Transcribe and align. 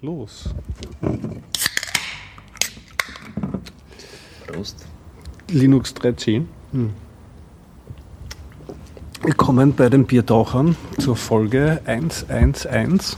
los. 0.00 0.54
Prost. 4.46 4.86
Linux 5.50 5.94
3.10. 5.94 6.44
Hm. 6.72 6.92
Willkommen 9.22 9.74
bei 9.74 9.88
den 9.88 10.06
Biertauchern 10.06 10.76
zur 10.98 11.16
Folge 11.16 11.80
111 11.86 13.16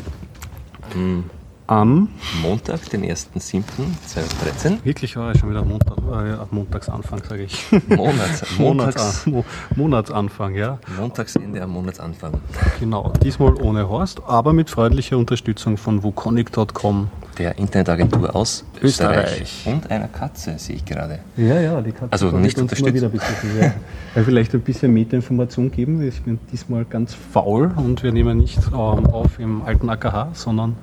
Am 0.94 1.24
am, 1.68 2.08
Montag, 2.42 2.88
den 2.90 3.04
1.7.2013. 3.04 4.84
wirklich 4.84 5.16
war 5.16 5.32
ja 5.32 5.38
schon 5.38 5.50
wieder 5.50 5.64
Montag, 5.64 5.98
äh, 5.98 6.36
Montagsanfang, 6.50 7.20
sage 7.28 7.42
ich. 7.42 7.66
Monats, 7.88 8.58
Montags, 8.58 8.58
Monats, 8.58 9.26
Mo 9.26 9.44
Monatsanfang, 9.76 10.54
ja. 10.54 10.78
Montagsende 10.98 11.62
am 11.62 11.70
Monatsanfang. 11.70 12.32
Genau, 12.80 13.12
diesmal 13.22 13.54
ohne 13.54 13.88
Horst, 13.88 14.22
aber 14.26 14.54
mit 14.54 14.70
freundlicher 14.70 15.18
Unterstützung 15.18 15.76
von 15.76 16.02
wukonic.com. 16.02 17.08
Der 17.36 17.56
Internetagentur 17.58 18.34
aus 18.34 18.64
Österreich. 18.82 19.42
Österreich. 19.42 19.66
Und 19.66 19.90
einer 19.90 20.08
Katze, 20.08 20.58
sehe 20.58 20.76
ich 20.76 20.84
gerade. 20.84 21.20
Ja, 21.36 21.60
ja, 21.60 21.80
die 21.82 21.92
Katze 21.92 22.10
Also 22.10 22.30
nicht 22.32 22.58
unterstützt. 22.58 22.94
wieder 22.94 23.10
besuchen. 23.10 23.50
Ja. 23.60 23.74
Weil 24.14 24.24
vielleicht 24.24 24.54
ein 24.54 24.60
bisschen 24.62 24.92
Metainformation 24.92 25.70
geben. 25.70 26.02
Ich 26.02 26.22
bin 26.22 26.40
diesmal 26.50 26.84
ganz 26.86 27.14
faul 27.14 27.70
und 27.76 28.02
wir 28.02 28.10
nehmen 28.10 28.38
nicht 28.38 28.58
ähm, 28.72 29.06
auf 29.06 29.38
im 29.38 29.62
alten 29.62 29.88
AKH, 29.88 30.30
sondern 30.32 30.76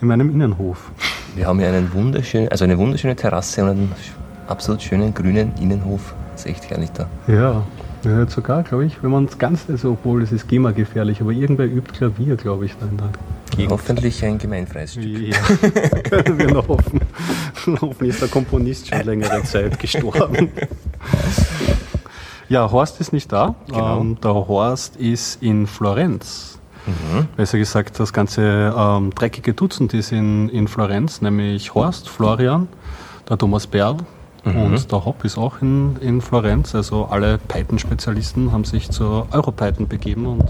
in 0.00 0.08
meinem 0.08 0.30
Innenhof. 0.30 0.90
Wir 1.34 1.46
haben 1.46 1.58
hier 1.58 1.68
einen 1.68 1.92
wunderschönen, 1.92 2.48
also 2.48 2.64
eine 2.64 2.78
wunderschöne 2.78 3.16
Terrasse 3.16 3.62
und 3.62 3.70
einen 3.70 3.92
absolut 4.46 4.82
schönen 4.82 5.14
grünen 5.14 5.52
Innenhof. 5.60 6.14
Das 6.32 6.44
ist 6.44 6.50
echt 6.50 6.70
herrlich 6.70 6.90
da. 6.92 7.08
Ja, 7.26 7.62
ja 8.04 8.20
jetzt 8.20 8.34
sogar, 8.34 8.62
glaube 8.62 8.86
ich, 8.86 9.02
wenn 9.02 9.10
man 9.10 9.24
es 9.24 9.38
ganz, 9.38 9.64
also 9.68 9.92
obwohl 9.92 10.22
es 10.22 10.32
ist 10.32 10.48
GEMA-gefährlich, 10.48 11.20
aber 11.20 11.32
irgendwer 11.32 11.66
übt 11.66 11.92
Klavier, 11.92 12.36
glaube 12.36 12.66
ich, 12.66 12.76
da 12.78 12.86
in 12.86 12.96
der 12.96 13.10
Gegend. 13.56 13.72
Hoffentlich 13.72 14.24
ein 14.24 14.38
gemeinfreies 14.38 14.92
Stück. 14.92 15.04
Ja, 15.04 15.38
können 16.02 16.38
wir 16.38 16.50
noch 16.52 16.68
hoffen. 16.68 17.00
Hoffentlich 17.80 18.10
ist 18.10 18.22
der 18.22 18.28
Komponist 18.28 18.88
schon 18.88 19.02
längere 19.02 19.42
Zeit 19.44 19.78
gestorben. 19.78 20.50
Ja, 22.48 22.70
Horst 22.70 23.00
ist 23.00 23.12
nicht 23.12 23.32
da. 23.32 23.54
Genau. 23.66 24.00
Ähm, 24.00 24.18
der 24.22 24.34
Horst 24.34 24.96
ist 24.96 25.42
in 25.42 25.66
Florenz. 25.66 26.53
Mhm. 26.86 27.28
Besser 27.36 27.58
gesagt, 27.58 27.98
das 27.98 28.12
ganze 28.12 28.74
ähm, 28.76 29.10
dreckige 29.14 29.54
Dutzend 29.54 29.94
ist 29.94 30.12
in, 30.12 30.48
in 30.50 30.68
Florenz, 30.68 31.20
nämlich 31.22 31.74
Horst, 31.74 32.08
Florian, 32.08 32.68
der 33.28 33.38
Thomas 33.38 33.66
Berl 33.66 33.96
Mhm. 34.46 34.60
und 34.60 34.92
der 34.92 35.04
Hopp 35.06 35.24
ist 35.24 35.38
auch 35.38 35.62
in, 35.62 35.96
in 36.02 36.20
Florenz. 36.20 36.74
Also 36.74 37.06
alle 37.06 37.38
Python-Spezialisten 37.38 38.52
haben 38.52 38.64
sich 38.64 38.90
zur 38.90 39.26
Europython 39.32 39.88
begeben 39.88 40.26
und 40.26 40.44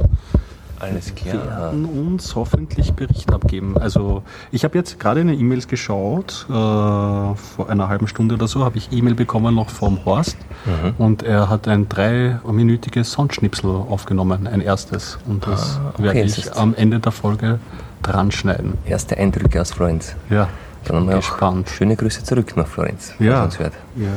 Alles 0.92 1.14
klar. 1.14 1.34
werden 1.70 1.84
uns 1.86 2.34
hoffentlich 2.34 2.92
Bericht 2.94 3.32
abgeben. 3.32 3.76
Also 3.78 4.22
ich 4.52 4.64
habe 4.64 4.76
jetzt 4.78 4.98
gerade 5.00 5.20
in 5.20 5.28
den 5.28 5.38
E-Mails 5.40 5.68
geschaut, 5.68 6.46
äh, 6.48 6.52
vor 6.52 7.34
einer 7.68 7.88
halben 7.88 8.06
Stunde 8.08 8.34
oder 8.34 8.46
so 8.48 8.64
habe 8.64 8.78
ich 8.78 8.92
E-Mail 8.92 9.14
bekommen 9.14 9.54
noch 9.54 9.70
vom 9.70 10.04
Horst 10.04 10.36
Mhm. 10.66 10.94
und 10.98 11.22
er 11.22 11.48
hat 11.48 11.68
ein 11.68 11.88
dreiminütiges 11.88 13.12
Soundschnipsel 13.12 13.70
aufgenommen, 13.70 14.46
ein 14.46 14.60
erstes. 14.60 15.18
Und 15.26 15.46
das 15.46 15.78
Ah, 15.78 15.90
okay, 15.94 16.02
werde 16.04 16.22
das 16.22 16.38
ich 16.38 16.46
ist- 16.46 16.56
am 16.56 16.74
Ende 16.74 17.00
der 17.00 17.12
Folge 17.12 17.58
dran 18.02 18.30
schneiden. 18.30 18.74
Erste 18.84 19.16
Eindrücke 19.16 19.60
aus 19.60 19.72
Florenz. 19.72 20.14
Ja, 20.30 20.48
Dann 20.84 20.96
haben 20.96 21.10
gespannt. 21.10 21.70
schöne 21.70 21.96
Grüße 21.96 22.22
zurück 22.24 22.56
nach 22.56 22.66
Florenz. 22.66 23.14
Ja. 23.18 23.48
Ja, 23.96 24.08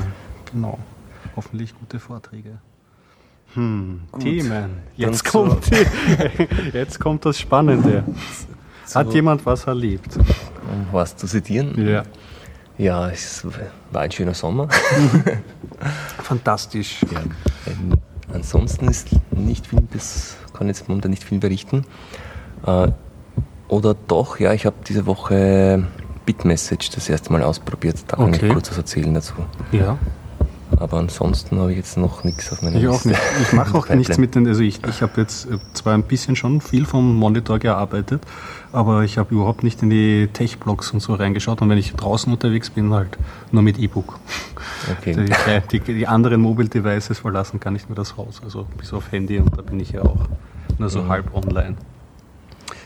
genau. 0.52 0.78
Hoffentlich 1.36 1.74
gute 1.80 2.00
Vorträge. 2.00 2.58
Hm, 3.54 4.02
Themen. 4.20 4.78
Jetzt 4.96 5.26
Dann 5.26 5.32
so- 5.32 5.50
kommt, 5.50 5.72
die, 5.72 6.74
jetzt 6.78 7.00
kommt 7.00 7.26
das 7.26 7.40
Spannende. 7.40 8.04
Hat 8.94 9.08
So. 9.08 9.14
jemand 9.14 9.46
was 9.46 9.66
erlebt? 9.66 10.16
Um 10.18 10.88
was 10.92 11.16
zu 11.16 11.28
zitieren. 11.28 11.88
Ja. 11.88 12.04
Ja, 12.78 13.10
es 13.10 13.46
war 13.92 14.02
ein 14.02 14.12
schöner 14.12 14.34
Sommer. 14.36 14.68
Fantastisch. 16.24 17.00
Ja. 17.12 17.22
Ansonsten 18.34 18.88
ist 18.88 19.08
nicht 19.32 19.66
viel, 19.68 19.82
das 19.94 20.38
kann 20.54 20.68
jetzt 20.68 20.88
momentan 20.88 21.12
nicht 21.12 21.24
viel 21.24 21.40
berichten. 21.40 21.86
Äh, 22.66 22.90
oder 23.68 23.96
doch, 24.08 24.40
ja, 24.40 24.54
ich 24.54 24.66
habe 24.66 24.76
diese 24.88 25.06
Woche 25.06 25.86
Bitmessage 26.26 26.90
das 26.94 27.10
erste 27.10 27.32
Mal 27.32 27.42
ausprobiert. 27.44 27.98
Da 28.08 28.18
kann 28.18 28.34
Okay. 28.34 28.48
ich 28.48 28.54
kurz 28.54 28.70
was 28.70 28.78
erzählen 28.78 29.14
dazu. 29.14 29.34
Ja, 29.72 29.98
Aber 30.76 30.98
ansonsten 30.98 31.58
habe 31.60 31.72
ich 31.72 31.78
jetzt 31.78 31.98
noch 31.98 32.24
nichts 32.24 32.52
auf 32.52 32.62
meiner 32.62 32.78
ich 32.78 32.88
auch 32.88 32.94
Liste. 33.06 33.10
nicht. 33.10 33.22
Ich 33.42 33.54
mache 33.54 33.74
auch 33.78 33.88
nichts 33.90 34.18
mit 34.18 34.36
den, 34.36 34.46
also 34.48 34.62
ich, 34.62 34.80
ich 34.86 35.02
habe 35.02 35.22
jetzt 35.22 35.46
äh, 35.50 35.58
zwar 35.74 35.94
ein 35.94 36.04
bisschen 36.04 36.36
schon 36.36 36.60
viel 36.62 36.86
vom 36.86 37.16
Monitor 37.16 37.58
gearbeitet, 37.58 38.22
aber 38.74 39.04
ich 39.04 39.18
habe 39.18 39.34
überhaupt 39.34 39.64
nicht 39.64 39.82
in 39.82 39.90
die 39.90 40.28
Tech-Blogs 40.32 40.92
und 40.92 41.00
so 41.00 41.16
reingeschaut 41.16 41.62
und 41.62 41.70
wenn 41.70 41.78
ich 41.78 41.94
draußen 41.94 42.32
unterwegs 42.32 42.70
bin, 42.70 42.94
halt 42.94 43.18
nur 43.52 43.64
mit 43.64 43.80
E-Book. 43.80 44.20
Okay. 45.00 45.16
Die, 45.72 45.80
die, 45.80 45.94
die 45.94 46.08
anderen 46.08 46.42
Mobile 46.42 46.68
Devices 46.70 47.20
verlassen 47.20 47.60
kann 47.60 47.74
nicht 47.74 47.90
mehr 47.90 47.96
das 47.96 48.18
Haus, 48.18 48.42
also 48.44 48.68
bis 48.78 48.92
auf 48.94 49.12
Handy 49.12 49.40
und 49.40 49.58
da 49.58 49.62
bin 49.62 49.80
ich 49.80 49.92
ja 49.92 50.02
auch 50.04 50.28
nur 50.78 50.90
so 50.90 51.02
Mhm. 51.04 51.08
halb 51.10 51.34
online. 51.34 51.76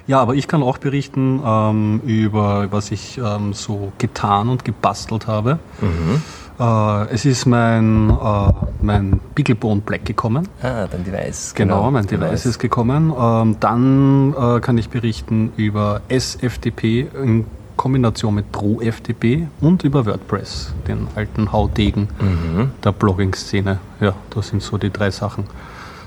Ja, 0.07 0.19
aber 0.19 0.35
ich 0.35 0.47
kann 0.47 0.63
auch 0.63 0.77
berichten 0.77 1.41
ähm, 1.45 2.01
über, 2.05 2.71
was 2.71 2.91
ich 2.91 3.17
ähm, 3.23 3.53
so 3.53 3.91
getan 3.97 4.49
und 4.49 4.65
gebastelt 4.65 5.27
habe. 5.27 5.59
Mhm. 5.79 6.21
Äh, 6.59 7.13
es 7.13 7.25
ist 7.25 7.45
mein, 7.45 8.09
äh, 8.09 8.51
mein 8.81 9.19
Beaglebone 9.35 9.81
Black 9.81 10.05
gekommen. 10.05 10.47
Ah, 10.61 10.87
dein 10.87 11.03
Device. 11.03 11.53
Genau, 11.55 11.89
mein 11.91 12.05
Device 12.07 12.45
ist 12.45 12.59
gekommen. 12.59 13.13
Ähm, 13.17 13.55
dann 13.59 14.33
äh, 14.33 14.59
kann 14.59 14.77
ich 14.77 14.89
berichten 14.89 15.51
über 15.57 16.01
SFTP 16.09 17.07
in 17.23 17.45
Kombination 17.77 18.35
mit 18.35 18.51
ProFTP 18.51 19.47
und 19.59 19.83
über 19.83 20.05
WordPress, 20.05 20.73
den 20.87 21.07
alten 21.15 21.51
Haudegen 21.51 22.09
Mhm. 22.19 22.71
der 22.83 22.91
Blogging-Szene. 22.91 23.79
Ja, 23.99 24.13
das 24.29 24.49
sind 24.49 24.61
so 24.61 24.77
die 24.77 24.91
drei 24.91 25.09
Sachen. 25.09 25.45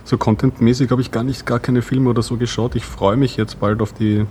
So 0.05 0.19
contentmäßig 0.19 0.91
habe 0.91 1.01
ich 1.01 1.11
gar 1.11 1.25
nicht 1.25 1.47
gar 1.47 1.59
keine 1.59 1.83
Filme 1.83 2.11
oder 2.11 2.23
so 2.23 2.37
geschaut. 2.37 2.77
Ich 2.77 2.85
freue 2.85 3.17
mich 3.17 3.37
jetzt 3.37 3.59
bald 3.59 3.81
auf 3.83 3.93
die 3.93 4.27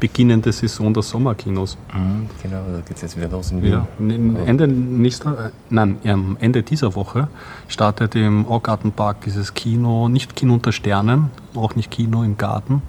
beginnende 0.00 0.52
Saison 0.52 0.92
der 0.94 1.02
Sommerkinos. 1.02 1.76
Mhm, 1.94 2.28
genau, 2.42 2.62
da 2.72 2.80
geht 2.86 2.96
es 2.96 3.02
jetzt 3.02 3.16
wieder 3.16 3.28
los 3.28 3.50
in 3.50 3.62
Wien. 3.62 3.72
Ja, 3.72 3.86
n- 4.00 4.36
Ende 4.46 4.68
nächster, 4.68 5.46
äh, 5.46 5.50
nein, 5.70 5.96
am 6.04 6.36
Ende 6.40 6.62
dieser 6.62 6.94
Woche 6.94 7.28
startet 7.68 8.14
im 8.14 8.46
Augartenpark 8.46 9.20
dieses 9.22 9.54
Kino, 9.54 10.08
nicht 10.08 10.36
Kino 10.36 10.54
unter 10.54 10.72
Sternen, 10.72 11.30
auch 11.54 11.74
nicht 11.74 11.90
Kino 11.90 12.22
im 12.22 12.36
Garten. 12.36 12.82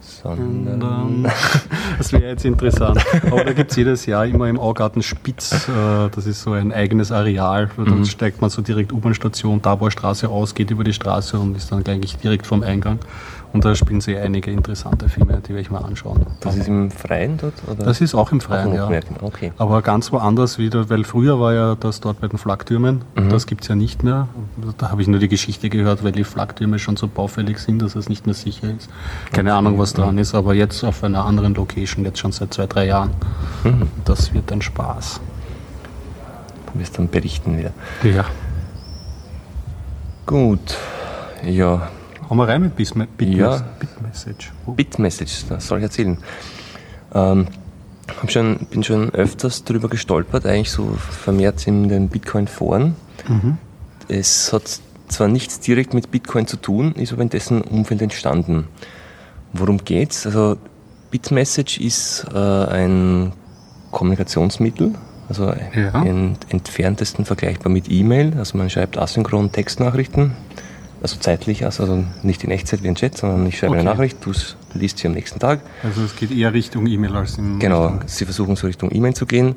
Sondern. 0.00 1.26
Das 1.98 2.10
wäre 2.12 2.22
jetzt 2.30 2.44
interessant. 2.44 2.98
Aber 3.30 3.44
da 3.44 3.52
gibt 3.52 3.70
es 3.70 3.76
jedes 3.76 4.06
Jahr 4.06 4.26
immer 4.26 4.48
im 4.48 4.58
Augarten 4.58 5.02
Spitz, 5.02 5.68
äh, 5.68 6.08
das 6.12 6.26
ist 6.26 6.42
so 6.42 6.52
ein 6.52 6.72
eigenes 6.72 7.12
Areal. 7.12 7.68
Dann 7.76 8.04
steigt 8.06 8.40
man 8.40 8.50
so 8.50 8.62
direkt 8.62 8.92
U-Bahn-Station, 8.92 9.60
Tabor 9.62 9.90
Straße 9.90 10.28
aus, 10.28 10.54
geht 10.54 10.70
über 10.70 10.82
die 10.84 10.94
Straße 10.94 11.38
und 11.38 11.56
ist 11.56 11.70
dann 11.70 11.84
eigentlich 11.86 12.16
direkt 12.16 12.46
vorm 12.46 12.62
Eingang. 12.62 12.98
Und 13.52 13.64
da 13.66 13.74
spielen 13.74 14.00
sie 14.00 14.16
einige 14.16 14.50
interessante 14.50 15.08
Filme, 15.10 15.34
die 15.46 15.50
werde 15.50 15.60
ich 15.60 15.70
mal 15.70 15.82
anschauen. 15.84 16.24
Das 16.40 16.56
ist 16.56 16.68
im 16.68 16.90
Freien 16.90 17.36
dort? 17.36 17.52
Oder? 17.70 17.84
Das 17.84 18.00
ist 18.00 18.14
auch 18.14 18.32
im 18.32 18.40
Freien, 18.40 18.68
Auch 18.80 18.90
ja. 18.90 19.00
Okay. 19.20 19.52
Aber 19.58 19.82
ganz 19.82 20.10
woanders 20.10 20.56
wieder, 20.58 20.88
weil 20.88 21.04
früher 21.04 21.38
war 21.38 21.52
ja 21.52 21.74
das 21.74 22.00
dort 22.00 22.20
bei 22.20 22.28
den 22.28 22.38
Flaktürmen, 22.38 23.02
Mhm. 23.14 23.28
das 23.28 23.46
gibt 23.46 23.62
es 23.62 23.68
ja 23.68 23.74
nicht 23.74 24.02
mehr. 24.02 24.28
Da 24.78 24.90
habe 24.90 25.02
ich 25.02 25.08
nur 25.08 25.20
die 25.20 25.28
Geschichte 25.28 25.68
gehört, 25.68 26.02
weil 26.02 26.12
die 26.12 26.24
Flaktürme 26.24 26.78
schon 26.78 26.96
so 26.96 27.08
baufällig 27.08 27.58
sind, 27.58 27.82
dass 27.82 27.94
es 27.94 28.08
nicht 28.08 28.24
mehr 28.26 28.34
sicher 28.34 28.68
ist. 28.74 28.88
Keine 29.32 29.52
Ahnung, 29.52 29.78
was 29.78 29.92
dran 29.92 30.16
ist, 30.16 30.34
aber 30.34 30.54
jetzt 30.54 30.82
auf 30.82 31.04
einer 31.04 31.24
anderen 31.26 31.54
Location, 31.54 32.04
jetzt 32.06 32.18
schon 32.20 32.32
seit 32.32 32.54
zwei, 32.54 32.66
drei 32.66 32.86
Jahren. 32.86 33.10
Mhm. 33.64 33.88
Das 34.06 34.32
wird 34.32 34.50
ein 34.50 34.62
Spaß. 34.62 35.20
Du 36.72 36.80
wirst 36.80 36.98
dann 36.98 37.08
berichten 37.10 37.58
wieder. 37.58 37.72
Ja. 38.02 38.24
Gut. 40.24 40.78
Ja, 41.44 41.88
Haben 42.32 42.38
wir 42.38 42.48
rein 42.48 42.62
mit 42.62 42.76
Bitme- 42.78 43.06
Bitmes- 43.18 43.36
Ja. 43.36 43.62
Bitmessage. 43.78 44.52
Oh. 44.64 44.72
Bitmessage, 44.72 45.44
das 45.50 45.66
soll 45.66 45.80
ich 45.80 45.84
erzählen. 45.84 46.16
Ähm, 47.14 47.46
schon, 48.26 48.56
bin 48.70 48.82
schon 48.82 49.10
öfters 49.10 49.64
drüber 49.64 49.90
gestolpert, 49.90 50.46
eigentlich 50.46 50.70
so 50.70 50.94
vermehrt 50.94 51.66
in 51.66 51.90
den 51.90 52.08
Bitcoin-Foren. 52.08 52.96
Mhm. 53.28 53.58
Es 54.08 54.50
hat 54.50 54.80
zwar 55.08 55.28
nichts 55.28 55.60
direkt 55.60 55.92
mit 55.92 56.10
Bitcoin 56.10 56.46
zu 56.46 56.56
tun, 56.56 56.92
ist 56.94 57.12
aber 57.12 57.20
in 57.20 57.28
dessen 57.28 57.60
Umfeld 57.60 58.00
entstanden. 58.00 58.66
Worum 59.52 59.84
geht's? 59.84 60.24
Also 60.24 60.56
Bitmessage 61.10 61.78
ist 61.82 62.24
äh, 62.34 62.38
ein 62.38 63.34
Kommunikationsmittel, 63.90 64.94
also 65.28 65.52
Ja. 65.74 66.02
im 66.02 66.36
entferntesten 66.48 67.26
vergleichbar 67.26 67.70
mit 67.70 67.90
E-Mail. 67.90 68.32
Also 68.38 68.56
man 68.56 68.70
schreibt 68.70 68.96
asynchron 68.96 69.52
Textnachrichten, 69.52 70.32
also 71.02 71.16
zeitlich, 71.18 71.64
also 71.64 72.04
nicht 72.22 72.44
in 72.44 72.50
Echtzeit 72.50 72.82
wie 72.82 72.88
ein 72.88 72.94
Chat, 72.94 73.16
sondern 73.18 73.44
ich 73.46 73.58
schreibe 73.58 73.74
eine 73.74 73.82
Okay. 73.82 73.90
Nachricht, 73.92 74.18
du 74.24 74.32
liest 74.74 74.98
sie 74.98 75.08
am 75.08 75.14
nächsten 75.14 75.38
Tag. 75.40 75.60
Also 75.82 76.02
es 76.02 76.14
geht 76.16 76.30
eher 76.30 76.52
Richtung 76.52 76.86
E-Mail 76.86 77.16
als 77.16 77.38
in 77.38 77.58
Genau, 77.58 77.86
Richtung- 77.86 78.02
sie 78.08 78.24
versuchen 78.24 78.56
so 78.56 78.66
Richtung 78.66 78.90
E-Mail 78.92 79.14
zu 79.14 79.26
gehen 79.26 79.56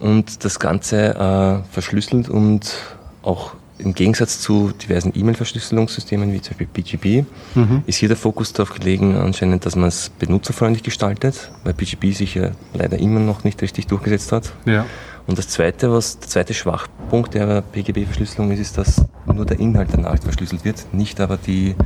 und 0.00 0.44
das 0.44 0.58
Ganze 0.58 1.14
äh, 1.14 1.72
verschlüsselt 1.72 2.28
und 2.28 2.74
auch 3.22 3.52
im 3.78 3.94
Gegensatz 3.94 4.40
zu 4.40 4.70
diversen 4.70 5.12
E-Mail-Verschlüsselungssystemen 5.14 6.32
wie 6.32 6.40
zum 6.40 6.56
Beispiel 6.56 6.66
PGP 6.66 7.26
mhm. 7.56 7.82
ist 7.86 7.96
hier 7.96 8.08
der 8.08 8.16
Fokus 8.16 8.52
darauf 8.52 8.72
gelegen, 8.74 9.16
anscheinend, 9.16 9.66
dass 9.66 9.74
man 9.76 9.88
es 9.88 10.08
benutzerfreundlich 10.08 10.82
gestaltet, 10.84 11.50
weil 11.64 11.74
PGP 11.74 12.12
sich 12.14 12.34
ja 12.34 12.50
leider 12.74 12.98
immer 12.98 13.20
noch 13.20 13.44
nicht 13.44 13.60
richtig 13.60 13.88
durchgesetzt 13.88 14.30
hat. 14.32 14.52
Ja. 14.66 14.86
Und 15.26 15.38
das 15.38 15.48
zweite, 15.48 15.92
was 15.92 16.18
der 16.18 16.28
zweite 16.28 16.54
Schwachpunkt 16.54 17.34
der 17.34 17.62
PGP-Verschlüsselung 17.62 18.50
ist, 18.50 18.58
ist, 18.58 18.78
dass 18.78 19.04
nur 19.26 19.46
der 19.46 19.60
Inhalt 19.60 19.92
der 19.92 20.00
Nachricht 20.00 20.24
verschlüsselt 20.24 20.64
wird, 20.64 20.92
nicht 20.92 21.20
aber 21.20 21.36
die, 21.36 21.76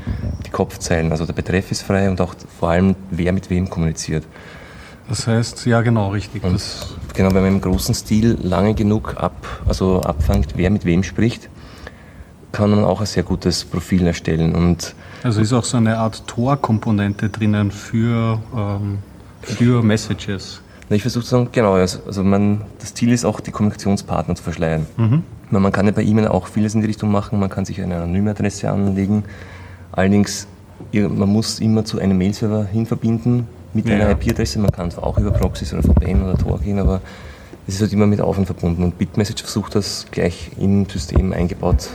die 0.46 0.50
Kopfzeilen. 0.50 1.12
Also 1.12 1.26
der 1.26 1.34
Betreff 1.34 1.70
ist 1.70 1.82
frei 1.82 2.08
und 2.08 2.20
auch 2.20 2.34
vor 2.58 2.70
allem, 2.70 2.96
wer 3.10 3.32
mit 3.32 3.50
wem 3.50 3.68
kommuniziert. 3.68 4.24
Das 5.08 5.26
heißt, 5.26 5.66
ja 5.66 5.82
genau, 5.82 6.10
richtig. 6.10 6.42
Und 6.42 6.60
genau, 7.14 7.28
wenn 7.34 7.42
man 7.42 7.52
im 7.52 7.60
großen 7.60 7.94
Stil 7.94 8.38
lange 8.42 8.74
genug 8.74 9.14
ab, 9.16 9.62
also 9.66 10.00
abfängt, 10.00 10.54
wer 10.56 10.70
mit 10.70 10.84
wem 10.84 11.02
spricht, 11.02 11.48
kann 12.52 12.70
man 12.70 12.84
auch 12.84 13.00
ein 13.00 13.06
sehr 13.06 13.22
gutes 13.22 13.64
Profil 13.64 14.06
erstellen. 14.06 14.54
Und 14.54 14.94
also 15.22 15.40
ist 15.40 15.52
auch 15.52 15.64
so 15.64 15.76
eine 15.76 15.98
Art 15.98 16.26
Tor-Komponente 16.26 17.28
drinnen 17.28 17.70
für, 17.70 18.40
ähm, 18.56 18.98
für 19.42 19.82
Messages. 19.82 20.62
Ich 20.88 21.02
versuche 21.02 21.24
zu 21.24 21.30
sagen, 21.30 21.48
genau, 21.50 21.74
also, 21.74 22.22
man, 22.22 22.62
das 22.78 22.94
Ziel 22.94 23.10
ist 23.10 23.24
auch, 23.24 23.40
die 23.40 23.50
Kommunikationspartner 23.50 24.36
zu 24.36 24.42
verschleiern. 24.42 24.86
Mhm. 24.96 25.22
Man 25.50 25.72
kann 25.72 25.86
ja 25.86 25.92
bei 25.92 26.02
E-Mail 26.02 26.28
auch 26.28 26.46
vieles 26.46 26.74
in 26.74 26.80
die 26.80 26.86
Richtung 26.86 27.10
machen, 27.10 27.38
man 27.38 27.50
kann 27.50 27.64
sich 27.64 27.80
eine 27.80 27.96
anonyme 27.96 28.30
Adresse 28.30 28.70
anlegen. 28.70 29.24
Allerdings, 29.92 30.46
man 30.92 31.28
muss 31.28 31.60
immer 31.60 31.84
zu 31.84 31.98
einem 31.98 32.18
Mail-Server 32.18 32.64
hinverbinden 32.64 33.46
mit 33.72 33.88
ja. 33.88 33.94
einer 33.94 34.10
IP-Adresse. 34.10 34.58
Man 34.58 34.70
kann 34.70 34.90
zwar 34.90 35.04
auch 35.04 35.18
über 35.18 35.30
Proxys 35.30 35.72
oder 35.72 35.82
VPN 35.82 36.22
oder 36.22 36.36
Tor 36.36 36.60
gehen, 36.60 36.78
aber 36.78 37.00
es 37.66 37.74
ist 37.74 37.80
halt 37.80 37.92
immer 37.92 38.06
mit 38.06 38.20
Aufwand 38.20 38.46
verbunden. 38.46 38.82
Und 38.82 38.98
Bitmessage 38.98 39.42
versucht 39.42 39.74
das 39.74 40.06
gleich 40.10 40.50
im 40.58 40.88
System 40.88 41.32
eingebaut 41.32 41.88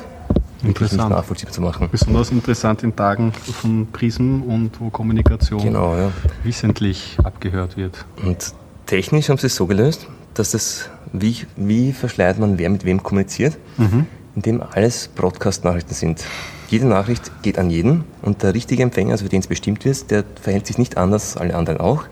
Interessant. 0.64 1.10
nachvollziehbar 1.10 1.54
zu 1.54 1.62
machen. 1.62 1.90
Besonders 1.92 2.32
interessant 2.32 2.84
in 2.84 2.96
Tagen 2.96 3.32
von 3.32 3.88
Prism 3.92 4.42
und 4.44 4.80
wo 4.80 4.90
Kommunikation 4.90 5.62
genau, 5.62 5.96
ja. 5.96 6.12
wissentlich 6.44 7.18
abgehört 7.24 7.78
wird. 7.78 8.06
Und 8.24 8.54
technisch 8.92 9.30
haben 9.30 9.38
sie 9.38 9.48
es 9.48 9.56
so 9.56 9.68
gelöst, 9.68 10.06
dass 10.34 10.52
das, 10.52 10.90
wie, 11.14 11.38
wie 11.56 11.94
verschleiert 11.94 12.40
man, 12.40 12.58
wer 12.58 12.70
mit 12.70 12.84
wem 12.84 13.02
kommuniziert, 13.02 13.58
mhm. 13.78 14.06
indem 14.36 14.62
alles 14.62 15.08
Broadcast-Nachrichten 15.08 15.94
sind. 15.94 16.26
Jede 16.68 16.88
Nachricht 16.88 17.32
geht 17.42 17.58
an 17.58 17.70
jeden 17.70 18.04
und 18.22 18.44
der 18.44 18.54
richtige 18.54 18.84
Empfänger, 18.84 19.14
also 19.14 19.24
für 19.24 19.30
den 19.30 19.40
es 19.40 19.48
bestimmt 19.48 19.86
wird, 19.86 20.12
der 20.12 20.26
verhält 20.42 20.68
sich 20.68 20.78
nicht 20.78 20.98
anders 20.98 21.38
als 21.38 21.42
alle 21.42 21.56
anderen 21.56 21.80
auch, 21.80 22.04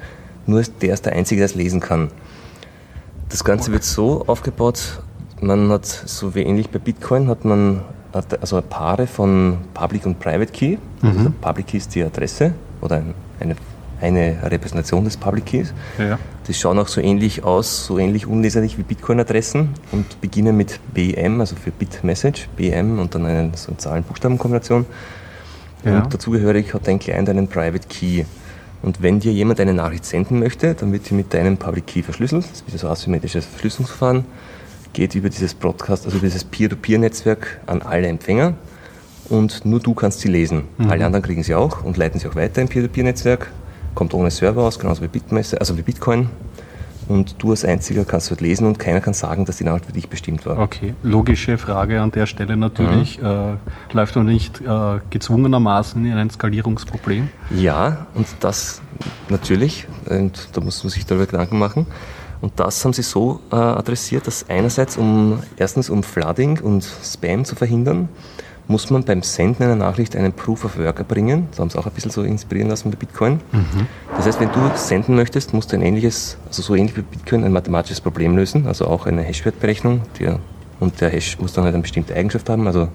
nur 0.45 0.63
der 0.81 0.93
ist 0.93 1.05
der 1.05 1.13
Einzige, 1.13 1.39
der 1.39 1.47
es 1.47 1.55
lesen 1.55 1.81
kann. 1.81 2.11
Das 3.27 3.43
Ganze 3.43 3.73
wird 3.73 3.83
so 3.83 4.23
aufgebaut, 4.27 5.03
man 5.41 5.69
hat 5.71 5.85
so 5.85 6.33
wie 6.33 6.43
ähnlich 6.43 6.69
bei 6.69 6.79
Bitcoin, 6.79 7.27
hat 7.27 7.43
man 7.43 7.81
also 8.13 8.61
Paare 8.61 9.05
von 9.05 9.57
Public 9.73 10.05
und 10.05 10.17
Private 10.17 10.51
Key. 10.53 10.77
Mhm. 11.01 11.09
Also 11.09 11.33
Public 11.41 11.67
Key 11.67 11.77
ist 11.77 11.93
die 11.93 12.03
Adresse 12.03 12.53
oder 12.79 13.03
eine 13.41 13.55
eine 14.01 14.37
Repräsentation 14.43 15.03
des 15.03 15.17
Public 15.17 15.45
Keys. 15.45 15.73
Ja. 15.97 16.17
Die 16.47 16.53
schauen 16.53 16.79
auch 16.79 16.87
so 16.87 16.99
ähnlich 17.01 17.43
aus, 17.43 17.85
so 17.85 17.99
ähnlich 17.99 18.25
unleserlich 18.25 18.77
wie 18.77 18.83
Bitcoin-Adressen 18.83 19.69
und 19.91 20.19
beginnen 20.21 20.57
mit 20.57 20.79
BM, 20.93 21.39
also 21.39 21.55
für 21.55 21.71
Bit-Message, 21.71 22.49
BM 22.57 22.97
und 22.99 23.13
dann 23.13 23.25
eine 23.25 23.51
so 23.55 23.71
Zahlen-Buchstaben-Kombination. 23.73 24.85
Ja. 25.85 25.99
Und 25.99 26.13
dazugehörig 26.13 26.73
hat 26.73 26.87
dein 26.87 26.99
Client 26.99 27.29
einen 27.29 27.47
Private 27.47 27.87
Key. 27.87 28.23
Und 28.81 29.01
wenn 29.01 29.19
dir 29.19 29.31
jemand 29.31 29.59
eine 29.59 29.73
Nachricht 29.73 30.05
senden 30.05 30.39
möchte, 30.39 30.73
dann 30.73 30.91
wird 30.91 31.05
sie 31.05 31.13
mit 31.13 31.33
deinem 31.33 31.57
Public 31.57 31.87
Key 31.87 32.01
verschlüsselt. 32.01 32.45
Das 32.45 32.51
ist 32.51 32.67
wie 32.67 32.71
das 32.71 32.85
asymmetrische 32.85 33.41
Verschlüsselungsverfahren. 33.41 34.25
Geht 34.93 35.13
über 35.15 35.29
dieses 35.29 35.53
Broadcast, 35.53 36.05
also 36.05 36.17
dieses 36.17 36.43
Peer-to-Peer-Netzwerk 36.43 37.59
an 37.67 37.81
alle 37.81 38.07
Empfänger. 38.07 38.53
Und 39.27 39.65
nur 39.65 39.79
du 39.79 39.93
kannst 39.93 40.21
sie 40.21 40.29
lesen. 40.29 40.63
Mhm. 40.77 40.89
Alle 40.89 41.05
anderen 41.05 41.23
kriegen 41.23 41.43
sie 41.43 41.53
auch 41.53 41.83
und 41.83 41.97
leiten 41.97 42.19
sie 42.19 42.27
auch 42.27 42.35
weiter 42.35 42.61
im 42.61 42.69
Peer-to-Peer-Netzwerk 42.69 43.51
kommt 43.95 44.13
ohne 44.13 44.31
Server 44.31 44.63
aus, 44.63 44.79
genauso 44.79 45.01
wie 45.01 45.07
Bitmesse, 45.07 45.59
also 45.59 45.77
wie 45.77 45.81
Bitcoin. 45.81 46.29
Und 47.09 47.41
du 47.41 47.49
als 47.49 47.65
Einziger 47.65 48.05
kannst 48.05 48.29
dort 48.29 48.39
lesen 48.39 48.67
und 48.67 48.77
keiner 48.77 49.01
kann 49.01 49.15
sagen, 49.15 49.43
dass 49.45 49.57
die 49.57 49.63
Nachricht 49.63 49.87
für 49.87 49.93
dich 49.93 50.09
bestimmt 50.09 50.45
war. 50.45 50.59
Okay, 50.59 50.93
logische 51.01 51.57
Frage 51.57 51.99
an 52.01 52.11
der 52.11 52.27
Stelle 52.27 52.55
natürlich. 52.55 53.19
Mhm. 53.19 53.25
Äh, 53.25 53.93
läuft 53.93 54.15
man 54.15 54.27
nicht 54.27 54.61
äh, 54.61 54.99
gezwungenermaßen 55.09 56.05
in 56.05 56.13
ein 56.13 56.29
Skalierungsproblem? 56.29 57.29
Ja, 57.49 58.05
und 58.13 58.27
das 58.41 58.83
natürlich, 59.27 59.87
und 60.07 60.49
da 60.53 60.61
muss 60.61 60.83
man 60.83 60.91
sich 60.91 61.07
darüber 61.07 61.25
Gedanken 61.25 61.57
machen. 61.57 61.87
Und 62.41 62.59
das 62.59 62.85
haben 62.85 62.93
sie 62.93 63.01
so 63.01 63.41
äh, 63.51 63.55
adressiert, 63.55 64.27
dass 64.27 64.47
einerseits 64.47 64.95
um 64.95 65.39
erstens 65.57 65.89
um 65.89 66.03
Flooding 66.03 66.59
und 66.59 66.87
Spam 67.03 67.43
zu 67.43 67.55
verhindern, 67.55 68.07
muss 68.69 68.91
man 68.91 69.03
beim 69.03 69.23
Senden 69.23 69.63
einer 69.63 69.75
Nachricht 69.75 70.15
einen 70.15 70.31
Proof 70.31 70.63
of 70.63 70.77
Work 70.77 70.99
erbringen. 70.99 71.47
Das 71.49 71.59
haben 71.59 71.71
sie 71.71 71.79
auch 71.79 71.87
ein 71.87 71.91
bisschen 71.91 72.11
so 72.11 72.21
inspirieren 72.21 72.69
lassen 72.69 72.91
bei 72.91 72.97
Bitcoin. 72.97 73.41
Mhm. 73.51 73.87
Das 74.15 74.27
heißt, 74.27 74.39
wenn 74.39 74.51
du 74.51 74.59
senden 74.75 75.15
möchtest, 75.15 75.55
musst 75.55 75.71
du 75.71 75.75
ein 75.75 75.81
ähnliches, 75.81 76.37
also 76.45 76.61
so 76.61 76.75
ähnlich 76.75 76.95
wie 76.95 77.01
Bitcoin, 77.01 77.43
ein 77.43 77.51
mathematisches 77.51 77.99
Problem 77.99 78.37
lösen, 78.37 78.67
also 78.67 78.85
auch 78.85 79.07
eine 79.07 79.23
Hashwertberechnung. 79.23 80.01
Die, 80.19 80.29
und 80.79 81.01
der 81.01 81.09
Hash 81.09 81.39
muss 81.39 81.53
dann 81.53 81.63
halt 81.63 81.73
eine 81.73 81.81
bestimmte 81.81 82.13
Eigenschaft 82.13 82.47
haben, 82.47 82.67
also 82.67 82.89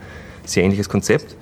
sehr 0.44 0.62
ähnliches 0.62 0.88
Konzept. 0.88 1.34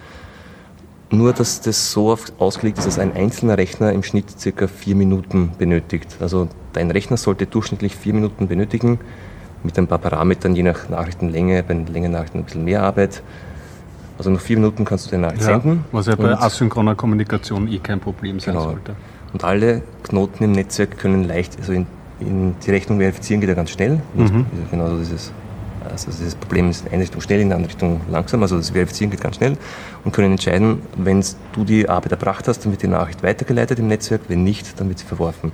Nur, 1.10 1.34
dass 1.34 1.60
das 1.60 1.92
so 1.92 2.08
oft 2.08 2.32
ausgelegt 2.38 2.78
ist, 2.78 2.86
dass 2.86 2.98
ein 2.98 3.14
einzelner 3.14 3.58
Rechner 3.58 3.92
im 3.92 4.02
Schnitt 4.02 4.40
circa 4.40 4.66
vier 4.66 4.96
Minuten 4.96 5.50
benötigt. 5.58 6.16
Also 6.20 6.48
dein 6.72 6.90
Rechner 6.90 7.18
sollte 7.18 7.44
durchschnittlich 7.44 7.96
vier 7.96 8.14
Minuten 8.14 8.48
benötigen, 8.48 8.98
mit 9.62 9.78
ein 9.78 9.86
paar 9.86 9.98
Parametern, 9.98 10.56
je 10.56 10.62
nach 10.62 10.88
Nachrichtenlänge, 10.88 11.62
bei 11.62 11.74
längeren 11.74 12.12
Nachrichten 12.12 12.38
ein 12.38 12.44
bisschen 12.44 12.64
mehr 12.64 12.82
Arbeit 12.82 13.22
also 14.22 14.30
nach 14.30 14.40
vier 14.40 14.56
Minuten 14.56 14.84
kannst 14.84 15.06
du 15.06 15.10
den 15.10 15.22
Nachricht 15.22 15.42
ja, 15.42 15.48
senden. 15.48 15.84
Was 15.90 16.06
ja 16.06 16.14
bei 16.14 16.32
asynchroner 16.38 16.94
Kommunikation 16.94 17.66
eh 17.66 17.78
kein 17.78 17.98
Problem 17.98 18.38
sein 18.38 18.54
genau. 18.54 18.66
sollte. 18.66 18.94
Und 19.32 19.42
alle 19.42 19.82
Knoten 20.04 20.44
im 20.44 20.52
Netzwerk 20.52 20.96
können 20.96 21.24
leicht, 21.24 21.58
also 21.58 21.72
in, 21.72 21.86
in 22.20 22.54
die 22.64 22.70
Rechnung 22.70 22.98
verifizieren 22.98 23.40
geht 23.40 23.48
ja 23.48 23.56
ganz 23.56 23.70
schnell. 23.70 24.00
Mhm. 24.14 24.46
Genauso 24.70 24.98
dieses, 24.98 25.32
also 25.90 26.12
dieses 26.12 26.36
Problem 26.36 26.70
ist 26.70 26.86
in 26.86 26.92
eine 26.92 27.02
Richtung 27.02 27.20
schnell, 27.20 27.40
in 27.40 27.48
die 27.48 27.54
andere 27.54 27.70
Richtung 27.70 28.00
langsam. 28.12 28.42
Also 28.42 28.58
das 28.58 28.70
Verifizieren 28.70 29.10
geht 29.10 29.20
ganz 29.20 29.36
schnell 29.36 29.56
und 30.04 30.12
können 30.12 30.30
entscheiden, 30.30 30.82
wenn 30.96 31.24
du 31.54 31.64
die 31.64 31.88
Arbeit 31.88 32.12
erbracht 32.12 32.46
hast, 32.46 32.60
dann 32.60 32.70
wird 32.70 32.82
die 32.82 32.88
Nachricht 32.88 33.24
weitergeleitet 33.24 33.80
im 33.80 33.88
Netzwerk, 33.88 34.20
wenn 34.28 34.44
nicht, 34.44 34.78
dann 34.78 34.88
wird 34.88 35.00
sie 35.00 35.06
verworfen. 35.06 35.50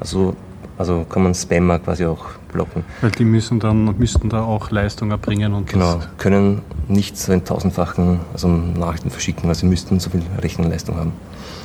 Also 0.00 0.34
also 0.78 1.04
kann 1.08 1.24
man 1.24 1.34
Spammer 1.34 1.80
quasi 1.80 2.06
auch 2.06 2.26
blocken. 2.52 2.84
Weil 3.00 3.10
die 3.10 3.24
müssen 3.24 3.58
dann, 3.60 3.96
müssten 3.98 4.28
da 4.28 4.42
auch 4.42 4.70
Leistung 4.70 5.10
erbringen 5.10 5.54
und 5.54 5.68
Genau, 5.68 6.00
können 6.16 6.62
nicht 6.86 7.18
so 7.18 7.32
in 7.32 7.44
tausendfachen 7.44 8.20
also 8.32 8.46
Nachrichten 8.48 9.10
verschicken, 9.10 9.48
weil 9.48 9.56
sie 9.56 9.66
müssten 9.66 9.98
so 10.00 10.08
viel 10.10 10.22
Rechenleistung 10.40 10.96
haben. 10.96 11.12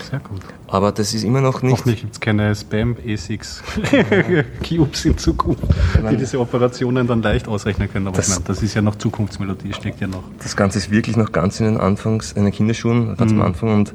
Sehr 0.10 0.20
gut. 0.20 0.42
Aber 0.68 0.92
das 0.92 1.14
ist 1.14 1.24
immer 1.24 1.40
noch 1.42 1.62
nicht. 1.62 1.74
Hoffentlich 1.74 2.02
gibt 2.02 2.14
es 2.14 2.20
keine 2.20 2.54
Spam-ASICs-Cubes 2.54 5.06
in 5.06 5.18
Zukunft, 5.18 5.64
die 6.12 6.18
diese 6.18 6.38
Operationen 6.40 7.08
dann 7.08 7.22
leicht 7.22 7.48
ausrechnen 7.48 7.90
können. 7.92 8.08
Aber 8.08 8.18
das, 8.18 8.28
ich 8.28 8.34
meine, 8.34 8.46
das 8.46 8.64
ist 8.64 8.74
ja 8.74 8.82
noch 8.82 8.96
Zukunftsmelodie, 8.96 9.72
steckt 9.74 10.02
ja 10.02 10.08
noch. 10.08 10.24
Das 10.42 10.56
Ganze 10.56 10.80
ist 10.80 10.90
wirklich 10.92 11.18
noch 11.18 11.32
ganz 11.32 11.60
in 11.60 11.68
den 11.68 11.78
Anfangs, 11.78 12.32
in 12.32 12.44
den 12.44 12.54
Kinderschuhen, 12.54 13.16
ganz 13.18 13.32
mhm. 13.32 13.42
am 13.42 13.48
Anfang. 13.48 13.74
Und 13.74 13.94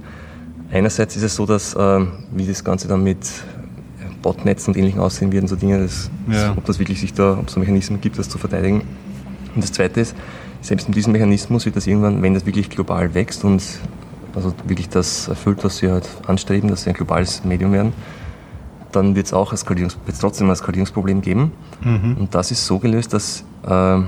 einerseits 0.72 1.16
ist 1.16 1.22
es 1.22 1.36
so, 1.36 1.46
dass 1.46 1.74
äh, 1.74 2.00
wie 2.32 2.46
das 2.46 2.64
Ganze 2.64 2.88
dann 2.88 3.04
mit 3.04 3.18
Botnetz 4.22 4.66
und 4.68 4.76
ähnlichen 4.76 5.00
aussehen 5.00 5.32
werden, 5.32 5.46
so 5.46 5.56
Dinge, 5.56 5.80
das, 5.80 6.10
ja. 6.30 6.54
ob 6.56 6.64
das 6.64 6.78
wirklich 6.78 7.00
sich 7.00 7.14
da, 7.14 7.38
ob 7.38 7.48
es 7.48 7.54
da 7.54 7.60
Mechanismen 7.60 8.00
gibt, 8.00 8.18
das 8.18 8.28
zu 8.28 8.38
verteidigen. 8.38 8.82
Und 9.54 9.62
das 9.62 9.72
zweite 9.72 10.00
ist, 10.00 10.14
selbst 10.60 10.88
mit 10.88 10.96
diesem 10.96 11.12
Mechanismus 11.12 11.64
wird 11.64 11.76
das 11.76 11.86
irgendwann, 11.86 12.22
wenn 12.22 12.34
das 12.34 12.46
wirklich 12.46 12.68
global 12.68 13.14
wächst 13.14 13.44
und 13.44 13.62
also 14.34 14.52
wirklich 14.66 14.88
das 14.88 15.28
erfüllt, 15.28 15.64
was 15.64 15.78
sie 15.78 15.90
halt 15.90 16.08
anstreben, 16.26 16.68
dass 16.68 16.82
sie 16.82 16.90
ein 16.90 16.94
globales 16.94 17.44
Medium 17.44 17.72
werden, 17.72 17.92
dann 18.92 19.14
wird 19.14 19.26
es 19.26 19.32
auch 19.32 19.52
ein 19.52 19.88
trotzdem 20.20 20.50
ein 20.50 20.56
Skalierungsproblem 20.56 21.22
geben. 21.22 21.52
Mhm. 21.82 22.16
Und 22.18 22.34
das 22.34 22.50
ist 22.50 22.66
so 22.66 22.78
gelöst, 22.78 23.12
dass, 23.12 23.44
äh, 23.66 24.00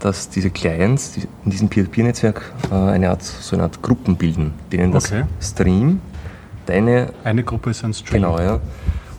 dass 0.00 0.28
diese 0.28 0.50
Clients 0.50 1.12
die 1.12 1.28
in 1.44 1.50
diesem 1.50 1.68
Peer-to-Peer-Netzwerk 1.68 2.52
äh, 2.70 2.74
eine 2.74 3.10
Art, 3.10 3.22
so 3.22 3.56
eine 3.56 3.64
Art 3.64 3.82
Gruppen 3.82 4.16
bilden, 4.16 4.52
denen 4.72 4.92
das 4.92 5.06
okay. 5.06 5.24
Stream 5.40 6.00
deine... 6.66 7.12
Eine 7.22 7.44
Gruppe 7.44 7.70
ist 7.70 7.84
ein 7.84 7.94
Stream. 7.94 8.22
Genau, 8.22 8.38
ja. 8.38 8.60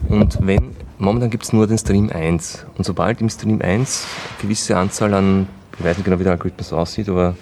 Und 0.08 0.38
wenn, 0.40 0.76
momentan 0.98 1.30
gibt 1.30 1.44
es 1.44 1.52
nur 1.52 1.66
den 1.66 1.78
Stream 1.78 2.10
1. 2.10 2.66
Und 2.76 2.84
sobald 2.84 3.20
im 3.20 3.28
Stream 3.28 3.60
1 3.60 4.06
eine 4.06 4.42
gewisse 4.42 4.76
Anzahl 4.76 5.14
an, 5.14 5.48
ich 5.78 5.84
weiß 5.84 5.96
nicht 5.98 6.04
genau, 6.04 6.18
wie 6.18 6.24
der 6.24 6.32
Algorithmus 6.32 6.72
aussieht, 6.72 7.08
aber 7.08 7.36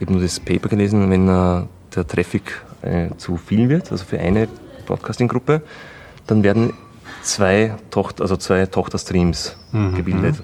eben 0.00 0.12
nur 0.12 0.22
das 0.22 0.40
Paper 0.40 0.68
gelesen, 0.68 1.10
wenn 1.10 1.28
äh, 1.28 1.66
der 1.94 2.06
Traffic 2.06 2.60
äh, 2.82 3.08
zu 3.16 3.36
viel 3.36 3.68
wird, 3.68 3.90
also 3.90 4.04
für 4.04 4.18
eine 4.18 4.48
Broadcasting-Gruppe, 4.86 5.62
dann 6.26 6.42
werden 6.42 6.72
zwei, 7.22 7.74
Tochter, 7.90 8.22
also 8.22 8.36
zwei 8.36 8.66
Tochterstreams 8.66 9.56
mhm. 9.72 9.94
gebildet. 9.94 10.42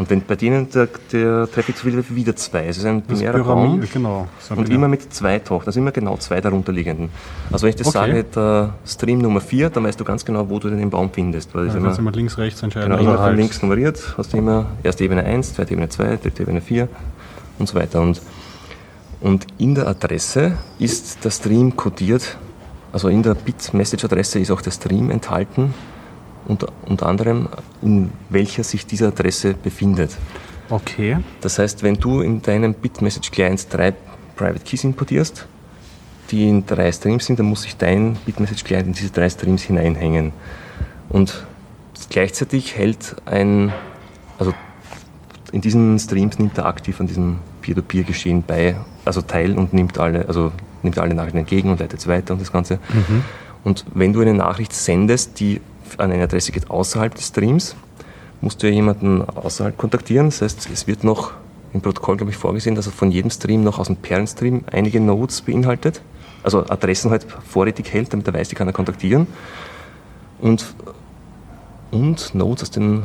Und 0.00 0.08
wenn 0.08 0.22
bei 0.22 0.34
denen 0.34 0.70
der, 0.70 0.88
der 1.12 1.46
Traffic 1.50 1.76
zu 1.76 1.84
viel 1.84 1.92
wird, 1.92 2.14
wieder 2.14 2.34
zwei. 2.34 2.66
Es 2.66 2.78
ist 2.78 2.86
ein 2.86 3.02
binärer 3.02 3.44
Baum. 3.44 3.82
Genau, 3.92 4.26
und 4.56 4.70
immer 4.70 4.88
mit 4.88 5.12
zwei 5.12 5.38
Tochtern, 5.38 5.68
also 5.68 5.78
immer 5.78 5.92
genau 5.92 6.16
zwei 6.16 6.40
darunterliegenden. 6.40 7.10
Also 7.52 7.64
wenn 7.64 7.70
ich 7.70 7.76
das 7.76 7.88
okay. 7.88 7.98
sage, 7.98 8.24
der 8.24 8.74
Stream 8.86 9.18
Nummer 9.18 9.42
4, 9.42 9.68
dann 9.68 9.84
weißt 9.84 10.00
du 10.00 10.04
ganz 10.04 10.24
genau, 10.24 10.48
wo 10.48 10.58
du 10.58 10.70
den 10.70 10.88
Baum 10.88 11.10
findest. 11.12 11.54
Weil 11.54 11.66
ja, 11.66 11.74
immer, 11.74 11.98
immer 11.98 12.12
links, 12.12 12.38
rechts 12.38 12.62
entscheiden. 12.62 12.88
Genau, 12.88 13.02
immer 13.02 13.16
von 13.16 13.24
halt 13.24 13.36
links 13.36 13.60
nummeriert, 13.60 14.14
hast 14.16 14.32
du 14.32 14.38
immer 14.38 14.66
erste 14.82 15.04
Ebene 15.04 15.22
1, 15.22 15.52
zweite 15.52 15.72
Ebene 15.72 15.90
2, 15.90 16.16
dritte 16.16 16.44
Ebene 16.44 16.62
4 16.62 16.88
und 17.58 17.68
so 17.68 17.74
weiter. 17.74 18.00
Und 18.00 18.22
Und 19.20 19.46
in 19.58 19.74
der 19.74 19.86
Adresse 19.86 20.56
ist 20.78 21.24
der 21.24 21.30
Stream 21.30 21.76
kodiert, 21.76 22.38
also 22.90 23.08
in 23.08 23.22
der 23.22 23.34
Bit-Message-Adresse 23.34 24.38
ist 24.40 24.50
auch 24.50 24.62
der 24.62 24.70
Stream 24.70 25.10
enthalten, 25.10 25.74
unter, 26.46 26.68
unter 26.86 27.06
anderem 27.06 27.48
in 27.82 28.10
welcher 28.28 28.64
sich 28.64 28.86
diese 28.86 29.08
Adresse 29.08 29.54
befindet. 29.54 30.16
Okay. 30.68 31.18
Das 31.40 31.58
heißt, 31.58 31.82
wenn 31.82 31.96
du 31.96 32.20
in 32.20 32.42
deinem 32.42 32.74
Bitmessage-Client 32.74 33.66
drei 33.70 33.92
Private 34.36 34.64
Keys 34.64 34.84
importierst, 34.84 35.46
die 36.30 36.48
in 36.48 36.64
drei 36.64 36.92
Streams 36.92 37.26
sind, 37.26 37.38
dann 37.38 37.46
muss 37.46 37.62
sich 37.62 37.76
dein 37.76 38.16
Bitmessage-Client 38.24 38.86
in 38.86 38.92
diese 38.92 39.10
drei 39.10 39.28
Streams 39.28 39.62
hineinhängen. 39.62 40.32
Und 41.08 41.44
gleichzeitig 42.08 42.76
hält 42.76 43.16
ein, 43.26 43.72
also 44.38 44.54
in 45.52 45.60
diesen 45.60 45.98
Streams 45.98 46.38
nimmt 46.38 46.56
er 46.56 46.66
aktiv 46.66 47.00
an 47.00 47.08
diesem 47.08 47.38
Peer-to-Peer-Geschehen 47.62 48.44
bei, 48.46 48.76
also 49.04 49.22
teil 49.22 49.58
und 49.58 49.72
nimmt 49.72 49.98
alle, 49.98 50.26
also 50.28 50.52
nimmt 50.82 50.98
alle 50.98 51.14
Nachrichten 51.14 51.38
entgegen 51.38 51.70
und 51.70 51.80
leitet 51.80 51.98
es 51.98 52.06
weiter 52.06 52.32
und 52.34 52.40
das 52.40 52.52
Ganze. 52.52 52.78
Mhm. 52.92 53.24
Und 53.64 53.84
wenn 53.92 54.12
du 54.12 54.20
eine 54.20 54.34
Nachricht 54.34 54.72
sendest, 54.72 55.40
die 55.40 55.60
an 55.98 56.12
eine 56.12 56.24
Adresse 56.24 56.52
geht 56.52 56.70
außerhalb 56.70 57.14
des 57.14 57.28
Streams, 57.28 57.76
musst 58.40 58.62
du 58.62 58.68
ja 58.68 58.72
jemanden 58.72 59.22
außerhalb 59.22 59.76
kontaktieren. 59.76 60.26
Das 60.26 60.42
heißt, 60.42 60.68
es 60.72 60.86
wird 60.86 61.04
noch 61.04 61.32
im 61.72 61.80
Protokoll, 61.80 62.16
glaube 62.16 62.30
ich, 62.30 62.36
vorgesehen, 62.36 62.74
dass 62.74 62.86
er 62.86 62.92
von 62.92 63.10
jedem 63.10 63.30
Stream 63.30 63.62
noch 63.62 63.78
aus 63.78 63.86
dem 63.86 63.96
Perlenstream 63.96 64.64
einige 64.70 65.00
Nodes 65.00 65.42
beinhaltet. 65.42 66.02
Also 66.42 66.60
Adressen 66.68 67.10
halt 67.10 67.26
vorrätig 67.48 67.92
hält, 67.92 68.12
damit 68.12 68.26
er 68.26 68.34
weiß, 68.34 68.48
die 68.48 68.54
kann 68.54 68.66
er 68.66 68.72
kontaktieren. 68.72 69.26
Und, 70.40 70.74
und 71.90 72.34
Nodes 72.34 72.62
aus 72.62 72.70
dem 72.70 73.04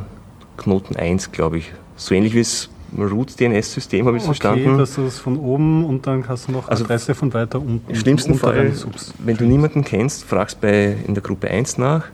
Knoten 0.57 0.95
1, 0.95 1.31
glaube 1.31 1.57
ich. 1.57 1.73
So 1.97 2.15
ähnlich 2.15 2.33
wie 2.33 2.39
es 2.39 2.69
Root-DNS-System, 2.97 4.05
habe 4.05 4.17
ich 4.17 4.23
okay, 4.23 4.27
verstanden. 4.27 4.69
Okay, 4.69 4.77
dass 4.77 4.95
du 4.95 5.05
es 5.05 5.19
von 5.19 5.37
oben 5.37 5.85
und 5.85 6.07
dann 6.07 6.27
hast 6.27 6.47
du 6.47 6.53
noch 6.53 6.69
also 6.69 6.85
Adresse 6.85 7.13
von 7.13 7.33
weiter 7.33 7.59
unten. 7.59 7.81
Im 7.89 7.95
schlimmsten 7.95 8.35
Fall, 8.35 8.71
wenn 9.19 9.37
du 9.37 9.43
niemanden 9.43 9.83
kennst, 9.83 10.23
fragst 10.23 10.61
bei 10.61 10.95
in 11.05 11.13
der 11.13 11.23
Gruppe 11.23 11.49
1 11.49 11.77
nach 11.77 12.05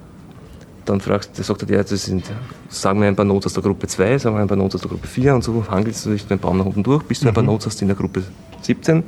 dann 0.85 1.01
fragst, 1.01 1.35
sagt 1.35 1.63
er, 1.63 1.77
ja, 1.77 1.83
das 1.83 2.05
sind, 2.05 2.23
sagen 2.69 3.01
wir 3.01 3.07
ein 3.07 3.15
paar 3.15 3.25
Notes 3.25 3.47
aus 3.47 3.53
der 3.53 3.63
Gruppe 3.63 3.87
2, 3.87 4.17
sagen 4.17 4.35
wir 4.35 4.41
ein 4.41 4.47
paar 4.47 4.57
Notes 4.57 4.75
aus 4.75 4.81
der 4.81 4.89
Gruppe 4.89 5.07
4 5.07 5.35
und 5.35 5.43
so 5.43 5.65
hangelst 5.69 6.05
du 6.05 6.11
dich 6.11 6.25
den 6.25 6.39
Baum 6.39 6.57
nach 6.57 6.65
unten 6.65 6.83
durch, 6.83 7.03
bis 7.03 7.19
du 7.19 7.25
mhm. 7.25 7.29
ein 7.29 7.33
paar 7.33 7.43
Notes 7.43 7.67
hast 7.67 7.81
in 7.81 7.87
der 7.87 7.97
Gruppe 7.97 8.23
17 8.61 9.03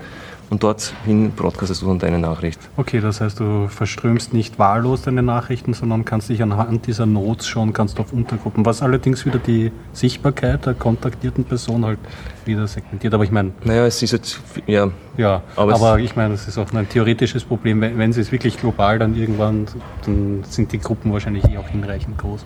und 0.50 0.64
dorthin 0.64 1.32
broadcastest 1.32 1.82
du 1.82 1.88
dann 1.88 2.00
deine 2.00 2.20
Nachricht. 2.20 2.60
Okay, 2.78 3.00
das 3.02 3.22
heißt, 3.22 3.40
du 3.40 3.68
verströmst 3.68 4.34
nicht 4.34 4.60
wahllos 4.60 5.02
deine 5.02 5.24
Nachrichten, 5.24 5.74
sondern 5.74 6.06
kannst 6.06 6.30
dich 6.30 6.44
anhand 6.44 6.88
dieser 6.88 7.06
Notes 7.06 7.48
schon 7.48 7.74
kannst 7.74 8.00
auf 8.00 8.14
Untergruppen, 8.14 8.66
was 8.66 8.82
allerdings 8.82 9.26
wieder 9.26 9.40
die 9.40 9.72
Sichtbarkeit 9.94 10.66
der 10.66 10.74
kontaktierten 10.74 11.44
Person 11.44 11.86
halt 11.86 12.00
wieder 12.46 12.68
segmentiert. 12.68 13.14
Aber 13.14 13.24
ich 13.24 13.32
meine. 13.32 13.52
Naja, 13.64 13.86
es 13.86 14.02
ist 14.04 14.12
jetzt, 14.12 14.40
ja. 14.68 14.92
Ja, 15.18 15.44
aber, 15.56 15.76
aber 15.76 16.00
ich 16.00 16.16
meine, 16.16 16.34
das 16.34 16.48
ist 16.48 16.58
auch 16.58 16.72
ein 16.74 16.90
theoretisches 16.90 17.44
Problem. 17.44 17.82
Wenn, 17.82 17.98
wenn 17.98 18.14
sie 18.14 18.22
es 18.22 18.32
wirklich 18.32 18.58
global 18.58 19.00
dann 19.00 19.16
irgendwann, 19.16 19.68
dann 20.06 20.44
sind 20.44 20.72
die 20.72 20.80
Gruppen 20.80 21.14
wahrscheinlich 21.14 21.46
eh 21.50 21.58
auch 21.58 21.68
hinreichend 21.68 22.18
groß. 22.18 22.46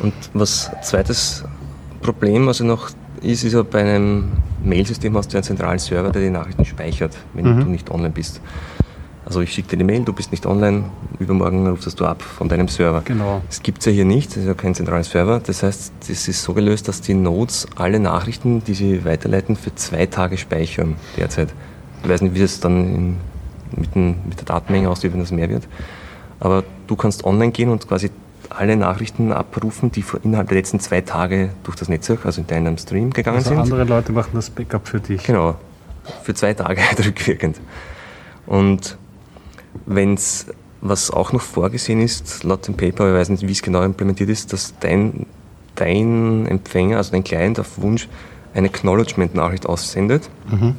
Und 0.00 0.14
was 0.32 0.70
zweites 0.82 1.44
Problem, 2.00 2.48
also 2.48 2.64
noch 2.64 2.90
ist, 3.22 3.44
ist 3.44 3.52
ja 3.52 3.62
bei 3.62 3.80
einem 3.80 4.32
Mailsystem 4.64 5.16
hast 5.16 5.32
du 5.32 5.36
einen 5.36 5.44
zentralen 5.44 5.78
Server, 5.78 6.10
der 6.10 6.22
die 6.22 6.30
Nachrichten 6.30 6.64
speichert, 6.64 7.16
wenn 7.34 7.56
mhm. 7.56 7.60
du 7.60 7.70
nicht 7.70 7.90
online 7.90 8.10
bist. 8.10 8.40
Also 9.24 9.42
ich 9.42 9.52
schicke 9.52 9.68
dir 9.68 9.76
eine 9.76 9.84
Mail, 9.84 10.04
du 10.04 10.12
bist 10.12 10.32
nicht 10.32 10.44
online, 10.46 10.84
übermorgen 11.18 11.66
rufst 11.68 12.00
du 12.00 12.04
ab 12.04 12.20
von 12.22 12.48
deinem 12.48 12.68
Server. 12.68 13.02
Genau. 13.04 13.42
Das 13.46 13.62
gibt 13.62 13.78
es 13.78 13.86
ja 13.86 13.92
hier 13.92 14.04
nicht, 14.04 14.30
das 14.30 14.38
ist 14.38 14.46
ja 14.46 14.54
kein 14.54 14.74
zentrales 14.74 15.10
Server. 15.10 15.38
Das 15.38 15.62
heißt, 15.62 15.92
das 16.00 16.26
ist 16.26 16.42
so 16.42 16.52
gelöst, 16.52 16.88
dass 16.88 17.00
die 17.00 17.14
Nodes 17.14 17.68
alle 17.76 18.00
Nachrichten, 18.00 18.64
die 18.64 18.74
sie 18.74 19.04
weiterleiten, 19.04 19.54
für 19.54 19.74
zwei 19.74 20.06
Tage 20.06 20.36
speichern 20.36 20.96
derzeit. 21.16 21.50
Ich 22.02 22.08
weiß 22.08 22.22
nicht, 22.22 22.34
wie 22.34 22.40
es 22.40 22.58
dann 22.60 22.94
in, 22.94 23.16
mit, 23.76 23.94
den, 23.94 24.16
mit 24.26 24.38
der 24.38 24.46
Datenmenge 24.46 24.88
aussieht, 24.88 25.12
wenn 25.12 25.20
das 25.20 25.30
mehr 25.30 25.48
wird. 25.48 25.68
Aber 26.40 26.64
du 26.86 26.96
kannst 26.96 27.24
online 27.24 27.52
gehen 27.52 27.68
und 27.68 27.86
quasi 27.86 28.10
alle 28.50 28.76
Nachrichten 28.76 29.32
abrufen, 29.32 29.92
die 29.92 30.04
innerhalb 30.22 30.48
der 30.48 30.58
letzten 30.58 30.80
zwei 30.80 31.00
Tage 31.00 31.50
durch 31.62 31.76
das 31.76 31.88
Netzwerk, 31.88 32.26
also 32.26 32.40
in 32.40 32.46
deinem 32.46 32.76
Stream 32.78 33.10
gegangen 33.10 33.38
also 33.38 33.50
sind. 33.50 33.58
Andere 33.58 33.84
Leute 33.84 34.12
machen 34.12 34.30
das 34.34 34.50
Backup 34.50 34.86
für 34.86 35.00
dich. 35.00 35.22
Genau, 35.22 35.54
für 36.22 36.34
zwei 36.34 36.54
Tage 36.54 36.80
rückwirkend. 37.04 37.60
Und 38.46 38.98
wenn 39.86 40.14
es, 40.14 40.46
was 40.80 41.10
auch 41.10 41.32
noch 41.32 41.42
vorgesehen 41.42 42.00
ist, 42.00 42.42
laut 42.42 42.66
dem 42.66 42.74
Paper, 42.74 43.08
ich 43.08 43.14
weiß 43.14 43.28
nicht, 43.30 43.46
wie 43.46 43.52
es 43.52 43.62
genau 43.62 43.82
implementiert 43.82 44.28
ist, 44.28 44.52
dass 44.52 44.74
dein, 44.80 45.26
dein 45.76 46.46
Empfänger, 46.46 46.96
also 46.96 47.12
dein 47.12 47.24
Client 47.24 47.60
auf 47.60 47.80
Wunsch 47.80 48.08
eine 48.54 48.68
Acknowledgement-Nachricht 48.68 49.66
aussendet. 49.66 50.28
Mhm. 50.50 50.76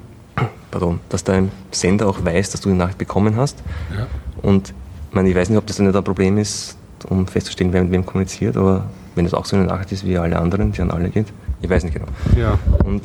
Pardon, 0.72 1.00
dass 1.10 1.24
dein 1.24 1.52
Sender 1.72 2.08
auch 2.08 2.24
weiß, 2.24 2.52
dass 2.52 2.62
du 2.62 2.70
die 2.70 2.76
Nachricht 2.76 2.98
bekommen 2.98 3.36
hast. 3.36 3.60
Ja. 3.96 4.08
Und 4.42 4.70
ich, 5.10 5.16
meine, 5.16 5.30
ich 5.30 5.36
weiß 5.36 5.50
nicht, 5.50 5.58
ob 5.58 5.68
das 5.68 5.80
nicht 5.80 5.96
ein 5.96 6.04
Problem 6.04 6.38
ist, 6.38 6.78
um 7.06 7.28
festzustellen, 7.28 7.74
wer 7.74 7.84
mit 7.84 7.92
wem 7.92 8.06
kommuniziert, 8.06 8.58
aber 8.58 8.86
wenn 9.16 9.26
das 9.26 9.34
auch 9.34 9.46
so 9.46 9.56
eine 9.56 9.66
Nachricht 9.66 9.92
ist 9.92 10.06
wie 10.06 10.18
alle 10.18 10.38
anderen, 10.38 10.72
die 10.72 10.82
an 10.82 10.92
alle 10.92 11.10
geht, 11.10 11.28
ich 11.62 11.70
weiß 11.70 11.84
nicht 11.84 11.94
genau. 11.94 12.08
Ja. 12.38 12.58
Und 12.84 13.02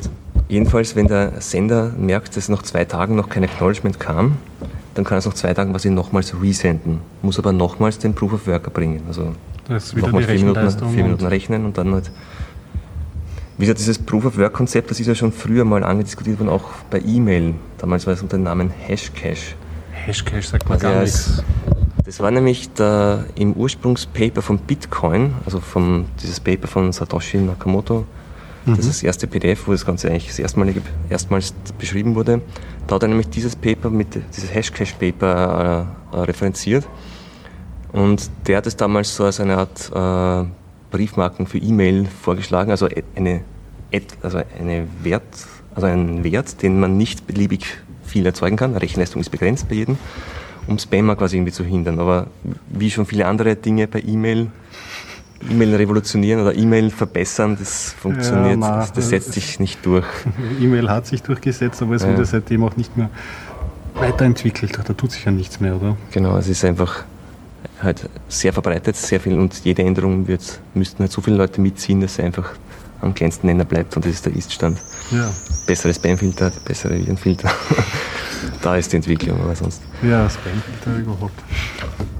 jedenfalls, 0.47 0.95
wenn 0.95 1.07
der 1.07 1.41
Sender 1.41 1.91
merkt, 1.97 2.37
dass 2.37 2.49
nach 2.49 2.63
zwei 2.63 2.85
Tagen 2.85 3.15
noch 3.15 3.29
kein 3.29 3.43
Acknowledgement 3.43 3.99
kam, 3.99 4.37
dann 4.95 5.05
kann 5.05 5.17
er 5.17 5.19
es 5.19 5.25
nach 5.25 5.33
zwei 5.33 5.53
Tagen 5.53 5.71
quasi 5.71 5.89
nochmals 5.89 6.33
resenden, 6.41 7.01
muss 7.21 7.37
aber 7.37 7.51
nochmals 7.51 7.99
den 7.99 8.15
Proof 8.15 8.33
of 8.33 8.47
Worker 8.47 8.71
bringen. 8.71 9.01
Also 9.07 9.33
nochmal 9.95 10.23
vier 10.23 10.39
Minuten, 10.39 10.69
vier 10.93 11.03
Minuten 11.03 11.25
rechnen 11.25 11.65
und 11.65 11.77
dann 11.77 11.93
halt. 11.93 12.11
Wie 13.59 13.65
gesagt, 13.65 13.79
dieses 13.79 13.97
Proof 13.97 14.25
of 14.25 14.37
Work 14.37 14.53
Konzept, 14.53 14.91
das 14.91 14.99
ist 14.99 15.07
ja 15.07 15.15
schon 15.15 15.31
früher 15.31 15.65
mal 15.65 15.83
angediskutiert 15.83 16.39
worden, 16.39 16.49
auch 16.49 16.63
bei 16.91 16.99
E-Mail. 16.99 17.55
Damals 17.79 18.05
war 18.05 18.13
es 18.13 18.21
unter 18.21 18.37
dem 18.37 18.43
Namen 18.43 18.69
Hashcash. 18.69 19.55
Hashcash 19.91 20.47
sagt 20.47 20.69
man 20.69 20.73
also 20.73 20.87
gar 20.87 21.01
nichts. 21.01 21.43
Das 22.07 22.21
war 22.21 22.31
nämlich 22.31 22.71
der, 22.71 23.25
im 23.35 23.51
Ursprungspaper 23.51 24.41
von 24.41 24.59
Bitcoin, 24.59 25.33
also 25.43 25.59
vom, 25.59 26.05
dieses 26.21 26.39
Paper 26.39 26.65
von 26.65 26.93
Satoshi 26.93 27.37
Nakamoto. 27.37 28.05
Mhm. 28.65 28.77
Das 28.77 28.85
ist 28.85 28.99
das 28.99 29.03
erste 29.03 29.27
PDF, 29.27 29.67
wo 29.67 29.73
das 29.73 29.85
Ganze 29.85 30.07
eigentlich 30.07 30.27
das 30.27 30.39
erstmalige, 30.39 30.81
erstmals 31.09 31.53
beschrieben 31.77 32.15
wurde. 32.15 32.39
Da 32.87 32.95
hat 32.95 33.01
er 33.03 33.09
nämlich 33.09 33.27
dieses 33.27 33.57
Paper 33.57 33.89
mit, 33.89 34.07
dieses 34.33 34.53
Hashcash-Paper 34.55 35.85
äh, 36.13 36.15
äh, 36.15 36.19
referenziert. 36.21 36.87
Und 37.91 38.29
der 38.47 38.57
hat 38.57 38.67
es 38.67 38.77
damals 38.77 39.13
so 39.13 39.25
als 39.25 39.41
eine 39.41 39.57
Art 39.57 39.91
äh, 39.93 40.49
Briefmarken 40.91 41.45
für 41.45 41.57
E-Mail 41.57 42.05
vorgeschlagen, 42.05 42.71
also 42.71 42.87
eine, 43.17 43.41
also 44.21 44.41
eine 44.57 44.87
Wert, 45.03 45.23
also 45.75 45.87
einen 45.87 46.23
Wert, 46.23 46.61
den 46.61 46.79
man 46.79 46.95
nicht 46.95 47.27
beliebig 47.27 47.65
viel 48.05 48.25
erzeugen 48.25 48.55
kann. 48.55 48.77
Rechenleistung 48.77 49.19
ist 49.19 49.29
begrenzt 49.29 49.67
bei 49.67 49.75
jedem 49.75 49.97
um 50.67 50.77
Spammer 50.77 51.15
quasi 51.15 51.37
irgendwie 51.37 51.51
zu 51.51 51.63
hindern. 51.63 51.99
Aber 51.99 52.27
wie 52.69 52.91
schon 52.91 53.05
viele 53.05 53.25
andere 53.25 53.55
Dinge 53.55 53.87
bei 53.87 54.01
E-Mail, 54.05 54.47
E-Mail 55.49 55.75
revolutionieren 55.75 56.41
oder 56.41 56.55
E-Mail 56.55 56.89
verbessern, 56.89 57.55
das 57.59 57.93
funktioniert, 57.93 58.61
ja, 58.61 58.79
das, 58.79 58.93
das, 58.93 59.09
setzt 59.09 59.33
sich 59.33 59.59
nicht 59.59 59.85
durch. 59.85 60.05
E-Mail 60.61 60.89
hat 60.89 61.07
sich 61.07 61.23
durchgesetzt, 61.23 61.81
aber 61.81 61.95
es 61.95 62.03
ja. 62.03 62.09
wurde 62.09 62.25
seitdem 62.25 62.63
auch 62.63 62.75
nicht 62.75 62.97
mehr 62.97 63.09
weiterentwickelt. 63.95 64.79
Da 64.83 64.93
tut 64.93 65.11
sich 65.11 65.25
ja 65.25 65.31
nichts 65.31 65.59
mehr, 65.59 65.75
oder? 65.75 65.97
Genau, 66.11 66.37
es 66.37 66.47
ist 66.47 66.63
einfach 66.65 67.03
halt 67.81 68.09
sehr 68.27 68.53
verbreitet, 68.53 68.95
sehr 68.95 69.19
viel 69.19 69.37
und 69.37 69.63
jede 69.63 69.83
Änderung 69.83 70.27
wird, 70.27 70.59
müssten 70.73 70.99
halt 70.99 71.11
so 71.11 71.21
viele 71.21 71.37
Leute 71.37 71.61
mitziehen, 71.61 72.01
dass 72.01 72.15
sie 72.15 72.23
einfach 72.23 72.53
am 73.01 73.13
kleinsten 73.13 73.47
Nenner 73.47 73.65
bleibt 73.65 73.95
und 73.95 74.05
das 74.05 74.13
ist 74.13 74.25
der 74.25 74.35
Ist-Stand. 74.35 74.79
Ja. 75.11 75.29
Bessere 75.65 75.93
Spamfilter, 75.93 76.51
bessere 76.65 76.97
Virenfilter. 76.97 77.51
da 78.61 78.75
ist 78.75 78.91
die 78.91 78.97
Entwicklung, 78.97 79.41
aber 79.41 79.55
sonst. 79.55 79.81
Ja, 80.01 80.29
Spamfilter 80.29 80.99
überhaupt. 80.99 81.39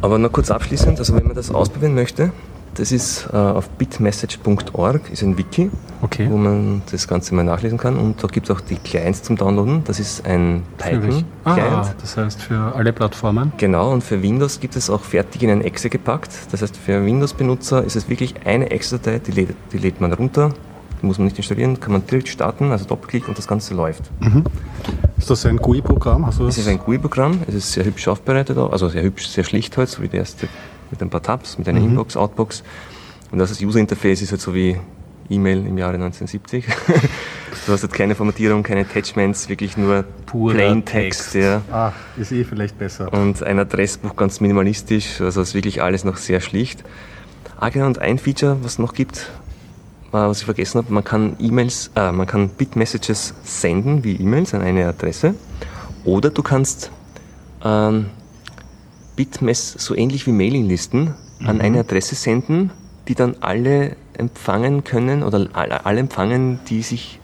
Aber 0.01 0.17
noch 0.17 0.31
kurz 0.31 0.51
abschließend, 0.51 0.99
also 0.99 1.15
wenn 1.15 1.25
man 1.25 1.35
das 1.35 1.49
ausprobieren 1.51 1.95
möchte, 1.95 2.31
das 2.77 2.91
ist 2.91 3.27
äh, 3.33 3.35
auf 3.35 3.69
bitmessage.org, 3.69 5.09
ist 5.11 5.23
ein 5.23 5.37
Wiki, 5.37 5.71
okay. 6.01 6.27
wo 6.29 6.37
man 6.37 6.83
das 6.91 7.07
Ganze 7.07 7.33
mal 7.33 7.43
nachlesen 7.43 7.77
kann. 7.77 7.97
Und 7.97 8.23
da 8.23 8.27
gibt 8.27 8.49
es 8.49 8.55
auch 8.55 8.61
die 8.61 8.75
Clients 8.75 9.23
zum 9.23 9.35
Downloaden. 9.35 9.83
Das 9.83 9.99
ist 9.99 10.25
ein 10.25 10.63
Python-Client. 10.77 11.25
Ah, 11.43 11.93
das 11.99 12.17
heißt 12.17 12.41
für 12.41 12.75
alle 12.75 12.93
Plattformen? 12.93 13.51
Genau, 13.57 13.91
und 13.91 14.03
für 14.03 14.21
Windows 14.21 14.59
gibt 14.59 14.75
es 14.75 14.89
auch 14.89 15.01
fertig 15.01 15.41
in 15.41 15.49
ein 15.49 15.61
Exe 15.61 15.89
gepackt. 15.89 16.31
Das 16.51 16.61
heißt, 16.61 16.77
für 16.77 17.03
Windows-Benutzer 17.03 17.83
ist 17.83 17.95
es 17.95 18.09
wirklich 18.09 18.35
eine 18.45 18.69
Exe-Datei, 18.69 19.19
die, 19.19 19.31
lädt, 19.31 19.55
die 19.71 19.79
lädt 19.79 19.99
man 19.99 20.13
runter, 20.13 20.51
die 21.01 21.05
muss 21.07 21.17
man 21.17 21.25
nicht 21.25 21.37
installieren, 21.37 21.79
kann 21.79 21.93
man 21.93 22.05
direkt 22.05 22.27
starten, 22.27 22.71
also 22.71 22.85
Doppelklick 22.85 23.27
und 23.27 23.37
das 23.37 23.47
Ganze 23.47 23.73
läuft. 23.73 24.03
Mhm. 24.19 24.43
Ist 25.17 25.29
das 25.31 25.45
ein 25.47 25.57
GUI-Programm? 25.57 26.25
Es 26.29 26.57
ist 26.57 26.67
ein 26.67 26.77
GUI-Programm, 26.77 27.39
es 27.47 27.55
ist 27.55 27.71
sehr 27.73 27.85
hübsch 27.85 28.07
aufbereitet, 28.07 28.57
also 28.57 28.87
sehr 28.87 29.01
hübsch, 29.01 29.27
sehr 29.27 29.43
schlicht 29.43 29.77
halt, 29.77 29.89
so 29.89 30.03
wie 30.03 30.07
der 30.07 30.19
erste 30.19 30.47
mit 30.91 31.01
ein 31.01 31.09
paar 31.09 31.21
Tabs, 31.21 31.57
mit 31.57 31.67
einer 31.67 31.79
mhm. 31.79 31.89
Inbox, 31.89 32.15
Outbox. 32.17 32.63
Und 33.31 33.39
das 33.39 33.61
User-Interface 33.61 34.21
ist 34.21 34.31
halt 34.31 34.41
so 34.41 34.53
wie 34.53 34.77
E-Mail 35.29 35.65
im 35.65 35.77
Jahre 35.77 35.95
1970. 35.95 36.65
du 37.65 37.71
hast 37.71 37.81
halt 37.81 37.93
keine 37.93 38.15
Formatierung, 38.15 38.63
keine 38.63 38.81
Attachments, 38.81 39.49
wirklich 39.49 39.77
nur 39.77 40.03
Purer 40.25 40.53
Plain 40.53 40.85
Text. 40.85 41.33
Text 41.33 41.35
ja. 41.35 41.61
Ah, 41.71 41.91
ist 42.17 42.31
eh 42.31 42.43
vielleicht 42.43 42.77
besser. 42.77 43.11
Und 43.11 43.43
ein 43.43 43.59
Adressbuch 43.59 44.15
ganz 44.15 44.39
minimalistisch, 44.39 45.21
also 45.21 45.41
ist 45.41 45.53
wirklich 45.53 45.81
alles 45.81 46.03
noch 46.03 46.17
sehr 46.17 46.39
schlicht. 46.39 46.83
Ah 47.59 47.69
genau, 47.69 47.87
und 47.87 47.99
ein 47.99 48.19
Feature, 48.19 48.57
was 48.61 48.73
es 48.73 48.79
noch 48.79 48.93
gibt, 48.93 49.29
was 50.11 50.39
ich 50.39 50.45
vergessen 50.45 50.77
habe, 50.79 50.93
man 50.93 51.03
kann 51.03 51.35
E-Mails, 51.39 51.91
äh, 51.95 52.11
man 52.11 52.27
kann 52.27 52.49
Bitmessages 52.49 53.33
senden 53.43 54.03
wie 54.03 54.15
E-Mails 54.15 54.53
an 54.53 54.61
eine 54.61 54.87
Adresse 54.87 55.35
oder 56.05 56.29
du 56.29 56.43
kannst 56.43 56.91
ähm, 57.63 58.07
Bitmess 59.17 59.73
so 59.73 59.93
ähnlich 59.93 60.25
wie 60.27 60.31
Mailinglisten 60.31 61.13
mhm. 61.39 61.47
an 61.47 61.59
eine 61.59 61.79
Adresse 61.79 62.15
senden, 62.15 62.71
die 63.09 63.15
dann 63.15 63.35
alle 63.41 63.97
empfangen 64.13 64.85
können 64.85 65.23
oder 65.23 65.49
alle, 65.51 65.85
alle 65.85 65.99
empfangen, 65.99 66.59
die 66.69 66.81
sich 66.81 67.19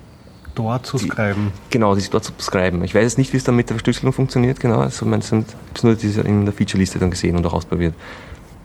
dort 0.56 0.86
subscriben. 0.86 1.52
Genau, 1.70 1.96
die 1.96 2.02
sich 2.02 2.10
dort 2.10 2.26
subscriben. 2.26 2.84
Ich 2.84 2.94
weiß 2.94 3.04
jetzt 3.04 3.18
nicht, 3.18 3.32
wie 3.34 3.38
es 3.38 3.44
dann 3.44 3.56
mit 3.56 3.70
der 3.70 3.76
Verschlüsselung 3.76 4.14
funktioniert, 4.14 4.60
genau. 4.60 4.80
Also 4.80 5.06
man 5.06 5.22
sind 5.22 5.48
nur 5.82 5.96
diese 5.96 6.22
in 6.22 6.46
der 6.46 6.54
Feature-Liste 6.54 7.00
dann 7.00 7.12
gesehen 7.12 7.36
und 7.36 7.46
auch 7.46 7.54
ausprobiert. 7.54 7.94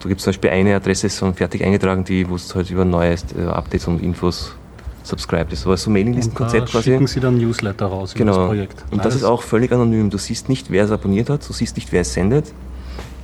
Da 0.01 0.09
gibt 0.09 0.21
es 0.21 0.25
zum 0.25 0.31
Beispiel 0.33 0.51
eine 0.51 0.77
Adresse 0.77 1.11
schon 1.11 1.35
fertig 1.35 1.65
eingetragen, 1.65 2.05
die 2.05 2.29
wo 2.29 2.37
es 2.37 2.55
halt 2.55 2.71
über 2.71 2.85
neue 2.85 3.13
äh, 3.37 3.45
Updates 3.47 3.87
und 3.89 4.03
Infos 4.03 4.55
subscribed 5.03 5.53
ist. 5.53 5.67
Aber 5.67 5.77
so 5.77 5.91
Mailinglistenkonzept 5.91 6.71
quasi. 6.71 6.91
schicken 6.91 7.07
sie 7.07 7.21
dann 7.21 7.39
Newsletter 7.39 7.87
raus 7.87 8.15
genau. 8.15 8.33
über 8.33 8.41
das 8.41 8.49
Projekt. 8.49 8.85
Und 8.91 8.99
nice. 8.99 9.05
das 9.05 9.15
ist 9.17 9.25
auch 9.25 9.43
völlig 9.43 9.73
anonym. 9.73 10.11
Du 10.11 10.19
siehst 10.19 10.49
nicht, 10.49 10.71
wer 10.71 10.85
es 10.85 10.91
abonniert 10.91 11.31
hat, 11.31 11.49
du 11.49 11.53
siehst 11.53 11.77
nicht, 11.77 11.91
wer 11.91 12.03
es 12.03 12.13
sendet. 12.13 12.53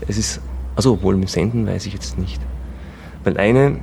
Es 0.09 0.19
ist, 0.19 0.41
also 0.77 1.03
wohl 1.03 1.17
mit 1.17 1.31
Senden 1.31 1.67
weiß 1.67 1.87
ich 1.87 1.93
jetzt 1.93 2.19
nicht. 2.19 2.41
Weil 3.23 3.39
eine, 3.39 3.79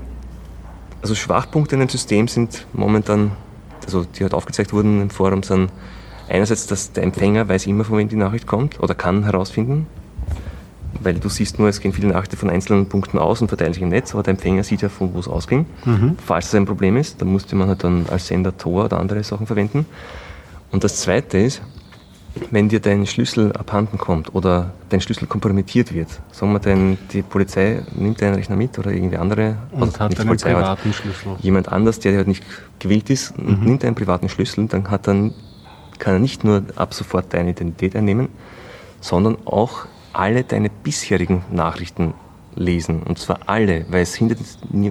also 1.02 1.16
Schwachpunkte 1.16 1.76
in 1.76 1.80
dem 1.80 1.90
System 1.90 2.28
sind 2.28 2.68
momentan, 2.74 3.32
also 3.86 4.04
die 4.04 4.24
halt 4.24 4.34
aufgezeigt 4.34 4.74
wurden 4.74 5.02
im 5.02 5.10
Forum, 5.10 5.44
sind 5.44 5.72
einerseits, 6.30 6.68
dass 6.68 6.92
der 6.92 7.04
Empfänger 7.04 7.48
weiß 7.48 7.66
immer, 7.68 7.84
von 7.84 7.98
wem 7.98 8.08
die 8.08 8.16
Nachricht 8.16 8.48
kommt 8.48 8.80
oder 8.80 8.94
kann 8.94 9.24
herausfinden 9.24 9.88
weil 11.04 11.16
du 11.16 11.30
siehst 11.30 11.60
nur, 11.60 11.70
es 11.70 11.80
gehen 11.80 11.94
viele 11.94 12.10
Nachrichten 12.10 12.38
von 12.38 12.50
einzelnen 12.50 12.88
Punkten 12.88 13.18
aus 13.18 13.42
und 13.42 13.48
verteilen 13.48 13.74
sich 13.74 13.82
im 13.82 13.90
Netz, 13.90 14.14
aber 14.14 14.24
der 14.24 14.32
Empfänger 14.32 14.64
sieht 14.64 14.82
ja, 14.82 14.90
von 14.90 15.14
wo 15.14 15.20
es 15.20 15.28
ausging. 15.28 15.66
Mhm. 15.86 16.18
Falls 16.24 16.48
es 16.48 16.56
ein 16.56 16.66
Problem 16.66 16.98
ist, 16.98 17.22
dann 17.22 17.30
musste 17.30 17.56
man 17.56 17.68
halt 17.68 17.84
dann 17.84 18.06
als 18.10 18.28
Sender 18.28 18.58
Tor 18.58 18.86
oder 18.86 19.00
andere 19.00 19.24
Sachen 19.24 19.48
verwenden. 19.48 19.86
Und 20.72 20.84
das 20.84 20.98
Zweite 20.98 21.38
ist, 21.38 21.62
wenn 22.50 22.70
dir 22.70 22.80
dein 22.80 23.06
Schlüssel 23.06 23.52
abhanden 23.54 23.98
kommt 23.98 24.34
oder 24.34 24.72
dein 24.90 25.02
Schlüssel 25.02 25.28
kompromittiert 25.28 25.94
wird, 25.94 26.08
sagen 26.32 26.54
wir, 26.54 26.60
dein, 26.60 26.98
die 27.12 27.22
Polizei 27.22 27.82
nimmt 27.96 28.22
deinen 28.22 28.36
Rechner 28.36 28.56
mit 28.56 28.80
oder 28.80 28.92
irgendwie 28.92 29.18
andere, 29.18 29.58
und 29.72 29.84
also 29.84 30.00
hat 30.00 30.18
einen 30.18 30.28
Polizei, 30.28 30.54
privaten 30.54 30.94
Schlüssel. 30.94 31.36
Jemand 31.42 31.70
anders, 31.70 32.00
der 32.00 32.16
halt 32.16 32.28
nicht 32.28 32.44
gewillt 32.80 33.10
ist, 33.10 33.38
mhm. 33.38 33.64
nimmt 33.64 33.84
einen 33.84 33.96
privaten 33.96 34.30
Schlüssel, 34.30 34.68
dann 34.68 34.90
hat 34.90 35.08
dann, 35.08 35.34
kann 36.00 36.14
er 36.14 36.20
nicht 36.20 36.44
nur 36.44 36.64
ab 36.76 36.94
sofort 36.94 37.34
deine 37.34 37.52
Identität 37.52 37.96
einnehmen, 37.96 38.30
sondern 39.02 39.38
auch 39.46 39.86
alle 40.14 40.44
deine 40.44 40.70
bisherigen 40.70 41.44
Nachrichten 41.52 42.14
lesen. 42.56 43.04
Und 43.04 43.20
zwar 43.20 43.40
alle, 43.46 43.86
weil 43.90 44.04
es 44.04 44.16
hindert, 44.16 44.40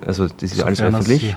also 0.07 0.27
das 0.29 0.53
ist 0.53 0.59
ja 0.59 0.65
alles 0.65 0.81
öffentlich, 0.81 1.37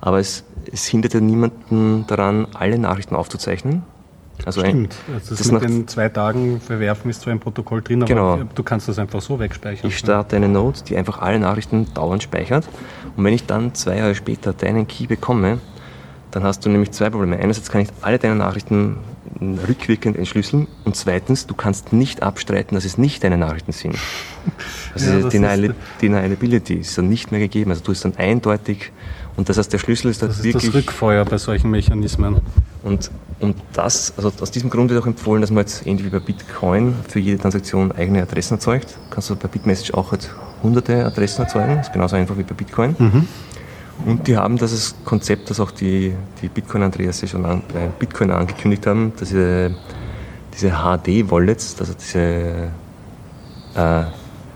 aber 0.00 0.18
es, 0.18 0.44
es 0.70 0.86
hindert 0.86 1.14
ja 1.14 1.20
niemanden 1.20 2.06
daran, 2.06 2.46
alle 2.54 2.78
Nachrichten 2.78 3.14
aufzuzeichnen. 3.14 3.82
Also 4.44 4.60
Stimmt, 4.60 4.96
ein, 5.08 5.14
also 5.14 5.30
das, 5.30 5.38
das 5.38 5.52
mit 5.52 5.62
den 5.62 5.88
zwei 5.88 6.08
Tagen 6.08 6.60
verwerfen 6.60 7.10
ist 7.10 7.22
zwar 7.22 7.32
ein 7.32 7.40
Protokoll 7.40 7.82
drin, 7.82 8.02
aber 8.02 8.08
genau. 8.08 8.40
du 8.54 8.62
kannst 8.62 8.88
das 8.88 8.98
einfach 8.98 9.20
so 9.20 9.38
wegspeichern. 9.38 9.88
Ich 9.88 9.98
starte 9.98 10.36
eine 10.36 10.48
Note, 10.48 10.82
die 10.84 10.96
einfach 10.96 11.20
alle 11.20 11.38
Nachrichten 11.38 11.86
dauernd 11.94 12.22
speichert. 12.22 12.68
Und 13.16 13.24
wenn 13.24 13.34
ich 13.34 13.46
dann 13.46 13.74
zwei 13.74 13.98
Jahre 13.98 14.14
später 14.14 14.52
deinen 14.52 14.86
Key 14.88 15.06
bekomme, 15.06 15.58
dann 16.30 16.42
hast 16.44 16.64
du 16.64 16.70
nämlich 16.70 16.90
zwei 16.92 17.10
Probleme. 17.10 17.38
Einerseits 17.38 17.70
kann 17.70 17.82
ich 17.82 17.88
alle 18.00 18.18
deine 18.18 18.36
Nachrichten 18.36 18.96
rückwirkend 19.40 20.16
entschlüsseln 20.16 20.68
und 20.84 20.96
zweitens, 20.96 21.46
du 21.46 21.54
kannst 21.54 21.92
nicht 21.92 22.22
abstreiten, 22.22 22.74
dass 22.74 22.84
es 22.84 22.98
nicht 22.98 23.24
deine 23.24 23.38
Nachrichten 23.38 23.72
sind. 23.72 23.96
Also 24.94 25.10
ja, 25.10 25.28
Denial 25.30 25.74
Deniability 26.02 26.74
ist 26.74 26.98
dann 26.98 27.08
nicht 27.08 27.30
mehr 27.30 27.40
gegeben. 27.40 27.70
Also 27.70 27.82
du 27.82 27.92
bist 27.92 28.04
dann 28.04 28.14
eindeutig 28.16 28.92
und 29.36 29.48
das 29.48 29.58
heißt, 29.58 29.72
der 29.72 29.78
Schlüssel 29.78 30.10
ist 30.10 30.22
dann 30.22 30.28
das 30.28 30.42
wirklich... 30.42 30.66
Das 30.66 30.74
Rückfeuer 30.74 31.24
bei 31.24 31.38
solchen 31.38 31.70
Mechanismen. 31.70 32.40
Und, 32.82 33.10
und 33.40 33.56
das, 33.72 34.12
also 34.16 34.32
aus 34.40 34.50
diesem 34.50 34.68
Grund 34.68 34.90
wird 34.90 35.02
auch 35.02 35.06
empfohlen, 35.06 35.40
dass 35.40 35.50
man 35.50 35.60
jetzt 35.62 35.86
ähnlich 35.86 36.06
wie 36.06 36.10
bei 36.10 36.18
Bitcoin 36.18 36.94
für 37.08 37.18
jede 37.18 37.38
Transaktion 37.38 37.92
eigene 37.92 38.22
Adressen 38.22 38.54
erzeugt. 38.54 38.98
Kannst 39.10 39.30
du 39.30 39.36
bei 39.36 39.48
Bitmessage 39.48 39.94
auch 39.94 40.12
halt 40.12 40.30
hunderte 40.62 41.04
Adressen 41.04 41.42
erzeugen, 41.42 41.76
das 41.76 41.88
ist 41.88 41.92
genauso 41.92 42.16
einfach 42.16 42.36
wie 42.36 42.42
bei 42.42 42.54
Bitcoin. 42.54 42.94
Mhm. 42.98 43.28
Und 44.04 44.26
die 44.26 44.36
haben 44.36 44.58
das 44.58 44.94
Konzept, 45.04 45.50
das 45.50 45.60
auch 45.60 45.70
die, 45.70 46.14
die 46.40 46.48
Bitcoin-Andreas 46.48 47.28
schon 47.28 47.44
an, 47.46 47.62
äh, 47.74 47.88
Bitcoin 47.98 48.30
angekündigt 48.30 48.86
haben, 48.86 49.12
dass 49.18 49.28
diese, 49.28 49.74
diese 50.54 50.70
HD-Wallets, 50.70 51.76
also 51.78 51.94
diese 51.94 52.70
äh, 53.74 54.02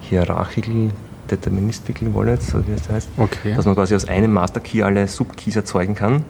Hierarchical 0.01 0.91
Deterministical 1.31 2.15
Wallets, 2.15 2.49
so 2.49 2.67
wie 2.67 2.73
das 2.73 2.89
heißt, 2.89 3.09
okay. 3.17 3.55
dass 3.55 3.65
man 3.65 3.75
quasi 3.75 3.95
aus 3.95 4.07
einem 4.07 4.33
Master-Key 4.33 4.83
alle 4.83 5.07
Sub-Keys 5.09 5.57
erzeugen 5.57 5.95
kann 5.95 6.25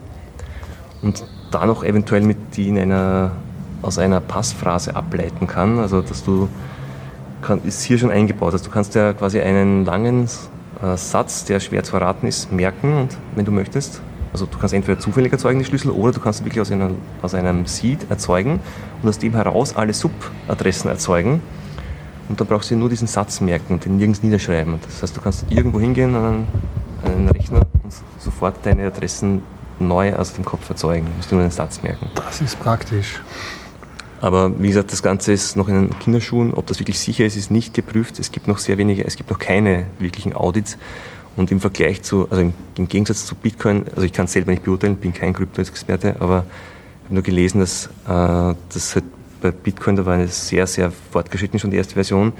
und 1.01 1.23
da 1.51 1.65
noch 1.65 1.83
eventuell 1.83 2.21
mit 2.21 2.37
die 2.55 2.69
in 2.69 2.77
einer, 2.77 3.31
aus 3.81 3.97
einer 3.97 4.19
Passphrase 4.19 4.95
ableiten 4.95 5.47
kann. 5.47 5.79
Also 5.79 6.01
dass 6.01 6.23
du 6.23 6.49
kann, 7.41 7.61
ist 7.63 7.83
hier 7.83 7.97
schon 7.97 8.11
eingebaut. 8.11 8.53
Also 8.53 8.65
du 8.65 8.71
kannst 8.71 8.95
ja 8.95 9.13
quasi 9.13 9.39
einen 9.39 9.85
langen 9.85 10.25
äh, 10.81 10.97
Satz, 10.97 11.45
der 11.45 11.59
schwer 11.59 11.83
zu 11.83 11.91
verraten 11.91 12.27
ist, 12.27 12.51
merken 12.51 12.93
und 12.93 13.17
wenn 13.35 13.45
du 13.45 13.51
möchtest. 13.51 14.01
Also 14.33 14.45
du 14.45 14.57
kannst 14.57 14.73
entweder 14.73 14.99
zufällig 14.99 15.31
erzeugen 15.31 15.59
die 15.59 15.65
Schlüssel 15.65 15.91
oder 15.91 16.11
du 16.11 16.19
kannst 16.19 16.43
wirklich 16.43 16.61
aus, 16.61 16.71
einer, 16.71 16.91
aus 17.21 17.33
einem 17.33 17.65
Seed 17.65 18.05
erzeugen 18.09 18.59
und 19.01 19.09
aus 19.09 19.17
dem 19.17 19.33
heraus 19.33 19.75
alle 19.75 19.93
Subadressen 19.93 20.89
erzeugen. 20.89 21.41
Und 22.29 22.39
dann 22.39 22.47
brauchst 22.47 22.71
du 22.71 22.75
nur 22.75 22.89
diesen 22.89 23.07
Satz 23.07 23.41
merken 23.41 23.73
und 23.73 23.85
den 23.85 23.97
nirgends 23.97 24.21
niederschreiben. 24.21 24.79
Das 24.85 25.01
heißt, 25.01 25.15
du 25.15 25.21
kannst 25.21 25.45
irgendwo 25.49 25.79
hingehen 25.79 26.15
an 26.15 26.47
einen 27.03 27.29
Rechner 27.29 27.61
und 27.83 27.93
sofort 28.19 28.57
deine 28.63 28.87
Adressen 28.87 29.41
neu 29.79 30.13
aus 30.15 30.33
dem 30.33 30.43
Kopf 30.43 30.69
erzeugen. 30.69 31.05
Du 31.05 31.13
musst 31.13 31.31
nur 31.31 31.41
den 31.41 31.51
Satz 31.51 31.81
merken. 31.83 32.09
Das 32.15 32.41
ist 32.41 32.59
praktisch. 32.59 33.21
Aber 34.19 34.59
wie 34.59 34.67
gesagt, 34.67 34.91
das 34.91 35.03
Ganze 35.03 35.31
ist 35.31 35.55
noch 35.55 35.67
in 35.67 35.75
den 35.75 35.99
Kinderschuhen. 35.99 36.53
Ob 36.53 36.65
das 36.65 36.79
wirklich 36.79 36.99
sicher 36.99 37.25
ist, 37.25 37.35
ist 37.35 37.51
nicht 37.51 37.73
geprüft. 37.73 38.19
Es 38.19 38.31
gibt 38.31 38.47
noch 38.47 38.57
sehr 38.57 38.77
wenige, 38.77 39.05
es 39.05 39.15
gibt 39.15 39.29
noch 39.29 39.39
keine 39.39 39.85
wirklichen 39.99 40.33
Audits. 40.33 40.77
Und 41.35 41.51
im 41.51 41.59
Vergleich 41.59 42.01
zu, 42.01 42.27
also 42.31 42.51
im, 42.77 42.87
Gegensatz 42.87 43.27
zu 43.27 43.35
Bitcoin, 43.35 43.85
also 43.89 44.01
ich 44.01 44.11
kann 44.11 44.25
es 44.25 44.33
selber 44.33 44.49
nicht 44.49 44.63
beurteilen, 44.63 44.95
bin 44.95 45.13
kein 45.13 45.33
Krypto-Experte, 45.33 46.15
aber 46.19 46.45
ich 46.47 47.05
habe 47.05 47.13
nur 47.13 47.21
gelesen, 47.21 47.59
dass 47.59 47.85
äh, 48.07 48.55
das 48.73 48.95
halt 48.95 49.05
bei 49.41 49.51
Bitcoin, 49.51 49.95
da 49.95 50.05
war 50.05 50.15
eine 50.15 50.27
sehr, 50.27 50.67
sehr 50.67 50.91
fortgeschritten 51.11 51.59
schon 51.59 51.71
die 51.71 51.77
erste 51.77 51.93
Version. 51.93 52.33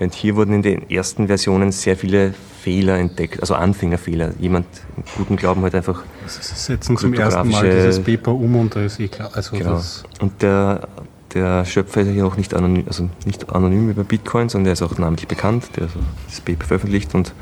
Und 0.00 0.14
hier 0.14 0.36
wurden 0.36 0.54
in 0.54 0.62
den 0.62 0.88
ersten 0.90 1.26
Versionen 1.26 1.72
sehr 1.72 1.96
viele 1.96 2.32
Fehler 2.62 2.98
entdeckt, 2.98 3.40
also 3.40 3.54
Anfängerfehler. 3.54 4.32
Jemand 4.38 4.66
im 4.96 5.02
guten 5.16 5.36
Glauben 5.36 5.62
halt 5.62 5.74
einfach. 5.74 6.04
Sie 6.26 6.40
setzen 6.42 6.96
zum 6.96 7.14
ersten 7.14 7.48
Mal 7.48 7.68
dieses 7.68 8.00
Paper 8.00 8.32
um 8.32 8.54
und 8.56 8.76
da 8.76 8.82
ist 8.82 9.00
eh 9.00 9.08
klar. 9.08 9.30
Also 9.32 9.56
genau. 9.56 9.80
und 10.20 10.42
der 10.42 10.88
der 11.34 11.64
Schöpfer 11.64 12.00
ist 12.00 12.06
ja 12.06 12.12
hier 12.12 12.26
auch 12.26 12.36
nicht 12.36 12.54
anonym, 12.54 12.84
also 12.86 13.08
nicht 13.26 13.50
anonym 13.52 13.94
bei 13.94 14.02
Bitcoin, 14.02 14.48
sondern 14.48 14.64
der 14.64 14.72
ist 14.74 14.82
auch 14.82 14.96
namentlich 14.98 15.28
bekannt, 15.28 15.64
der 15.76 15.84
also 15.84 15.98
das 16.26 16.40
Paper 16.40 16.64
veröffentlicht 16.64 17.14
und 17.14 17.34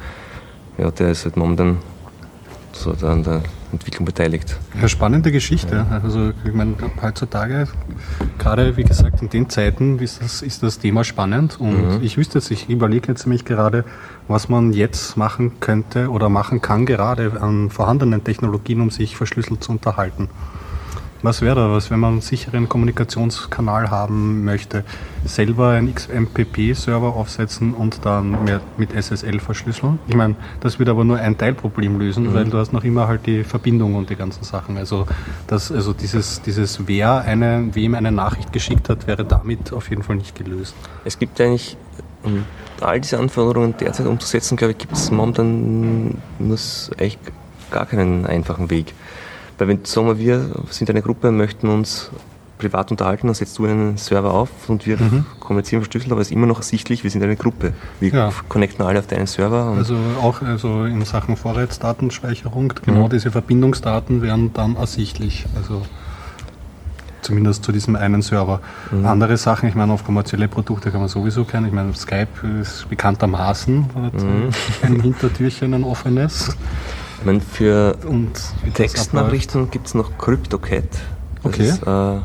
ja, 0.79 0.91
der 0.91 1.11
ist 1.11 1.25
halt 1.25 1.37
momentan 1.37 1.79
so 2.73 2.93
an 3.07 3.23
der 3.23 3.43
Entwicklung 3.73 4.05
beteiligt. 4.05 4.57
Ja, 4.81 4.89
spannende 4.89 5.33
Geschichte. 5.33 5.87
Ja. 5.91 6.01
Also 6.03 6.33
ich 6.45 6.53
meine, 6.53 6.75
heutzutage, 7.03 7.69
gerade 8.39 8.77
wie 8.77 8.85
gesagt 8.85 9.23
in 9.23 9.29
den 9.29 9.49
Zeiten 9.51 9.99
ist 9.99 10.23
das, 10.23 10.43
ist 10.43 10.63
das 10.63 10.79
Thema 10.79 11.05
spannend 11.05 11.61
und 11.61 11.99
mhm. 11.99 12.03
ich 12.03 12.17
wüsste 12.17 12.39
jetzt, 12.39 12.51
ich 12.51 12.69
überlege 12.69 13.09
jetzt 13.09 13.27
nämlich 13.27 13.45
gerade, 13.45 13.85
was 14.29 14.49
man 14.49 14.73
jetzt 14.73 15.17
machen 15.17 15.61
könnte 15.61 16.11
oder 16.11 16.29
machen 16.29 16.61
kann, 16.61 16.87
gerade 16.87 17.41
an 17.41 17.71
vorhandenen 17.71 18.25
Technologien, 18.25 18.81
um 18.81 18.91
sich 18.91 19.17
verschlüsselt 19.17 19.63
zu 19.63 19.73
unterhalten. 19.73 20.29
Was 21.27 21.43
wäre 21.43 21.57
da 21.57 21.73
was, 21.73 21.91
wenn 21.91 21.99
man 21.99 22.13
einen 22.13 22.21
sicheren 22.21 22.69
Kommunikationskanal 22.69 23.91
haben 23.91 24.45
möchte? 24.45 24.85
Selber 25.25 25.71
einen 25.71 25.93
XMPP-Server 25.93 27.17
aufsetzen 27.17 27.75
und 27.75 28.05
dann 28.05 28.39
mit 28.77 28.93
SSL 28.93 29.41
verschlüsseln? 29.41 29.99
Ich 30.07 30.15
meine, 30.15 30.37
das 30.61 30.79
wird 30.79 30.89
aber 30.89 31.03
nur 31.03 31.19
ein 31.19 31.37
Teilproblem 31.37 31.99
lösen, 31.99 32.29
mhm. 32.29 32.35
weil 32.35 32.45
du 32.45 32.59
hast 32.59 32.73
noch 32.73 32.85
immer 32.85 33.09
halt 33.09 33.27
die 33.27 33.43
Verbindung 33.43 33.97
und 33.97 34.09
die 34.09 34.15
ganzen 34.15 34.45
Sachen. 34.45 34.77
Also, 34.77 35.09
das, 35.49 35.73
also 35.73 35.93
dieses, 35.93 36.43
dieses 36.43 36.87
wer 36.87 37.23
eine, 37.23 37.75
wem 37.75 37.97
eine 37.97 38.13
Nachricht 38.13 38.53
geschickt 38.53 38.89
hat, 38.89 39.09
wäre 39.09 39.25
damit 39.25 39.73
auf 39.73 39.91
jeden 39.91 40.05
Fall 40.05 40.15
nicht 40.15 40.37
gelöst. 40.37 40.77
Es 41.05 41.19
gibt 41.19 41.41
eigentlich, 41.41 41.77
um 42.23 42.45
all 42.81 43.01
diese 43.01 43.19
Anforderungen 43.19 43.77
derzeit 43.77 44.07
umzusetzen, 44.07 44.57
glaube 44.57 44.75
ich, 44.75 44.79
gibt 44.79 44.93
es 44.93 45.11
momentan 45.11 46.23
nur 46.39 46.59
echt 46.99 47.19
gar 47.73 47.87
keinen 47.87 48.27
einfachen 48.27 48.71
Weg. 48.71 48.95
Weil 49.59 49.69
wenn, 49.69 49.85
sagen 49.85 50.07
wir, 50.07 50.17
wir 50.19 50.51
sind 50.71 50.91
eine 50.91 51.03
Gruppe, 51.03 51.31
möchten 51.31 51.69
uns 51.69 52.11
privat 52.59 52.91
unterhalten, 52.91 53.27
dann 53.27 53.35
setzt 53.35 53.59
du 53.59 53.67
einen 53.67 53.97
Server 53.97 54.33
auf 54.33 54.49
und 54.69 54.87
wir 54.87 54.97
mhm. 54.97 55.27
kommunizieren 55.41 55.83
verschlüsselt, 55.83 56.13
aber 56.13 56.21
es 56.21 56.29
ist 56.29 56.33
immer 56.33 56.47
noch 56.47 56.59
ersichtlich, 56.59 57.05
wir 57.05 57.11
sind 57.11 57.23
eine 57.23 57.37
Gruppe. 57.37 57.73
Wir 58.01 58.11
ja. 58.11 58.33
connecten 58.49 58.85
alle 58.85 58.99
auf 58.99 59.07
deinen 59.07 59.27
Server. 59.27 59.75
also 59.77 59.97
auch 60.23 60.43
also 60.43 60.85
in 60.85 61.05
Sachen 61.05 61.37
Vorratsdatenspeicherung, 61.37 62.73
genau 62.85 63.05
mhm. 63.05 63.11
diese 63.11 63.31
Verbindungsdaten 63.31 64.23
werden 64.23 64.53
dann 64.55 64.77
ersichtlich. 64.77 65.47
Also 65.55 65.83
zumindest 67.27 67.65
zu 67.65 67.73
diesem 67.73 67.97
einen 67.97 68.23
Server. 68.23 68.61
Mhm. 68.91 69.05
Andere 69.05 69.37
Sachen, 69.37 69.69
ich 69.69 69.75
meine, 69.75 69.93
auf 69.93 70.05
kommerzielle 70.05 70.49
Produkte 70.49 70.91
kann 70.91 71.01
man 71.01 71.09
sowieso 71.09 71.45
kennen. 71.45 71.67
Ich 71.67 71.73
meine, 71.73 71.93
Skype 71.95 72.29
ist 72.61 72.89
bekanntermaßen 72.89 73.79
mhm. 73.79 74.51
ein 74.83 75.01
Hintertürchen, 75.01 75.75
ein 75.75 75.85
offenes. 75.85 76.57
Ich 77.27 77.33
meine, 77.33 77.41
für 77.41 77.99
Textnachrichten 78.75 79.69
gibt 79.73 79.89
es 79.89 79.95
noch 79.95 80.17
CryptoCat. 80.17 80.85
Das 81.43 81.45
okay. 81.45 81.69
Ist, 81.69 81.83
äh, 81.83 82.21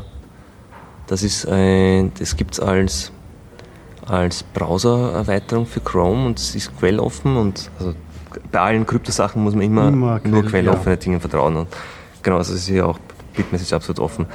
das 1.08 1.24
ist 1.24 1.48
ein, 1.48 2.12
das 2.20 2.36
gibt 2.36 2.54
es 2.54 2.60
als, 2.60 3.10
als 4.06 4.44
Browser-Erweiterung 4.44 5.66
für 5.66 5.80
Chrome 5.80 6.26
und 6.26 6.38
es 6.38 6.54
ist 6.54 6.78
quelloffen 6.78 7.36
und 7.36 7.68
also 7.80 7.94
bei 8.52 8.60
allen 8.60 8.86
Kryptosachen 8.86 9.42
muss 9.42 9.56
man 9.56 9.64
immer, 9.64 9.88
Immer 9.88 10.20
nur 10.22 10.42
quell- 10.42 10.50
quelloffene 10.50 10.94
ja. 10.94 11.00
Dinge 11.00 11.18
vertrauen. 11.18 11.56
Und 11.56 11.66
genau, 12.22 12.36
also 12.36 12.54
es 12.54 12.60
ist 12.60 12.68
ja 12.68 12.84
auch 12.84 13.00
Bitmessage 13.36 13.74
absolut 13.74 13.98
offen. 13.98 14.26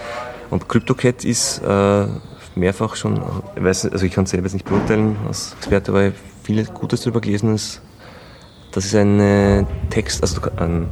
Und 0.50 0.68
CryptoCat 0.68 1.24
ist 1.24 1.62
äh, 1.66 2.08
mehrfach 2.56 2.98
schon, 2.98 3.22
ich 3.56 3.64
weiß, 3.64 3.86
also 3.86 4.06
ich 4.06 4.12
kann 4.12 4.26
es 4.26 4.32
selber 4.32 4.48
jetzt 4.48 4.54
nicht 4.54 4.66
beurteilen 4.66 5.16
als 5.30 5.54
Experte, 5.60 5.94
habe 5.94 6.12
vieles 6.44 6.74
Gutes 6.74 7.04
darüber 7.04 7.22
gelesen. 7.22 7.56
Ist, 7.56 7.82
das 8.78 8.86
ist 8.86 8.96
ein 8.96 9.20
äh, 9.20 9.66
Text, 9.90 10.22
also 10.22 10.40
ein 10.56 10.86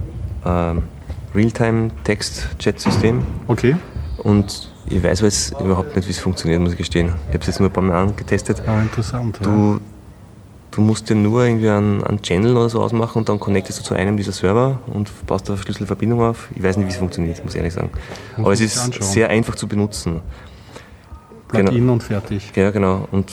ähm, 0.44 0.82
Realtime-Text-Chat-System. 1.36 3.24
Okay. 3.48 3.76
Und 4.18 4.72
ich 4.90 5.04
weiß 5.04 5.22
jetzt 5.22 5.52
überhaupt 5.62 5.96
nicht, 5.96 6.08
wie 6.08 6.12
es 6.12 6.18
funktioniert, 6.18 6.60
muss 6.62 6.72
ich 6.72 6.80
gestehen. 6.80 7.14
Ich 7.28 7.36
habe 7.36 7.42
es 7.42 7.46
jetzt 7.46 7.60
nur 7.60 7.70
ein 7.70 7.74
paar 7.74 7.84
Mal 7.84 8.02
angetestet. 8.02 8.64
Ja, 8.66 8.82
interessant. 8.82 9.38
ja. 9.40 9.46
Du, 9.46 9.80
du 10.72 10.82
musst 10.82 11.12
dir 11.12 11.16
nur 11.16 11.46
irgendwie 11.46 11.70
einen, 11.70 12.04
einen 12.04 12.24
Channel 12.24 12.58
oder 12.58 12.70
so 12.70 12.82
ausmachen 12.82 13.20
und 13.20 13.30
dann 13.30 13.40
connectest 13.40 13.82
du 13.82 13.84
zu 13.84 13.94
einem 13.94 14.18
dieser 14.18 14.32
Server 14.32 14.80
und 14.88 15.12
baust 15.28 15.48
da 15.48 15.54
eine 15.54 15.62
Schlüsselverbindung 15.62 16.22
auf. 16.22 16.48
Ich 16.56 16.64
weiß 16.64 16.78
nicht, 16.78 16.88
wie 16.88 16.92
es 16.92 16.98
funktioniert, 16.98 17.44
muss 17.44 17.54
ich 17.54 17.60
ehrlich 17.60 17.74
sagen. 17.74 17.92
Muss 18.38 18.46
Aber 18.46 18.54
es 18.54 18.62
ist 18.62 18.80
anschauen. 18.80 19.04
sehr 19.04 19.30
einfach 19.30 19.54
zu 19.54 19.68
benutzen. 19.68 20.22
Plugin 21.50 21.72
genau. 21.72 21.94
und 21.94 22.02
fertig. 22.02 22.52
Ja, 22.56 22.72
genau. 22.72 23.08
Und 23.12 23.32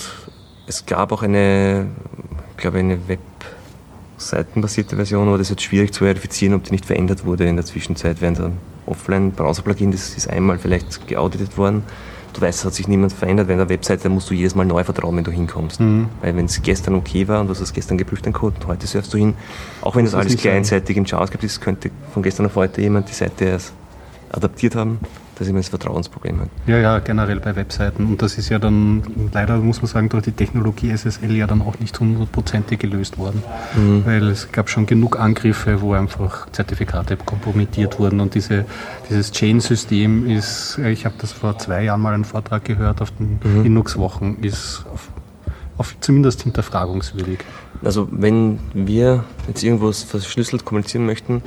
es 0.66 0.84
gab 0.84 1.10
auch 1.10 1.22
eine, 1.22 1.86
ich 2.50 2.56
glaube, 2.58 2.80
eine 2.80 2.98
Webseitenbasierte 4.22 4.96
Version, 4.96 5.28
aber 5.28 5.38
das 5.38 5.48
ist 5.48 5.50
jetzt 5.50 5.62
schwierig 5.62 5.92
zu 5.92 6.04
verifizieren, 6.04 6.54
ob 6.54 6.64
die 6.64 6.72
nicht 6.72 6.86
verändert 6.86 7.24
wurde 7.24 7.44
in 7.44 7.56
der 7.56 7.64
Zwischenzeit, 7.64 8.20
während 8.20 8.40
ein 8.40 8.58
Offline-Browser-Plugin, 8.86 9.90
das 9.90 10.16
ist 10.16 10.28
einmal 10.30 10.58
vielleicht 10.58 11.06
geauditet 11.06 11.56
worden. 11.58 11.82
Du 12.32 12.40
weißt, 12.40 12.60
es 12.60 12.64
hat 12.64 12.74
sich 12.74 12.88
niemand 12.88 13.12
verändert. 13.12 13.48
Während 13.48 13.60
der 13.60 13.68
Webseite 13.68 14.08
musst 14.08 14.30
du 14.30 14.34
jedes 14.34 14.54
Mal 14.54 14.64
neu 14.64 14.84
vertrauen, 14.84 15.16
wenn 15.16 15.24
du 15.24 15.30
hinkommst. 15.30 15.80
Mhm. 15.80 16.08
Weil 16.22 16.34
wenn 16.34 16.46
es 16.46 16.62
gestern 16.62 16.94
okay 16.94 17.28
war 17.28 17.40
und 17.40 17.48
du 17.48 17.50
hast 17.52 17.60
es 17.60 17.74
gestern 17.74 17.98
geprüft, 17.98 18.24
den 18.24 18.32
Code, 18.32 18.56
und 18.58 18.66
heute 18.66 18.86
surfst 18.86 19.12
du 19.12 19.18
hin, 19.18 19.34
auch 19.82 19.96
wenn 19.96 20.04
das 20.04 20.12
Muss 20.12 20.20
alles 20.20 20.32
nicht 20.32 20.42
sein. 20.42 20.52
kleinseitig 20.52 20.96
im 20.96 21.04
JavaScript 21.04 21.44
ist, 21.44 21.60
könnte 21.60 21.90
von 22.14 22.22
gestern 22.22 22.46
auf 22.46 22.56
heute 22.56 22.80
jemand 22.80 23.08
die 23.10 23.14
Seite 23.14 23.44
erst 23.44 23.74
adaptiert 24.30 24.74
haben. 24.74 24.98
Das 25.42 25.48
ist 25.48 25.50
immer 25.50 25.58
das 25.58 25.70
Vertrauensproblem. 25.70 26.38
Halt. 26.38 26.50
Ja, 26.68 26.78
ja, 26.78 26.98
generell 27.00 27.40
bei 27.40 27.56
Webseiten. 27.56 28.06
Und 28.06 28.22
das 28.22 28.38
ist 28.38 28.48
ja 28.48 28.60
dann, 28.60 29.02
leider 29.32 29.58
muss 29.58 29.82
man 29.82 29.88
sagen, 29.88 30.08
durch 30.08 30.22
die 30.22 30.30
Technologie 30.30 30.96
SSL 30.96 31.34
ja 31.34 31.48
dann 31.48 31.62
auch 31.62 31.80
nicht 31.80 31.98
hundertprozentig 31.98 32.78
gelöst 32.78 33.18
worden. 33.18 33.42
Mhm. 33.74 34.06
Weil 34.06 34.28
es 34.28 34.52
gab 34.52 34.70
schon 34.70 34.86
genug 34.86 35.18
Angriffe, 35.18 35.80
wo 35.80 35.94
einfach 35.94 36.48
Zertifikate 36.52 37.16
kompromittiert 37.16 37.98
wurden. 37.98 38.20
Und 38.20 38.36
diese, 38.36 38.66
dieses 39.10 39.32
Chain-System 39.32 40.30
ist, 40.30 40.78
ich 40.78 41.06
habe 41.06 41.16
das 41.18 41.32
vor 41.32 41.58
zwei 41.58 41.82
Jahren 41.82 42.02
mal 42.02 42.14
einen 42.14 42.24
Vortrag 42.24 42.64
gehört 42.64 43.02
auf 43.02 43.10
den 43.10 43.40
Mhm. 43.42 43.64
Linux-Wochen, 43.64 44.36
ist 44.42 44.84
auf, 44.94 45.08
auf 45.76 45.96
zumindest 45.98 46.42
hinterfragungswürdig. 46.42 47.40
Also 47.82 48.06
wenn 48.12 48.60
wir 48.74 49.24
jetzt 49.48 49.64
irgendwas 49.64 50.04
verschlüsselt 50.04 50.64
kommunizieren 50.64 51.04
möchten, 51.04 51.42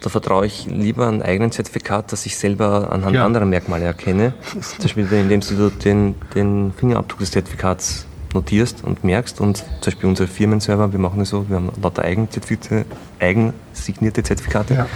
da 0.00 0.10
vertraue 0.10 0.46
ich 0.46 0.66
lieber 0.66 1.08
einem 1.08 1.22
eigenen 1.22 1.50
Zertifikat, 1.50 2.12
das 2.12 2.26
ich 2.26 2.36
selber 2.36 2.92
anhand 2.92 3.14
Ja. 3.14 3.24
anderer 3.26 3.44
Merkmale 3.44 3.84
erkenne. 3.84 4.32
Zum 4.60 4.82
Beispiel 4.82 5.08
indem 5.12 5.40
du 5.40 5.70
den, 5.70 6.14
den 6.34 6.72
Fingerabdruck 6.76 7.20
des 7.20 7.30
Zertifikats 7.32 8.06
notierst 8.34 8.84
und 8.84 9.04
merkst. 9.04 9.40
Und 9.40 9.58
zum 9.58 9.66
Beispiel 9.84 10.08
unsere 10.08 10.28
Firmenserver, 10.28 10.92
wir 10.92 10.98
machen 10.98 11.18
das 11.18 11.30
so, 11.30 11.48
wir 11.48 11.56
haben 11.56 11.70
lauter 11.82 12.04
eigenzertifizierte, 12.04 12.84
eigensignierte 13.18 14.22
Zertifikate. 14.22 14.74
Ja. 14.74 14.86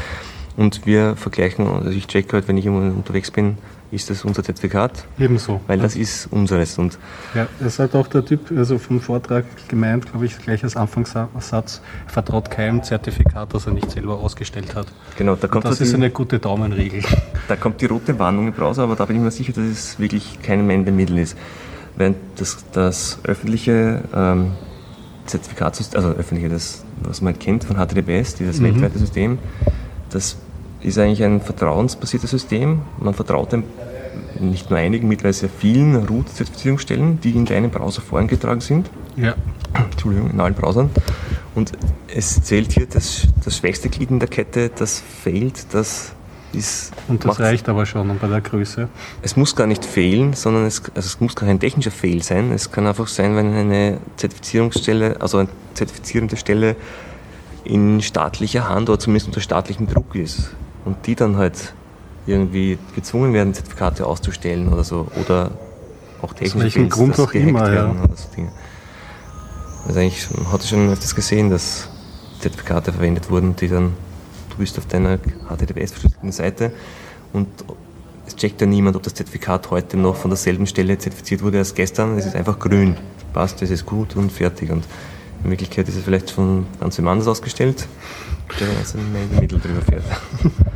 Und 0.57 0.87
wir 0.87 1.17
vergleichen, 1.17 1.67
also 1.67 1.91
ich 1.91 2.07
checke 2.07 2.35
halt, 2.35 2.49
wenn 2.49 2.59
ich 2.59 2.69
unterwegs 2.69 3.31
bin, 3.31 3.57
ist 3.93 4.11
das 4.11 4.25
unser 4.25 4.43
Zertifikat, 4.43 5.05
Ebenso. 5.19 5.61
weil 5.69 5.79
das 5.79 5.95
ist 5.97 6.27
unseres. 6.33 6.79
Und 6.79 6.99
Ja, 7.35 7.47
das 7.61 7.79
hat 7.79 7.95
auch 7.95 8.09
der 8.09 8.25
Typ 8.25 8.51
also 8.57 8.79
vom 8.79 9.01
Vortrag 9.01 9.45
gemeint, 9.69 10.11
glaube 10.11 10.27
ich, 10.27 10.37
gleich 10.39 10.65
als 10.65 10.77
Anfangssatz, 10.77 11.83
er 12.07 12.11
vertraut 12.11 12.51
keinem 12.51 12.83
Zertifikat, 12.83 13.53
das 13.55 13.67
er 13.67 13.73
nicht 13.75 13.91
selber 13.91 14.19
ausgestellt 14.19 14.75
hat. 14.75 14.87
genau, 15.17 15.37
da 15.37 15.47
kommt 15.47 15.65
Das 15.67 15.79
so 15.79 15.85
ist 15.85 15.91
die- 15.91 15.97
eine 15.97 16.11
gute 16.11 16.39
Daumenregel. 16.39 17.03
Da 17.49 17.57
kommt 17.57 17.81
die 17.81 17.87
rote 17.87 18.19
Warnung 18.19 18.47
im 18.49 18.53
Browser, 18.55 18.85
aber 18.85 18.97
da 18.97 19.05
bin 19.05 19.17
ich 19.17 19.23
mir 19.23 19.31
sicher, 19.31 19.53
dass 19.53 19.65
es 19.65 19.99
wirklich 19.99 20.39
kein 20.43 20.67
Wendemittel 20.69 21.19
ist. 21.19 21.37
Während 21.97 22.17
das, 22.37 22.65
das 22.73 23.19
öffentliche 23.25 24.03
ähm, 24.15 24.53
Zertifikatssystem, 25.27 25.97
also 26.03 26.17
öffentliche, 26.19 26.49
das, 26.49 26.85
was 27.03 27.21
man 27.21 27.39
kennt 27.39 27.65
von 27.65 27.77
HTTPS, 27.77 28.37
dieses 28.37 28.59
Mhm. 28.61 28.65
weltweite 28.65 28.99
System, 28.99 29.39
das 30.11 30.37
ist 30.83 30.99
eigentlich 30.99 31.23
ein 31.23 31.41
vertrauensbasiertes 31.41 32.31
System. 32.31 32.83
Man 32.99 33.15
vertraut 33.15 33.53
dem 33.53 33.65
nicht 34.41 34.71
nur 34.71 34.79
einigen, 34.79 35.09
mittlerweile 35.09 35.35
sehr 35.35 35.49
vielen 35.49 35.95
Root-Zertifizierungsstellen, 35.95 37.21
die 37.21 37.31
in 37.31 37.45
deinem 37.45 37.71
Browser 37.71 38.03
vorangetragen 38.03 38.61
sind. 38.61 38.91
Ja, 39.17 39.35
Entschuldigung, 39.75 40.31
in 40.31 40.41
allen 40.41 40.55
Browsern. 40.55 40.91
Und 41.55 41.73
es 42.09 42.43
zählt 42.43 42.73
hier 42.73 42.87
das, 42.87 43.29
das 43.45 43.59
schwächste 43.59 43.89
Glied 43.89 44.11
in 44.11 44.19
der 44.19 44.29
Kette, 44.29 44.71
das 44.75 45.03
fehlt, 45.23 45.67
das 45.73 46.13
ist. 46.53 46.93
und 47.09 47.25
das 47.25 47.41
reicht 47.41 47.69
aber 47.69 47.87
schon 47.87 48.19
bei 48.19 48.27
der 48.27 48.41
Größe. 48.41 48.89
es 49.23 49.37
muss 49.37 49.55
gar 49.57 49.67
nicht 49.67 49.85
fehlen, 49.85 50.35
sondern 50.35 50.67
es, 50.67 50.83
also 50.95 51.07
es 51.07 51.21
muss 51.21 51.35
gar 51.35 51.49
kein 51.49 51.61
technischer 51.61 51.91
Fail 51.91 52.23
sein. 52.23 52.53
Es 52.53 52.71
kann 52.71 52.87
einfach 52.87 53.07
sein, 53.07 53.37
wenn 53.37 53.55
eine 53.55 53.99
Zertifizierungsstelle, 54.17 55.21
also 55.21 55.39
eine 55.39 55.49
zertifizierende 55.75 56.37
Stelle 56.37 56.77
in 57.65 58.03
staatlicher 58.03 58.69
Hand 58.69 58.89
oder 58.89 58.99
zumindest 58.99 59.29
unter 59.29 59.41
staatlichem 59.41 59.87
Druck 59.87 60.15
ist 60.15 60.51
und 60.85 61.07
die 61.07 61.15
dann 61.15 61.37
halt 61.37 61.75
irgendwie 62.27 62.79
gezwungen 62.95 63.33
werden, 63.33 63.55
Zertifikate 63.55 64.07
auszustellen 64.07 64.73
oder 64.73 64.85
so 64.85 65.09
oder 65.21 65.51
auch 66.21 66.33
technische 66.35 66.65
welchem 66.65 66.83
Fails, 66.83 66.95
Grund 66.95 67.21
auch 67.21 67.33
immer, 67.33 67.73
ja. 67.73 67.95
so 68.15 68.29
Dinge. 68.37 68.53
Also 69.87 70.01
eigentlich 70.01 70.29
man 70.37 70.53
hat 70.53 70.65
schon 70.65 70.91
öfters 70.91 71.15
gesehen, 71.15 71.51
dass 71.51 71.89
Zertifikate 72.41 72.93
verwendet 72.93 73.31
wurden, 73.31 73.57
die 73.57 73.69
dann, 73.69 73.95
du 74.51 74.57
bist 74.59 74.79
auf 74.79 74.87
deiner 74.87 75.19
HTTPS-verschlüsselten 75.19 76.31
Seite 76.31 76.73
und 77.33 77.49
es 78.27 78.37
checkt 78.37 78.61
ja 78.61 78.67
niemand, 78.67 78.97
ob 78.97 79.03
das 79.03 79.15
Zertifikat 79.15 79.71
heute 79.71 79.97
noch 79.97 80.17
von 80.17 80.31
derselben 80.31 80.67
Stelle 80.67 80.97
zertifiziert 80.97 81.43
wurde 81.43 81.59
als 81.59 81.75
gestern. 81.75 82.17
Es 82.17 82.27
ist 82.27 82.37
einfach 82.37 82.59
grün. 82.59 82.97
Passt, 83.33 83.63
es 83.63 83.71
ist 83.71 83.85
gut 83.85 84.17
und 84.17 84.31
fertig. 84.31 84.71
Und 84.71 84.85
in 85.45 85.51
Wirklichkeit 85.51 85.89
ist 85.89 85.97
es 85.97 86.05
vielleicht 86.05 86.31
von 86.31 86.67
ganz 86.81 86.99
wem 86.99 87.09
anders 87.09 87.27
ausgestellt, 87.27 87.87
der 88.61 88.69
also 88.79 88.99
ein 88.99 89.13
Meldemittel 89.13 89.61
drüber 89.61 89.83
fährt. 89.83 90.05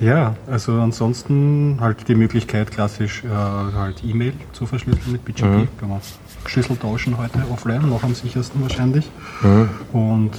Ja, 0.00 0.36
also 0.48 0.74
ansonsten 0.74 1.78
halt 1.80 2.06
die 2.06 2.14
Möglichkeit, 2.14 2.70
klassisch 2.70 3.24
äh, 3.24 3.28
halt 3.28 4.04
E-Mail 4.04 4.32
zu 4.52 4.64
verschlüsseln 4.64 5.10
mit 5.10 5.24
BGP. 5.24 5.44
Mhm. 5.44 5.68
Kann 5.80 5.88
man 5.88 6.00
Schlüssel 6.46 6.76
tauschen 6.76 7.18
heute 7.18 7.40
offline, 7.52 7.88
noch 7.88 8.04
am 8.04 8.14
sichersten 8.14 8.62
wahrscheinlich. 8.62 9.10
Mhm. 9.42 9.68
Und 9.92 10.30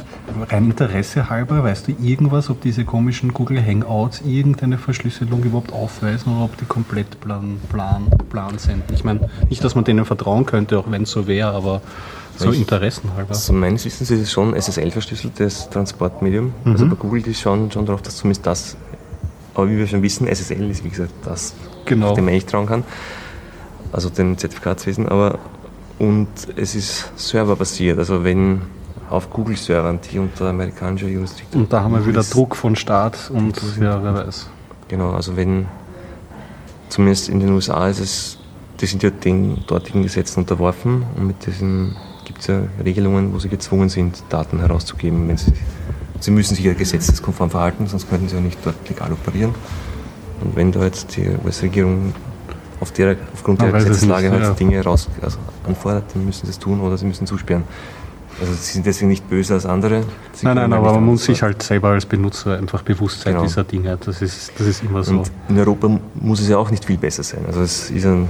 rein 0.49 0.65
Interesse 0.65 1.29
halber, 1.29 1.61
weißt 1.63 1.89
du 1.89 1.95
irgendwas, 2.01 2.49
ob 2.49 2.61
diese 2.61 2.85
komischen 2.85 3.33
Google 3.33 3.61
Hangouts 3.63 4.21
irgendeine 4.21 4.77
Verschlüsselung 4.77 5.43
überhaupt 5.43 5.73
aufweisen 5.73 6.33
oder 6.33 6.45
ob 6.45 6.57
die 6.57 6.65
komplett 6.65 7.19
plan, 7.19 7.59
plan, 7.69 8.07
plan 8.29 8.57
sind? 8.59 8.83
Ich 8.93 9.03
meine, 9.03 9.29
nicht, 9.49 9.61
dass 9.61 9.75
man 9.75 9.83
denen 9.83 10.05
vertrauen 10.05 10.45
könnte, 10.45 10.79
auch 10.79 10.89
wenn 10.89 11.03
es 11.03 11.11
so 11.11 11.27
wäre, 11.27 11.51
aber 11.51 11.81
so 12.39 12.51
Ich- 12.51 12.59
interessenhalber. 12.61 13.29
Also 13.29 13.53
meines 13.53 13.85
Wissens 13.85 14.09
ist 14.11 14.19
es 14.21 14.31
schon 14.31 14.53
SSL 14.55 14.91
verschlüsseltes 14.91 15.69
Transportmedium. 15.69 16.53
Mhm. 16.63 16.71
Also 16.71 16.87
bei 16.87 16.95
Google 16.95 17.27
ist 17.27 17.39
schon, 17.41 17.71
schon 17.71 17.85
darauf, 17.85 18.01
dass 18.01 18.15
zumindest 18.17 18.45
das, 18.45 18.77
aber 19.53 19.69
wie 19.69 19.77
wir 19.77 19.87
schon 19.87 20.01
wissen, 20.01 20.27
SSL 20.27 20.69
ist 20.71 20.83
wie 20.83 20.89
gesagt 20.89 21.11
das, 21.25 21.53
Genau. 21.85 22.13
dem 22.15 22.25
man 22.25 22.33
nicht 22.33 22.49
trauen 22.49 22.65
kann. 22.65 22.83
Also 23.91 24.09
dem 24.09 24.37
Zertifikatswesen, 24.37 25.07
aber 25.09 25.39
und 25.97 26.27
es 26.55 26.75
ist 26.75 27.11
serverbasiert. 27.17 27.97
Also 27.99 28.23
wenn 28.23 28.61
auf 29.09 29.29
Google-Servern, 29.31 29.99
die 30.11 30.19
unter 30.19 30.49
amerikanischer 30.49 31.07
Jurisdiktion. 31.07 31.63
Und 31.63 31.73
da 31.73 31.81
haben 31.81 31.93
wir 31.93 32.05
wieder 32.05 32.19
ist- 32.21 32.33
Druck 32.33 32.55
von 32.55 32.75
Staat 32.75 33.31
und 33.33 33.59
ja, 33.81 34.01
wer 34.03 34.13
weiß. 34.13 34.47
Genau, 34.87 35.11
also 35.11 35.35
wenn, 35.35 35.65
zumindest 36.89 37.27
in 37.29 37.39
den 37.39 37.49
USA 37.49 37.87
ist 37.87 37.99
es, 37.99 38.37
die 38.79 38.85
sind 38.85 39.03
ja 39.03 39.09
den 39.09 39.63
dortigen 39.67 40.03
Gesetzen 40.03 40.39
unterworfen 40.41 41.03
und 41.17 41.27
mit 41.27 41.45
diesen 41.45 41.95
gibt 42.29 42.41
es 42.41 42.47
ja 42.47 42.61
Regelungen, 42.85 43.33
wo 43.33 43.39
sie 43.39 43.49
gezwungen 43.49 43.89
sind, 43.89 44.21
Daten 44.29 44.59
herauszugeben, 44.59 45.27
wenn 45.27 45.37
sie, 45.37 45.51
sie 46.19 46.29
müssen 46.29 46.53
sich 46.53 46.63
ja 46.63 46.73
gesetzeskonform 46.73 47.49
verhalten, 47.49 47.87
sonst 47.87 48.07
könnten 48.07 48.29
sie 48.29 48.35
ja 48.35 48.41
nicht 48.41 48.59
dort 48.63 48.87
legal 48.87 49.11
operieren. 49.11 49.55
Und 50.41 50.55
wenn 50.55 50.71
da 50.71 50.83
jetzt 50.83 51.17
die 51.17 51.27
US-Regierung 51.43 52.13
auf 52.79 52.91
der, 52.91 53.15
aufgrund 53.33 53.61
der 53.61 53.71
Gesetzeslage 53.71 54.29
halt 54.29 54.43
ja. 54.43 54.51
Dinge 54.51 54.83
raus, 54.83 55.09
also 55.23 55.39
anfordert, 55.65 56.03
dann 56.13 56.23
müssen 56.23 56.45
sie 56.45 56.51
es 56.51 56.59
tun 56.59 56.79
oder 56.81 56.99
sie 56.99 57.07
müssen 57.07 57.25
zusperren. 57.25 57.63
Also 58.39 58.53
sie 58.53 58.73
sind 58.73 58.85
deswegen 58.85 59.09
nicht 59.09 59.27
böser 59.27 59.55
als 59.55 59.65
andere. 59.65 60.03
Sie 60.33 60.45
Nein, 60.45 60.55
nein, 60.55 60.71
aber 60.71 60.93
man 60.93 61.05
muss 61.05 61.25
sich 61.25 61.41
halt 61.41 61.63
selber 61.63 61.89
als 61.89 62.05
Benutzer 62.05 62.57
einfach 62.59 62.83
bewusst 62.83 63.21
sein 63.21 63.33
Genau. 63.33 63.43
dieser 63.43 63.63
Dinge. 63.63 63.97
Das 64.05 64.21
ist, 64.21 64.51
das 64.55 64.67
ist 64.67 64.83
immer 64.83 65.03
so. 65.03 65.17
Und 65.17 65.31
in 65.49 65.57
Europa 65.57 65.99
muss 66.13 66.41
es 66.41 66.47
ja 66.47 66.57
auch 66.57 66.69
nicht 66.69 66.85
viel 66.85 66.99
besser 66.99 67.23
sein. 67.23 67.41
Also 67.47 67.61
es 67.61 67.89
ist 67.89 68.05
ein, 68.05 68.29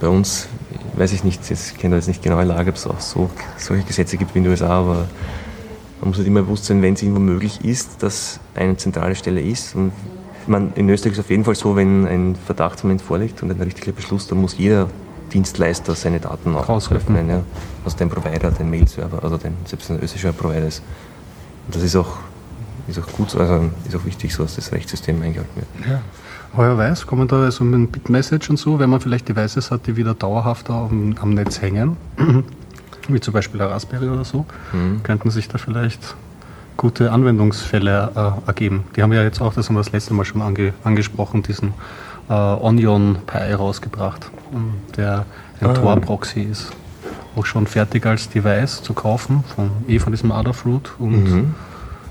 bei 0.00 0.08
uns, 0.08 0.48
weiß 0.94 1.12
ich 1.12 1.24
nicht, 1.24 1.48
jetzt, 1.48 1.72
ich 1.72 1.78
kenne 1.78 1.92
da 1.92 1.96
jetzt 1.96 2.08
nicht 2.08 2.22
genaue 2.22 2.44
Lage, 2.44 2.70
ob 2.70 2.76
es 2.76 2.86
auch 2.86 3.00
so, 3.00 3.30
solche 3.56 3.84
Gesetze 3.84 4.16
gibt 4.16 4.34
wie 4.34 4.38
in 4.38 4.44
den 4.44 4.50
USA, 4.50 4.68
aber 4.68 5.08
man 6.00 6.08
muss 6.08 6.18
halt 6.18 6.26
immer 6.26 6.42
bewusst 6.42 6.64
sein, 6.64 6.82
wenn 6.82 6.94
es 6.94 7.02
irgendwo 7.02 7.20
möglich 7.20 7.64
ist, 7.64 8.02
dass 8.02 8.40
eine 8.54 8.76
zentrale 8.76 9.14
Stelle 9.14 9.40
ist. 9.40 9.76
Und 9.76 9.92
man, 10.46 10.72
in 10.74 10.88
Österreich 10.88 11.12
ist 11.12 11.18
es 11.18 11.24
auf 11.24 11.30
jeden 11.30 11.44
Fall 11.44 11.54
so, 11.54 11.76
wenn 11.76 12.06
ein 12.06 12.34
Verdachtsmoment 12.34 13.00
vorliegt 13.00 13.42
und 13.42 13.50
ein 13.50 13.60
richtiger 13.60 13.92
Beschluss, 13.92 14.26
dann 14.26 14.40
muss 14.40 14.58
jeder 14.58 14.88
Dienstleister 15.32 15.94
seine 15.94 16.20
Daten 16.20 16.54
auch 16.56 16.68
öffnen. 16.90 17.28
Ja. 17.28 17.42
Also 17.84 17.96
den 17.96 18.08
Provider, 18.08 18.50
den 18.50 18.68
Mail-Server, 18.68 19.22
also 19.22 19.38
den, 19.38 19.54
selbst 19.64 19.90
ein 19.90 19.96
österreichischer 19.96 20.32
Provider 20.32 20.66
ist. 20.66 20.82
Und 21.66 21.76
das 21.76 21.82
ist 21.82 21.96
auch, 21.96 22.18
ist 22.88 22.98
auch 22.98 23.06
gut, 23.12 23.34
also 23.36 23.70
ist 23.86 23.94
auch 23.94 24.04
wichtig, 24.04 24.34
so 24.34 24.42
dass 24.42 24.56
das 24.56 24.72
Rechtssystem 24.72 25.22
eingehalten 25.22 25.54
wird. 25.54 25.88
Ja. 25.88 26.02
Heuer 26.56 26.76
weiß, 26.76 27.06
kommen 27.06 27.28
da 27.28 27.44
also 27.44 27.64
mit 27.64 27.92
Bitmessage 27.92 28.50
und 28.50 28.58
so, 28.58 28.78
wenn 28.78 28.90
man 28.90 29.00
vielleicht 29.00 29.28
Devices 29.28 29.70
hat, 29.70 29.86
die 29.86 29.96
wieder 29.96 30.14
dauerhaft 30.14 30.68
am, 30.68 31.14
am 31.20 31.30
Netz 31.30 31.62
hängen, 31.62 31.96
wie 33.08 33.20
zum 33.20 33.32
Beispiel 33.32 33.58
der 33.58 33.70
Raspberry 33.70 34.08
oder 34.08 34.24
so, 34.24 34.44
mhm. 34.72 35.02
könnten 35.02 35.30
sich 35.30 35.48
da 35.48 35.58
vielleicht 35.58 36.14
gute 36.76 37.10
Anwendungsfälle 37.10 38.10
äh, 38.14 38.48
ergeben. 38.48 38.84
Die 38.96 39.02
haben 39.02 39.12
ja 39.12 39.22
jetzt 39.22 39.40
auch, 39.40 39.54
das 39.54 39.68
haben 39.68 39.76
wir 39.76 39.80
das 39.80 39.92
letzte 39.92 40.14
Mal 40.14 40.24
schon 40.24 40.42
ange, 40.42 40.74
angesprochen, 40.84 41.42
diesen 41.42 41.72
äh, 42.28 42.32
Onion 42.34 43.18
Pi 43.26 43.52
rausgebracht, 43.52 44.30
der 44.96 45.24
ein 45.60 45.70
ah. 45.70 45.74
Tor-Proxy 45.74 46.42
ist. 46.42 46.72
Auch 47.34 47.46
schon 47.46 47.66
fertig 47.66 48.04
als 48.04 48.28
Device 48.28 48.82
zu 48.82 48.92
kaufen, 48.92 49.42
von, 49.54 49.70
eh 49.88 49.98
von 49.98 50.12
diesem 50.12 50.32
Adafruit 50.32 50.92
und 50.98 51.24
mhm. 51.24 51.54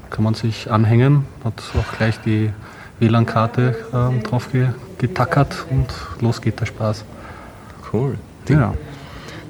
kann 0.09 0.23
man 0.23 0.33
sich 0.33 0.71
anhängen, 0.71 1.25
hat 1.43 1.61
auch 1.77 1.95
gleich 1.95 2.19
die 2.21 2.51
WLAN-Karte 3.01 3.75
äh, 3.91 4.21
drauf 4.21 4.49
getackert 4.97 5.65
und 5.69 5.87
los 6.21 6.41
geht 6.41 6.59
der 6.59 6.67
Spaß. 6.67 7.03
Cool. 7.91 8.17
Ja. 8.47 8.73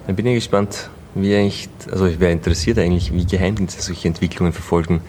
Dann 0.08 0.16
bin 0.16 0.26
ich 0.26 0.36
gespannt, 0.36 0.90
wie 1.14 1.36
eigentlich, 1.36 1.70
also 1.92 2.06
ich 2.06 2.20
wäre 2.20 2.32
interessiert 2.32 2.80
eigentlich, 2.80 3.14
wie 3.14 3.26
Geheimdienste 3.26 3.82
solche 3.82 4.08
Entwicklungen 4.08 4.54
verfolgen. 4.54 5.02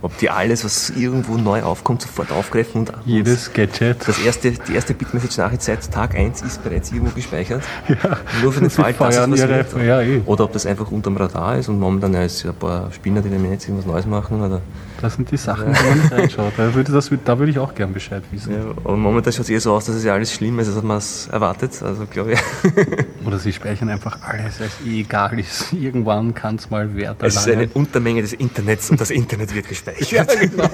Ob 0.00 0.18
die 0.18 0.30
alles, 0.30 0.64
was 0.64 0.90
irgendwo 0.90 1.36
neu 1.36 1.62
aufkommt, 1.62 2.02
sofort 2.02 2.32
aufgreifen 2.32 2.80
und 2.80 2.92
jedes 3.04 3.52
Gadget. 3.52 4.08
Das 4.08 4.18
erste, 4.18 4.50
die 4.50 4.74
erste 4.74 4.94
Bitmessage-Nachricht 4.94 5.62
seit 5.62 5.88
Tag 5.92 6.16
1 6.16 6.42
ist 6.42 6.64
bereits 6.64 6.90
irgendwo 6.90 7.14
gespeichert. 7.14 7.62
Ja. 7.88 8.16
Nur 8.42 8.52
für 8.52 8.60
den 8.60 8.70
Fall, 8.70 8.92
dass 8.94 9.16
es 9.16 9.30
was 9.30 9.38
ihre, 9.38 9.86
ja, 9.86 10.00
eh. 10.00 10.22
Oder 10.26 10.44
ob 10.44 10.52
das 10.52 10.66
einfach 10.66 10.90
unterm 10.90 11.16
Radar 11.16 11.56
ist 11.58 11.68
und 11.68 11.78
momentan 11.78 12.14
ja, 12.14 12.24
ist 12.24 12.44
ein 12.44 12.54
paar 12.54 12.90
Spinner, 12.90 13.20
die 13.20 13.28
im 13.28 13.48
Netz 13.48 13.64
irgendwas 13.68 13.86
Neues 13.86 14.06
machen. 14.06 14.42
Oder 14.42 14.60
das 15.02 15.14
sind 15.14 15.30
die 15.32 15.36
Sachen, 15.36 15.72
ja. 15.72 15.78
wo 15.78 15.88
man 15.88 15.98
nicht 15.98 16.12
reinschaut. 16.12 16.52
Da 16.56 16.72
würde, 16.74 16.92
das, 16.92 17.10
da 17.24 17.38
würde 17.38 17.50
ich 17.50 17.58
auch 17.58 17.74
gern 17.74 17.92
Bescheid 17.92 18.22
wissen. 18.30 18.54
Ja, 18.54 18.70
aber 18.70 18.96
momentan 18.96 19.32
schaut 19.32 19.44
es 19.44 19.50
eher 19.50 19.60
so 19.60 19.74
aus, 19.74 19.86
dass 19.86 19.96
es 19.96 20.04
ja 20.04 20.14
alles 20.14 20.32
schlimm 20.32 20.60
ist, 20.60 20.72
als 20.72 20.82
man 20.82 20.98
es 20.98 21.26
erwartet. 21.26 21.82
Also 21.82 22.06
glaube 22.06 22.34
ich. 22.34 22.40
Oder 23.26 23.38
sie 23.38 23.52
speichern 23.52 23.88
einfach 23.88 24.22
alles, 24.22 24.60
es 24.60 24.86
eh 24.86 25.00
egal 25.00 25.38
ist. 25.40 25.72
Irgendwann 25.72 26.34
kann 26.34 26.54
es 26.54 26.70
mal 26.70 26.94
Wert 26.94 27.20
Es 27.22 27.34
ist 27.34 27.48
eine 27.48 27.68
Untermenge 27.74 28.22
des 28.22 28.32
Internets 28.32 28.90
und 28.90 29.00
das 29.00 29.10
Internet 29.10 29.52
wird 29.54 29.68
gespeichert. 29.68 30.10
ja, 30.10 30.24
genau. 30.24 30.70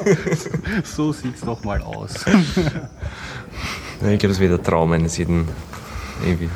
So 0.85 1.13
sieht 1.13 1.37
es 1.37 1.41
doch 1.41 1.65
mal 1.65 1.81
aus. 1.81 2.27
Ja, 2.27 4.11
ich 4.11 4.19
glaube, 4.19 4.29
das 4.29 4.41
wäre 4.41 4.57
der 4.57 4.63
Traum 4.63 4.93
eines 4.93 5.17
jeden 5.17 5.49
irgendwie. 6.23 6.51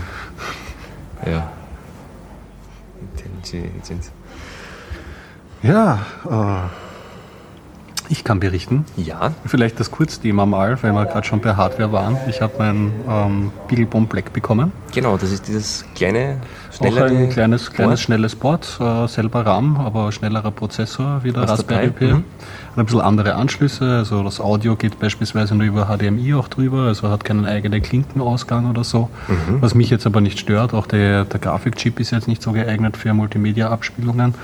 Ja. 1.24 1.50
Intelligence. 3.42 4.12
Ja, 5.62 6.06
äh, 6.28 6.81
ich 8.12 8.24
kann 8.24 8.40
berichten. 8.40 8.84
Ja. 8.98 9.32
Vielleicht 9.46 9.80
das 9.80 9.90
Kurzthema 9.90 10.44
mal, 10.44 10.80
weil 10.82 10.92
wir 10.92 11.06
gerade 11.06 11.26
schon 11.26 11.40
bei 11.40 11.56
Hardware 11.56 11.92
waren. 11.92 12.18
Ich 12.28 12.42
habe 12.42 12.52
mein 12.58 12.92
ähm, 13.08 13.50
Beaglebone 13.68 14.06
Black 14.06 14.34
bekommen. 14.34 14.70
Genau, 14.94 15.16
das 15.16 15.32
ist 15.32 15.48
dieses 15.48 15.86
kleine, 15.94 16.36
schnelle 16.70 17.06
Auch 17.06 17.10
ein 17.10 17.30
kleines, 17.30 17.72
kleines 17.72 18.02
schnelles 18.02 18.36
Board, 18.36 18.78
äh, 18.80 19.08
selber 19.08 19.46
RAM, 19.46 19.78
aber 19.78 20.12
schnellerer 20.12 20.50
Prozessor 20.50 21.20
wie 21.24 21.32
der 21.32 21.48
Raspberry 21.48 21.88
Pi. 21.88 22.04
Mhm. 22.04 22.24
Ein 22.76 22.84
bisschen 22.84 23.00
andere 23.00 23.34
Anschlüsse, 23.34 23.96
also 23.96 24.22
das 24.22 24.40
Audio 24.40 24.76
geht 24.76 25.00
beispielsweise 25.00 25.54
nur 25.54 25.66
über 25.66 25.86
HDMI 25.86 26.34
auch 26.34 26.48
drüber, 26.48 26.82
also 26.88 27.08
hat 27.08 27.24
keinen 27.24 27.46
eigenen 27.46 27.80
Klinkenausgang 27.80 28.68
oder 28.68 28.84
so. 28.84 29.08
Mhm. 29.28 29.62
Was 29.62 29.74
mich 29.74 29.88
jetzt 29.88 30.06
aber 30.06 30.20
nicht 30.20 30.38
stört, 30.38 30.74
auch 30.74 30.86
der, 30.86 31.24
der 31.24 31.40
Grafikchip 31.40 31.98
ist 31.98 32.10
jetzt 32.10 32.28
nicht 32.28 32.42
so 32.42 32.52
geeignet 32.52 32.98
für 32.98 33.14
Multimedia-Abspielungen 33.14 34.34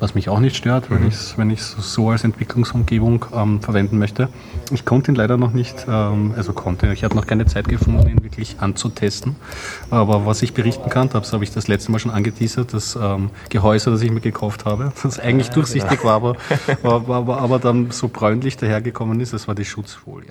was 0.00 0.14
mich 0.14 0.28
auch 0.28 0.40
nicht 0.40 0.56
stört, 0.56 0.90
mhm. 0.90 1.10
wenn 1.36 1.50
ich 1.50 1.60
es 1.60 1.76
so 1.78 2.10
als 2.10 2.24
Entwicklungsumgebung 2.24 3.26
ähm, 3.34 3.60
verwenden 3.60 3.98
möchte. 3.98 4.28
Ich 4.70 4.84
konnte 4.84 5.10
ihn 5.10 5.14
leider 5.14 5.36
noch 5.36 5.52
nicht, 5.52 5.86
ähm, 5.88 6.34
also 6.36 6.52
konnte, 6.52 6.92
ich 6.92 7.04
habe 7.04 7.14
noch 7.16 7.26
keine 7.26 7.46
Zeit 7.46 7.68
gefunden, 7.68 8.08
ihn 8.08 8.22
wirklich 8.22 8.56
anzutesten. 8.60 9.36
Aber 9.90 10.26
was 10.26 10.42
ich 10.42 10.54
berichten 10.54 10.90
kann, 10.90 11.08
das 11.08 11.32
habe 11.32 11.44
ich 11.44 11.50
das 11.50 11.68
letzte 11.68 11.90
Mal 11.90 11.98
schon 11.98 12.10
angeteasert, 12.10 12.72
das 12.72 12.98
ähm, 13.00 13.30
Gehäuse, 13.48 13.90
das 13.90 14.02
ich 14.02 14.10
mir 14.10 14.20
gekauft 14.20 14.64
habe, 14.64 14.92
das 15.02 15.18
eigentlich 15.18 15.50
durchsichtig 15.50 16.04
war, 16.04 16.14
aber, 16.14 16.36
aber, 16.82 17.14
aber, 17.16 17.40
aber, 17.40 17.58
dann 17.58 17.90
so 17.90 18.08
bräunlich 18.08 18.56
dahergekommen 18.56 19.20
ist, 19.20 19.32
das 19.32 19.48
war 19.48 19.54
die 19.54 19.64
Schutzfolie. 19.64 20.28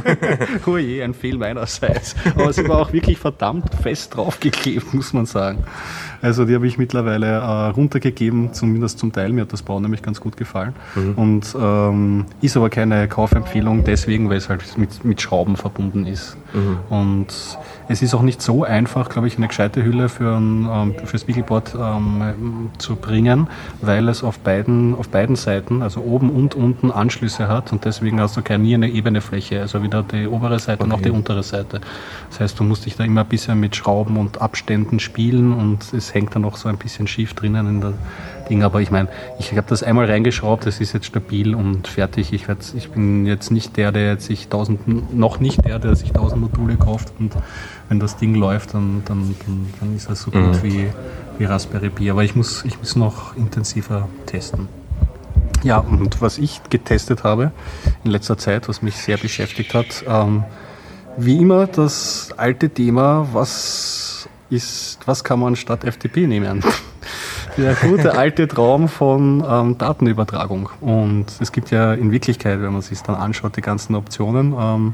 oh 0.66 0.76
je, 0.76 1.02
ein 1.02 1.14
Fehl 1.14 1.38
meinerseits. 1.38 2.14
Aber 2.34 2.50
es 2.50 2.68
war 2.68 2.78
auch 2.78 2.92
wirklich 2.92 3.18
verdammt 3.18 3.74
fest 3.82 4.16
draufgeklebt, 4.16 4.92
muss 4.92 5.12
man 5.12 5.26
sagen. 5.26 5.64
Also 6.20 6.44
die 6.44 6.54
habe 6.54 6.66
ich 6.66 6.78
mittlerweile 6.78 7.26
äh, 7.26 7.68
runtergegeben, 7.70 8.52
zumindest 8.52 8.98
zum 8.98 9.12
Teil. 9.12 9.32
Mir 9.32 9.42
hat 9.42 9.52
das 9.52 9.62
Bauen 9.62 9.82
nämlich 9.82 10.02
ganz 10.02 10.20
gut 10.20 10.36
gefallen. 10.36 10.74
Mhm. 10.94 11.14
Und 11.14 11.56
ähm, 11.60 12.26
ist 12.40 12.56
aber 12.56 12.70
keine 12.70 13.08
Kaufempfehlung 13.08 13.84
deswegen, 13.84 14.28
weil 14.28 14.36
es 14.36 14.48
halt 14.48 14.78
mit, 14.78 15.04
mit 15.04 15.20
Schrauben 15.20 15.56
verbunden 15.56 16.06
ist. 16.06 16.36
Mhm. 16.52 16.78
Und 16.88 17.58
es 17.88 18.02
ist 18.02 18.14
auch 18.14 18.22
nicht 18.22 18.42
so 18.42 18.64
einfach, 18.64 19.08
glaube 19.08 19.28
ich, 19.28 19.36
eine 19.36 19.48
gescheite 19.48 19.84
Hülle 19.84 20.08
für 20.08 20.36
ein 20.36 20.68
ähm, 20.70 20.94
fürs 21.04 21.26
Wiegelboard 21.26 21.74
ähm, 21.74 22.70
zu 22.78 22.96
bringen, 22.96 23.48
weil 23.80 24.08
es 24.08 24.22
auf 24.22 24.38
beiden, 24.38 24.94
auf 24.94 25.08
beiden 25.08 25.36
Seiten, 25.36 25.82
also 25.82 26.00
oben 26.02 26.30
und 26.30 26.54
unten 26.54 26.90
Anschlüsse 26.90 27.48
hat 27.48 27.72
und 27.72 27.84
deswegen 27.84 28.20
hast 28.20 28.36
du 28.36 28.42
keine 28.42 28.58
nie 28.58 28.74
eine 28.74 28.90
ebene 28.90 29.20
Fläche, 29.20 29.60
also 29.60 29.82
weder 29.82 30.02
die 30.02 30.26
obere 30.26 30.58
Seite 30.58 30.82
okay. 30.82 30.90
noch 30.90 31.00
die 31.00 31.10
untere 31.10 31.42
Seite. 31.42 31.80
Das 32.30 32.40
heißt, 32.40 32.60
du 32.60 32.64
musst 32.64 32.86
dich 32.86 32.96
da 32.96 33.04
immer 33.04 33.22
ein 33.22 33.28
bisschen 33.28 33.58
mit 33.58 33.76
Schrauben 33.76 34.16
und 34.16 34.40
Abständen 34.40 35.00
spielen 35.00 35.52
und 35.52 35.92
es 35.92 36.12
hängt 36.12 36.34
dann 36.34 36.44
auch 36.44 36.56
so 36.56 36.68
ein 36.68 36.76
bisschen 36.76 37.06
schief 37.06 37.34
drinnen 37.34 37.66
in 37.66 37.80
der 37.80 37.94
Ding. 38.48 38.62
Aber 38.62 38.80
ich 38.80 38.90
meine, 38.90 39.08
ich 39.38 39.52
habe 39.52 39.66
das 39.68 39.82
einmal 39.82 40.06
reingeschraubt, 40.06 40.66
es 40.66 40.80
ist 40.80 40.92
jetzt 40.92 41.06
stabil 41.06 41.54
und 41.54 41.88
fertig. 41.88 42.32
Ich, 42.32 42.46
ich 42.76 42.90
bin 42.90 43.26
jetzt 43.26 43.50
nicht 43.50 43.76
der, 43.76 43.92
der 43.92 44.12
jetzt 44.12 44.26
sich 44.26 44.48
tausend, 44.48 45.14
noch 45.14 45.40
nicht 45.40 45.64
der, 45.64 45.78
der 45.78 45.96
sich 45.96 46.12
tausend 46.12 46.40
Module 46.40 46.76
kauft 46.76 47.12
und 47.18 47.32
wenn 47.88 48.00
das 48.00 48.16
Ding 48.16 48.34
läuft, 48.34 48.74
dann, 48.74 49.02
dann, 49.06 49.34
dann, 49.46 49.68
dann 49.80 49.96
ist 49.96 50.10
es 50.10 50.22
so 50.22 50.30
gut 50.30 50.42
mhm. 50.42 50.62
wie, 50.62 50.86
wie 51.38 51.44
Raspberry 51.44 51.90
Pi. 51.90 52.10
Aber 52.10 52.24
ich 52.24 52.34
muss, 52.34 52.64
ich 52.64 52.78
muss 52.78 52.96
noch 52.96 53.36
intensiver 53.36 54.08
testen. 54.26 54.68
Ja, 55.64 55.78
und 55.78 56.20
was 56.22 56.38
ich 56.38 56.60
getestet 56.70 57.24
habe 57.24 57.50
in 58.04 58.10
letzter 58.10 58.38
Zeit, 58.38 58.68
was 58.68 58.82
mich 58.82 58.96
sehr 58.96 59.16
beschäftigt 59.16 59.74
hat, 59.74 60.04
ähm, 60.06 60.44
wie 61.16 61.36
immer 61.38 61.66
das 61.66 62.30
alte 62.36 62.70
Thema, 62.70 63.26
was 63.32 64.28
ist, 64.50 65.00
was 65.04 65.24
kann 65.24 65.40
man 65.40 65.56
statt 65.56 65.84
FTP 65.84 66.28
nehmen? 66.28 66.62
Der 67.58 67.74
gute 67.74 68.16
alte 68.16 68.46
Traum 68.46 68.88
von 68.88 69.44
ähm, 69.46 69.76
Datenübertragung. 69.78 70.70
Und 70.80 71.26
es 71.40 71.50
gibt 71.50 71.72
ja 71.72 71.92
in 71.92 72.12
Wirklichkeit, 72.12 72.62
wenn 72.62 72.72
man 72.72 72.82
sich 72.82 73.02
dann 73.02 73.16
anschaut, 73.16 73.56
die 73.56 73.62
ganzen 73.62 73.96
Optionen, 73.96 74.54
ähm, 74.56 74.92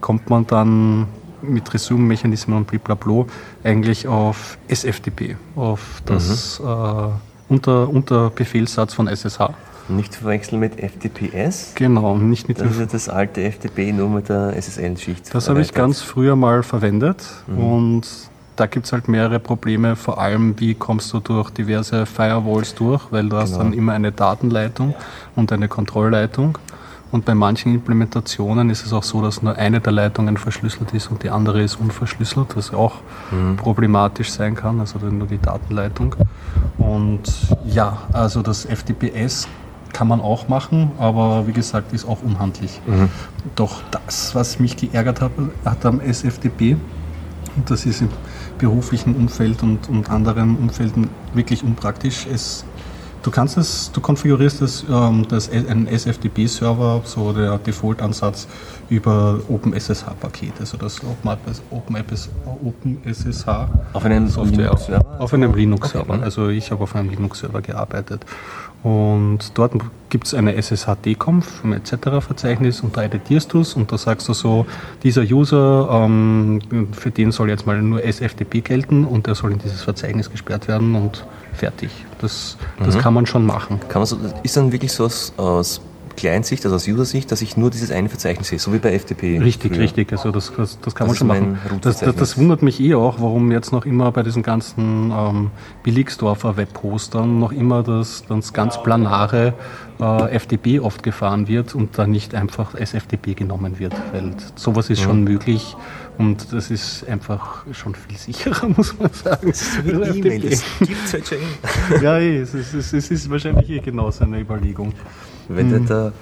kommt 0.00 0.28
man 0.28 0.44
dann 0.48 1.06
mit 1.42 1.72
Resume-Mechanismen 1.72 2.56
und 2.56 2.66
blablabla 2.66 3.26
eigentlich 3.62 4.08
auf 4.08 4.58
SFTP, 4.66 5.36
auf 5.54 6.02
das 6.04 6.58
mhm. 6.58 6.66
äh, 6.66 7.08
unter, 7.48 7.88
Unterbefehlssatz 7.88 8.94
von 8.94 9.06
SSH. 9.06 9.50
Nicht 9.88 10.16
verwechseln 10.16 10.58
mit 10.58 10.80
FTPS? 10.80 11.74
Genau, 11.76 12.16
nicht 12.16 12.48
mit 12.48 12.60
Das 12.60 12.72
ist 12.72 12.80
ja 12.80 12.86
das 12.86 13.08
alte 13.08 13.48
FTP, 13.50 13.92
nur 13.92 14.08
mit 14.08 14.28
der 14.28 14.56
SSL-Schicht. 14.56 15.32
Das 15.32 15.48
habe 15.48 15.60
ich 15.60 15.72
ganz 15.72 16.02
früher 16.02 16.34
mal 16.34 16.64
verwendet 16.64 17.24
mhm. 17.46 17.58
und 17.58 18.06
da 18.62 18.66
gibt 18.66 18.86
es 18.86 18.92
halt 18.92 19.08
mehrere 19.08 19.40
Probleme, 19.40 19.96
vor 19.96 20.20
allem 20.20 20.54
wie 20.60 20.74
kommst 20.74 21.12
du 21.12 21.18
durch 21.18 21.50
diverse 21.50 22.06
Firewalls 22.06 22.76
durch, 22.76 23.02
weil 23.10 23.24
du 23.24 23.30
genau. 23.30 23.42
hast 23.42 23.56
dann 23.56 23.72
immer 23.72 23.92
eine 23.92 24.12
Datenleitung 24.12 24.94
und 25.34 25.50
eine 25.50 25.66
Kontrollleitung. 25.66 26.58
Und 27.10 27.24
bei 27.24 27.34
manchen 27.34 27.74
Implementationen 27.74 28.70
ist 28.70 28.86
es 28.86 28.92
auch 28.92 29.02
so, 29.02 29.20
dass 29.20 29.42
nur 29.42 29.56
eine 29.56 29.80
der 29.80 29.92
Leitungen 29.92 30.36
verschlüsselt 30.36 30.94
ist 30.94 31.10
und 31.10 31.24
die 31.24 31.30
andere 31.30 31.60
ist 31.60 31.74
unverschlüsselt, 31.74 32.56
was 32.56 32.72
auch 32.72 33.00
mhm. 33.32 33.56
problematisch 33.56 34.30
sein 34.30 34.54
kann, 34.54 34.78
also 34.78 35.00
nur 35.00 35.26
die 35.26 35.38
Datenleitung. 35.38 36.14
Und 36.78 37.24
ja, 37.66 37.98
also 38.12 38.42
das 38.42 38.64
FTPS 38.64 39.48
kann 39.92 40.06
man 40.06 40.20
auch 40.20 40.46
machen, 40.46 40.92
aber 41.00 41.48
wie 41.48 41.52
gesagt, 41.52 41.92
ist 41.92 42.04
auch 42.04 42.22
unhandlich. 42.22 42.80
Mhm. 42.86 43.08
Doch 43.56 43.82
das, 43.90 44.36
was 44.36 44.60
mich 44.60 44.76
geärgert 44.76 45.20
hat, 45.20 45.32
hat 45.64 45.84
am 45.84 46.00
SFTP, 46.00 46.76
und 47.56 47.68
das 47.68 47.84
ist 47.86 48.04
beruflichen 48.62 49.16
Umfeld 49.16 49.60
und, 49.64 49.88
und 49.88 50.08
anderen 50.08 50.56
Umfelden 50.56 51.08
wirklich 51.34 51.64
unpraktisch, 51.64 52.26
es 52.32 52.64
Du 53.22 53.30
kannst 53.30 53.56
es, 53.56 53.92
du 53.92 54.00
konfigurierst 54.00 54.62
es, 54.62 54.84
ähm, 54.90 55.24
das, 55.28 55.48
ein 55.48 55.86
SFTP-Server, 55.86 57.02
so 57.04 57.32
der 57.32 57.56
Default-Ansatz 57.58 58.48
über 58.88 59.38
OpenSSH-Paket, 59.48 60.54
also 60.58 60.76
das 60.76 61.00
OpenSSH 61.04 61.60
Open 61.70 62.98
auf 63.92 64.04
einem 64.04 64.26
Linux-Server? 64.26 65.20
Auf 65.20 65.32
einem 65.34 65.54
Linux-Server. 65.54 66.14
Okay. 66.14 66.24
Also 66.24 66.48
ich 66.48 66.72
habe 66.72 66.82
auf 66.82 66.96
einem 66.96 67.10
Linux-Server 67.10 67.62
gearbeitet. 67.62 68.26
Und 68.82 69.38
dort 69.54 69.74
gibt 70.10 70.26
es 70.26 70.34
eine 70.34 70.60
SSHD-Conf 70.60 71.62
etc.-Verzeichnis 71.64 72.82
und 72.82 72.96
da 72.96 73.04
editierst 73.04 73.52
du 73.52 73.60
es 73.60 73.74
und 73.74 73.92
da 73.92 73.98
sagst 73.98 74.28
du 74.28 74.32
so, 74.32 74.66
dieser 75.04 75.22
User, 75.22 75.88
ähm, 75.90 76.60
für 76.92 77.10
den 77.10 77.30
soll 77.30 77.48
jetzt 77.48 77.66
mal 77.66 77.80
nur 77.80 78.04
SFTP 78.04 78.62
gelten 78.62 79.04
und 79.04 79.26
der 79.26 79.36
soll 79.36 79.52
in 79.52 79.58
dieses 79.58 79.82
Verzeichnis 79.82 80.30
gesperrt 80.30 80.66
werden 80.68 80.96
und 80.96 81.24
fertig. 81.52 81.90
Das, 82.20 82.56
das 82.78 82.96
mhm. 82.96 83.00
kann 83.00 83.14
man 83.14 83.26
schon 83.26 83.46
machen. 83.46 83.80
Kann 83.88 84.00
man 84.00 84.06
so, 84.06 84.18
ist 84.42 84.56
dann 84.56 84.72
wirklich 84.72 84.92
so 84.92 85.04
aus, 85.04 85.32
aus 85.36 85.80
Client-Sicht, 86.16 86.64
also 86.64 86.76
aus 86.76 86.86
User-Sicht, 86.86 87.30
dass 87.30 87.42
ich 87.42 87.56
nur 87.56 87.70
dieses 87.70 87.90
eine 87.90 88.08
Verzeichnis 88.08 88.48
sehe, 88.48 88.58
so 88.58 88.72
wie 88.72 88.78
bei 88.78 88.98
FTP. 88.98 89.40
Richtig, 89.40 89.72
früher. 89.72 89.82
richtig. 89.82 90.12
Also 90.12 90.30
das, 90.30 90.52
das, 90.56 90.78
das 90.80 90.94
kann 90.94 91.08
das 91.08 91.20
man 91.20 91.38
schon 91.38 91.56
machen. 91.56 91.80
Das, 91.80 91.98
das, 91.98 92.14
das, 92.14 92.38
wundert 92.38 92.62
mich 92.62 92.80
eh 92.80 92.94
auch, 92.94 93.20
warum 93.20 93.50
jetzt 93.52 93.72
noch 93.72 93.86
immer 93.86 94.10
bei 94.12 94.22
diesen 94.22 94.42
ganzen 94.42 95.10
ähm, 95.10 95.50
Billigsdorfer 95.82 96.56
Webpostern 96.56 97.38
noch 97.38 97.52
immer 97.52 97.82
das, 97.82 98.24
das 98.28 98.52
ganz 98.52 98.82
planare 98.82 99.54
äh, 100.00 100.38
FTP 100.38 100.80
oft 100.80 101.02
gefahren 101.02 101.48
wird 101.48 101.74
und 101.74 101.98
dann 101.98 102.10
nicht 102.10 102.34
einfach 102.34 102.74
als 102.74 102.90
FTP 102.92 103.34
genommen 103.36 103.78
wird. 103.78 103.94
Weil 104.12 104.34
sowas 104.54 104.90
ist 104.90 105.00
ja. 105.00 105.06
schon 105.06 105.24
möglich 105.24 105.76
und 106.18 106.52
das 106.52 106.70
ist 106.70 107.08
einfach 107.08 107.64
schon 107.72 107.94
viel 107.94 108.16
sicherer, 108.16 108.68
muss 108.76 108.98
man 108.98 109.10
sagen. 109.12 109.48
Das 109.48 109.62
ist 109.62 109.74
so 109.74 109.84
wie 109.84 110.18
E-Mail, 110.18 110.50
das 110.50 110.64
gibt 110.80 111.04
es 111.04 111.12
halt 111.12 111.26
schon. 111.26 112.02
ja, 112.02 112.18
eh, 112.18 112.38
es 112.38 112.54
ist, 112.54 112.74
es, 112.74 112.92
ist, 112.92 113.04
es 113.04 113.10
ist 113.10 113.30
wahrscheinlich 113.30 113.68
eh 113.70 113.78
genau 113.78 114.10
so 114.10 114.24
eine 114.24 114.40
Überlegung. 114.40 114.92
Wenn 115.56 115.70
mhm. 115.70 115.86
der 115.86 116.12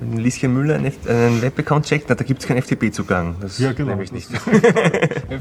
wenn 0.00 0.18
Lieschen 0.18 0.52
Müller 0.52 0.74
einen, 0.74 0.92
einen 1.08 1.42
Webaccount 1.42 1.86
checkt, 1.86 2.06
na, 2.08 2.14
da 2.14 2.24
gibt 2.24 2.42
es 2.42 2.48
keinen 2.48 2.60
FTP-Zugang. 2.62 3.36
Das 3.40 3.58
ja, 3.58 3.72
genau. 3.72 3.98
ich 4.00 4.12
nicht. 4.12 4.28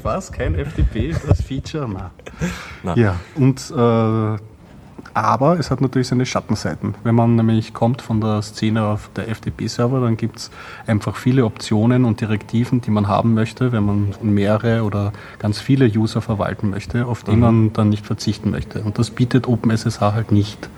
Was? 0.03 0.31
Kein 0.31 0.55
FTP? 0.55 1.15
Das 1.27 1.41
Feature? 1.41 1.89
Na. 1.91 2.11
Na. 2.83 2.95
Ja, 2.95 3.19
und 3.35 3.73
äh, 3.75 4.37
aber 5.15 5.59
es 5.59 5.69
hat 5.69 5.81
natürlich 5.81 6.07
seine 6.07 6.25
Schattenseiten. 6.25 6.95
Wenn 7.03 7.13
man 7.13 7.35
nämlich 7.35 7.73
kommt 7.73 8.01
von 8.01 8.19
der 8.19 8.41
Szene 8.41 8.83
auf 8.83 9.09
der 9.15 9.27
FTP-Server, 9.27 10.01
dann 10.01 10.17
gibt 10.17 10.37
es 10.37 10.51
einfach 10.87 11.17
viele 11.17 11.45
Optionen 11.45 12.03
und 12.05 12.19
Direktiven, 12.19 12.81
die 12.81 12.89
man 12.89 13.07
haben 13.07 13.33
möchte, 13.33 13.71
wenn 13.71 13.85
man 13.85 14.15
mehrere 14.21 14.83
oder 14.83 15.13
ganz 15.37 15.59
viele 15.59 15.85
User 15.85 16.21
verwalten 16.21 16.69
möchte, 16.69 17.05
auf 17.05 17.23
die 17.23 17.31
mhm. 17.31 17.39
man 17.39 17.73
dann 17.73 17.89
nicht 17.89 18.05
verzichten 18.05 18.49
möchte. 18.49 18.81
Und 18.81 18.97
das 18.97 19.11
bietet 19.11 19.47
OpenSSH 19.47 20.01
halt 20.01 20.31
nicht. 20.31 20.69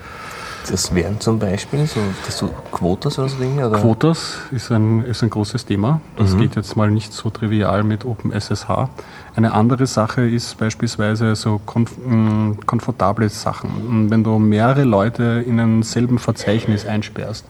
Das 0.69 0.93
wären 0.95 1.19
zum 1.19 1.39
Beispiel 1.39 1.86
so, 1.86 1.99
dass 2.25 2.39
du 2.39 2.49
Quotas 2.71 3.19
oder 3.19 3.30
so 3.30 3.38
Dinge? 3.38 3.67
Oder? 3.67 3.80
Quotas 3.80 4.39
ist 4.51 4.71
ein, 4.71 5.04
ist 5.04 5.21
ein 5.23 5.30
großes 5.30 5.65
Thema. 5.65 6.01
Das 6.17 6.34
mhm. 6.34 6.39
geht 6.39 6.56
jetzt 6.56 6.75
mal 6.75 6.89
nicht 6.89 7.13
so 7.13 7.30
trivial 7.30 7.84
mit 7.84 8.06
OpenSSH. 8.06 8.89
Eine 9.36 9.54
andere 9.54 9.86
Sache 9.86 10.28
ist 10.28 10.58
beispielsweise 10.58 11.36
so 11.36 11.62
komf 11.65 11.97
mm, 11.97 12.65
komfortable 12.65 13.30
Sachen. 13.30 14.10
Wenn 14.10 14.23
du 14.23 14.39
mehrere 14.39 14.84
Leute 14.84 15.43
in 15.45 15.60
einem 15.60 15.84
selben 15.84 16.17
Verzeichnis 16.17 16.86
einsperrst, 16.86 17.45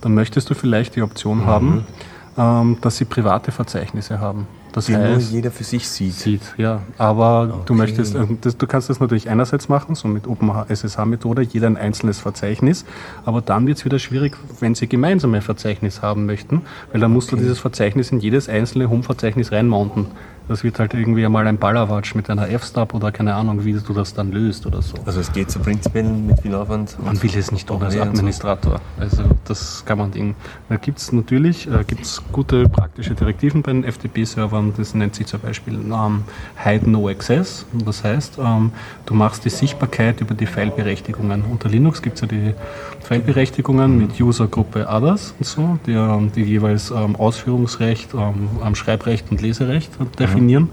dann 0.00 0.14
möchtest 0.14 0.50
du 0.50 0.54
vielleicht 0.54 0.96
die 0.96 1.02
Option 1.02 1.42
mhm. 1.42 1.46
haben, 1.46 1.86
ähm, 2.36 2.78
dass 2.80 2.96
sie 2.96 3.04
private 3.04 3.52
Verzeichnisse 3.52 4.20
haben. 4.20 4.46
Das 4.72 4.86
die 4.86 4.92
nur 4.92 5.18
jeder 5.18 5.50
für 5.50 5.64
sich 5.64 5.88
sieht. 5.88 6.14
Sieht, 6.14 6.42
ja. 6.56 6.82
Aber 6.96 7.50
okay. 7.52 7.62
du 7.66 7.74
möchtest, 7.74 8.14
äh, 8.14 8.26
das, 8.40 8.56
du 8.56 8.66
kannst 8.66 8.88
das 8.88 9.00
natürlich 9.00 9.28
einerseits 9.28 9.68
machen, 9.68 9.94
so 9.94 10.08
mit 10.08 10.26
OpenSSH-Methode, 10.26 11.42
jeder 11.42 11.66
ein 11.66 11.76
einzelnes 11.76 12.20
Verzeichnis. 12.20 12.84
Aber 13.24 13.40
dann 13.40 13.66
wird 13.66 13.78
es 13.78 13.84
wieder 13.84 13.98
schwierig, 13.98 14.36
wenn 14.60 14.74
sie 14.74 14.86
gemeinsame 14.86 15.42
Verzeichnis 15.42 16.02
haben 16.02 16.26
möchten, 16.26 16.62
weil 16.92 17.00
dann 17.00 17.12
musst 17.12 17.28
okay. 17.28 17.36
du 17.36 17.42
dieses 17.42 17.58
Verzeichnis 17.58 18.12
in 18.12 18.20
jedes 18.20 18.48
einzelne 18.48 18.88
Home-Verzeichnis 18.88 19.52
reinmounten. 19.52 20.06
Das 20.50 20.64
wird 20.64 20.80
halt 20.80 20.94
irgendwie 20.94 21.24
einmal 21.24 21.46
ein 21.46 21.58
Ballerwatsch 21.58 22.16
mit 22.16 22.28
einer 22.28 22.50
F-Stub 22.50 22.92
oder 22.94 23.12
keine 23.12 23.36
Ahnung, 23.36 23.64
wie 23.64 23.72
du 23.72 23.92
das 23.92 24.14
dann 24.14 24.32
löst 24.32 24.66
oder 24.66 24.82
so. 24.82 24.96
Also 25.06 25.20
es 25.20 25.32
geht 25.32 25.48
so 25.48 25.60
prinzipiell 25.60 26.02
mit 26.02 26.40
viel 26.40 26.56
Aufwand? 26.56 26.96
Man 27.04 27.22
will 27.22 27.30
es 27.36 27.52
nicht 27.52 27.68
tun 27.68 27.80
als 27.80 27.96
Administrator. 27.96 28.80
Also 28.98 29.22
das 29.44 29.84
kann 29.86 29.98
man 29.98 30.10
Ding. 30.10 30.34
Da 30.68 30.74
gibt 30.74 30.98
es 30.98 31.12
natürlich 31.12 31.68
äh, 31.68 31.84
gibt's 31.86 32.20
gute 32.32 32.68
praktische 32.68 33.14
Direktiven 33.14 33.62
bei 33.62 33.70
den 33.70 33.84
FTP-Servern. 33.84 34.74
Das 34.76 34.92
nennt 34.92 35.14
sich 35.14 35.28
zum 35.28 35.38
Beispiel 35.38 35.74
ähm, 35.74 36.24
Hide 36.64 36.90
No 36.90 37.08
Access. 37.08 37.64
Das 37.84 38.02
heißt, 38.02 38.40
ähm, 38.44 38.72
du 39.06 39.14
machst 39.14 39.44
die 39.44 39.50
Sichtbarkeit 39.50 40.20
über 40.20 40.34
die 40.34 40.46
Fileberechtigungen. 40.46 41.44
Unter 41.44 41.68
Linux 41.68 42.02
gibt 42.02 42.16
es 42.16 42.22
ja 42.22 42.26
die 42.26 42.54
Fileberechtigungen 43.04 43.96
mit 43.96 44.20
Usergruppe 44.20 44.88
Others 44.88 45.32
und 45.38 45.46
so, 45.46 45.78
die, 45.86 45.92
ähm, 45.92 46.32
die 46.34 46.42
jeweils 46.42 46.90
ähm, 46.90 47.14
Ausführungsrecht, 47.14 48.14
ähm, 48.14 48.74
Schreibrecht 48.74 49.30
und 49.30 49.40
Leserecht 49.40 49.92
definieren. 50.18 50.38
Mhm 50.38 50.39
definieren. 50.40 50.70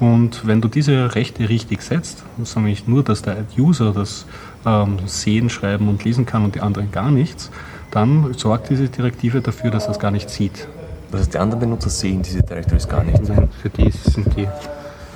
Und 0.00 0.46
wenn 0.46 0.60
du 0.60 0.68
diese 0.68 1.14
Rechte 1.14 1.48
richtig 1.48 1.82
setzt, 1.82 2.24
nämlich 2.56 2.86
nur, 2.88 3.04
dass 3.04 3.22
der 3.22 3.44
User 3.56 3.92
das 3.92 4.26
ähm, 4.66 4.98
sehen, 5.06 5.50
schreiben 5.50 5.88
und 5.88 6.04
lesen 6.04 6.26
kann 6.26 6.44
und 6.44 6.54
die 6.54 6.60
anderen 6.60 6.90
gar 6.90 7.10
nichts, 7.10 7.50
dann 7.90 8.34
sorgt 8.34 8.70
diese 8.70 8.88
Direktive 8.88 9.40
dafür, 9.40 9.70
dass 9.70 9.84
er 9.84 9.92
es 9.92 9.98
gar 9.98 10.10
nicht 10.10 10.30
sieht. 10.30 10.66
Das 11.12 11.20
heißt, 11.20 11.34
die 11.34 11.38
anderen 11.38 11.60
Benutzer 11.60 11.90
sehen 11.90 12.22
diese 12.22 12.42
Directories 12.42 12.88
gar 12.88 13.04
nicht? 13.04 13.22
Nein, 13.28 13.48
für 13.62 13.68
die 13.68 13.90
sind 13.90 14.36
die, 14.36 14.48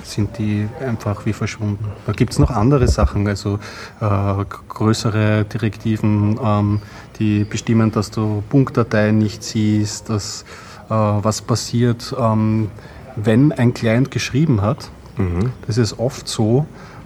sind 0.03 0.37
die 0.37 0.65
einfach 0.79 1.25
wie 1.25 1.33
verschwunden. 1.33 1.85
Da 2.05 2.13
gibt 2.13 2.31
es 2.31 2.39
noch 2.39 2.51
andere 2.51 2.87
Sachen, 2.87 3.27
also 3.27 3.59
äh, 3.99 4.45
größere 4.69 5.43
Direktiven, 5.43 6.39
ähm, 6.41 6.81
die 7.19 7.43
bestimmen, 7.43 7.91
dass 7.91 8.11
du 8.11 8.41
Punktdateien 8.49 9.17
nicht 9.17 9.43
siehst, 9.43 10.09
dass 10.09 10.45
äh, 10.89 10.93
was 10.93 11.41
passiert. 11.41 12.15
Ähm, 12.17 12.69
wenn 13.25 13.51
ein 13.51 13.73
Client 13.73 14.11
geschrieben 14.11 14.61
hat, 14.61 14.89
mhm. 15.17 15.51
das 15.67 15.77
ist 15.77 15.99
oft 15.99 16.27
so, 16.27 16.65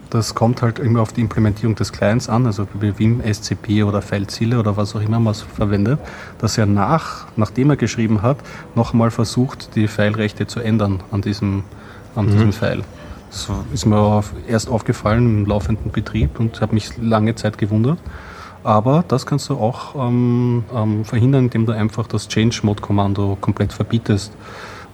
das 0.09 0.35
kommt 0.35 0.61
halt 0.61 0.77
immer 0.77 1.01
auf 1.01 1.11
die 1.11 1.21
Implementierung 1.21 1.75
des 1.75 1.91
Clients 1.91 2.29
an, 2.29 2.45
also 2.45 2.67
wie 2.79 2.99
Vim, 2.99 3.21
SCP 3.21 3.83
oder 3.83 4.03
Feldziele 4.03 4.59
oder 4.59 4.77
was 4.77 4.95
auch 4.95 5.01
immer 5.01 5.19
man 5.19 5.33
verwendet, 5.33 5.99
dass 6.37 6.57
er 6.57 6.67
nach, 6.67 7.25
nachdem 7.35 7.71
er 7.71 7.77
geschrieben 7.77 8.21
hat, 8.21 8.37
nochmal 8.75 9.09
versucht, 9.09 9.75
die 9.75 9.87
Filerechte 9.87 10.45
zu 10.45 10.59
ändern 10.59 11.01
an 11.11 11.21
diesem, 11.21 11.63
an 12.15 12.27
mhm. 12.27 12.31
diesem 12.31 12.53
File. 12.53 12.83
Das 13.31 13.49
ist 13.73 13.87
mir 13.87 14.23
erst 14.47 14.69
aufgefallen 14.69 15.39
im 15.39 15.45
laufenden 15.47 15.91
Betrieb 15.91 16.39
und 16.39 16.61
habe 16.61 16.75
mich 16.75 16.95
lange 16.97 17.33
Zeit 17.33 17.57
gewundert. 17.57 17.97
Aber 18.63 19.03
das 19.07 19.25
kannst 19.25 19.49
du 19.49 19.55
auch 19.55 19.95
ähm, 19.95 20.63
ähm, 20.73 21.03
verhindern, 21.03 21.45
indem 21.45 21.65
du 21.65 21.73
einfach 21.73 22.05
das 22.05 22.27
Change-Mode-Kommando 22.27 23.37
komplett 23.41 23.73
verbietest. 23.73 24.31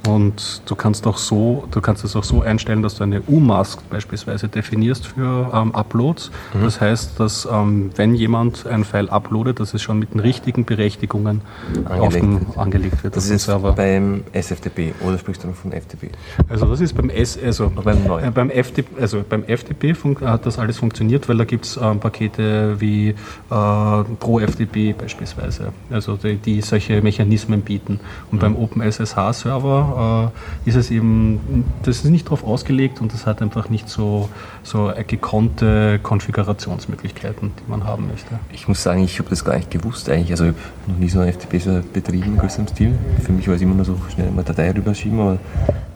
Und 0.10 0.62
du 0.65 0.76
kannst 0.76 1.06
auch 1.06 1.17
so, 1.17 1.67
du 1.72 1.82
kannst 1.82 2.04
es 2.04 2.15
auch 2.15 2.24
so 2.24 2.41
einstellen, 2.41 2.82
dass 2.82 2.95
du 2.95 3.04
eine 3.04 3.22
U-Mask 3.28 3.88
beispielsweise 3.89 4.48
definierst 4.48 5.08
für 5.08 5.52
ähm, 5.54 5.76
Uploads. 5.76 6.32
Mhm. 6.54 6.63
Das 6.63 6.82
heißt, 6.82 7.19
dass 7.19 7.48
ähm, 7.52 7.91
wenn 7.95 8.15
jemand 8.15 8.65
ein 8.65 8.84
File 8.84 9.10
uploadet, 9.10 9.60
dass 9.60 9.74
es 9.74 9.82
schon 9.82 10.00
mit 10.00 10.13
den 10.13 10.19
richtigen 10.19 10.65
Berechtigungen 10.65 11.41
angelegt, 11.86 12.15
den, 12.15 12.48
wird. 12.48 12.58
angelegt 12.58 13.04
wird. 13.04 13.15
Das 13.15 13.30
ist 13.30 13.45
Server. 13.45 13.74
beim 13.74 14.24
SFTP 14.34 14.93
oder 15.06 15.17
sprichst 15.17 15.43
du 15.43 15.52
von 15.54 15.72
FTP? 15.72 16.10
Also 16.48 16.65
das 16.65 16.82
ist 16.82 16.93
beim 16.93 17.10
S, 17.10 17.38
also 17.43 17.69
beim, 17.69 17.98
äh, 18.06 18.32
beim, 18.32 18.50
FTP, 18.50 19.00
also 19.00 19.24
beim 19.28 19.43
FTP 19.43 19.95
hat 20.22 20.45
das 20.45 20.58
alles 20.58 20.78
funktioniert, 20.78 21.30
weil 21.30 21.38
da 21.38 21.43
gibt 21.43 21.65
es 21.65 21.78
ähm, 21.78 22.00
Pakete 22.00 22.80
wie 22.80 23.10
äh, 23.10 23.13
ProFTP 23.50 24.98
beispielsweise, 24.98 25.72
also 25.91 26.15
die, 26.15 26.38
die 26.38 26.62
solche 26.62 27.02
Mechanismen 27.02 27.62
bieten. 27.62 28.00
Und 28.32 28.38
mhm. 28.38 28.41
beim 28.41 28.56
OpenSSH-Server 28.56 29.95
äh, 30.00 30.28
ist 30.70 30.76
es 30.76 30.92
eben, 30.92 31.66
das 31.84 31.98
ist 31.98 32.06
nicht 32.06 32.26
darauf 32.26 32.44
ausgelegt 32.44 33.02
und 33.02 33.14
das 33.14 33.26
hat 33.26 33.42
einfach 33.42 33.70
nicht 33.70 33.90
so, 33.90 34.30
so 34.64 34.92
gekonnte 35.08 36.00
Konfigurationsmöglichkeiten, 36.02 37.52
die 37.60 37.70
man 37.70 37.84
haben 37.84 38.08
möchte. 38.08 38.40
Ich 38.54 38.68
muss 38.68 38.82
sagen, 38.82 39.04
ich 39.04 39.20
habe 39.20 39.30
das 39.30 39.44
gar 39.44 39.58
nicht 39.58 39.70
gewusst 39.70 40.10
eigentlich. 40.10 40.32
Also 40.32 40.46
ich 40.46 40.52
habe 40.52 40.92
noch 40.92 40.98
nie 40.98 41.10
so 41.10 41.20
ein 41.20 41.32
FTP 41.32 41.84
betrieben 41.94 42.34
in 42.34 42.38
größerem 42.38 42.68
Stil. 42.68 42.98
Für 43.24 43.34
mich 43.34 43.48
war 43.48 43.56
es 43.56 43.62
immer 43.62 43.76
nur 43.76 43.86
so 43.86 43.98
schnell 44.14 44.32
mal 44.32 44.44
Datei 44.44 44.72
rüberschieben, 44.72 45.20
aber 45.20 45.38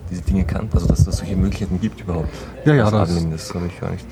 diese 0.10 0.22
Dinge 0.22 0.44
kann, 0.44 0.68
also 0.74 0.88
dass 0.88 1.08
es 1.08 1.18
solche 1.18 1.36
Möglichkeiten 1.36 1.80
gibt 1.80 2.02
überhaupt. 2.02 2.30
Ja, 2.66 2.74
ja, 2.74 2.92
das, 2.92 3.30
das 3.30 3.56
habe 3.56 3.68
ich 3.68 3.80
gar 3.80 3.92
nicht. 3.92 4.06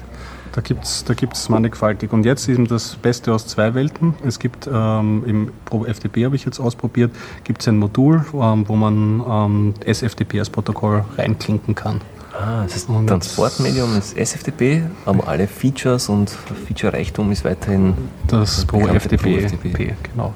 Da 0.54 0.62
gibt 0.62 0.84
es 0.84 1.04
da 1.06 1.14
gibt's 1.14 1.50
mannigfaltig. 1.50 2.12
Und 2.12 2.26
jetzt 2.26 2.48
eben 2.50 2.68
das 2.68 2.96
Beste 2.96 3.34
aus 3.34 3.48
zwei 3.48 3.74
Welten. 3.74 4.16
Es 4.26 4.40
gibt 4.40 4.70
ähm, 4.72 5.24
im 5.26 5.52
Pro 5.66 5.86
FTP 5.86 6.26
habe 6.26 6.36
ich 6.36 6.46
jetzt 6.46 6.60
ausprobiert, 6.60 7.12
gibt 7.44 7.62
es 7.62 7.68
ein 7.68 7.78
Modul, 7.78 8.26
ähm, 8.34 8.68
wo 8.68 8.76
man 8.76 9.24
ähm, 9.28 9.74
SFTP 9.86 10.40
als 10.40 10.50
Protokoll 10.50 11.06
reinklinken 11.18 11.76
kann. 11.76 12.02
Ah, 12.34 12.64
das 12.64 12.78
ist 12.78 12.90
und 12.90 13.08
Transportmedium 13.08 13.98
ist 13.98 14.18
SFTP, 14.18 14.84
aber 15.06 15.28
alle 15.28 15.48
Features 15.48 16.08
und 16.10 16.30
Feature-Reichtum 16.66 17.32
ist 17.32 17.44
weiterhin 17.44 17.94
das 18.28 18.66
Pro 18.66 18.88
FTP, 18.88 19.42
FTP. 19.42 19.96
Genau, 20.12 20.34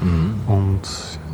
Mhm. 0.00 0.34
Und 0.48 0.80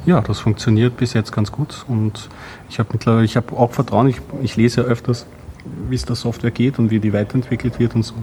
ja, 0.05 0.21
das 0.21 0.41
funktioniert 0.41 0.97
bis 0.97 1.15
jetzt 1.15 1.33
ganz 1.33 1.53
gut 1.53 1.85
und 1.89 2.29
ich 2.69 2.79
habe 2.79 2.91
mittlerweile, 2.93 3.25
ich 3.25 3.37
habe 3.37 3.57
auch 3.57 3.73
Vertrauen, 3.73 4.09
ich, 4.09 4.21
ich 4.43 4.57
lese 4.57 4.83
ja 4.83 4.87
öfters 4.87 5.27
wie 5.89 5.95
es 5.95 6.05
der 6.05 6.17
Software 6.17 6.51
geht 6.51 6.79
und 6.79 6.91
wie 6.91 7.01
die 7.01 7.13
weiterentwickelt 7.13 7.79
wird 7.79 7.95
und 7.95 8.03
so. 8.03 8.15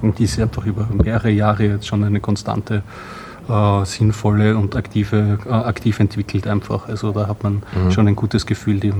Und 0.00 0.18
die 0.18 0.24
ist 0.24 0.38
einfach 0.38 0.66
über 0.66 0.88
mehrere 0.92 1.30
Jahre 1.30 1.64
jetzt 1.64 1.86
schon 1.86 2.02
eine 2.02 2.20
konstante, 2.20 2.82
äh, 3.48 3.84
sinnvolle 3.84 4.56
und 4.56 4.76
aktive, 4.76 5.38
äh, 5.46 5.50
aktiv 5.50 6.00
entwickelt 6.00 6.46
einfach. 6.46 6.88
Also 6.88 7.12
da 7.12 7.28
hat 7.28 7.42
man 7.42 7.62
mhm. 7.74 7.90
schon 7.90 8.08
ein 8.08 8.16
gutes 8.16 8.46
Gefühl. 8.46 8.80
Die 8.80 8.92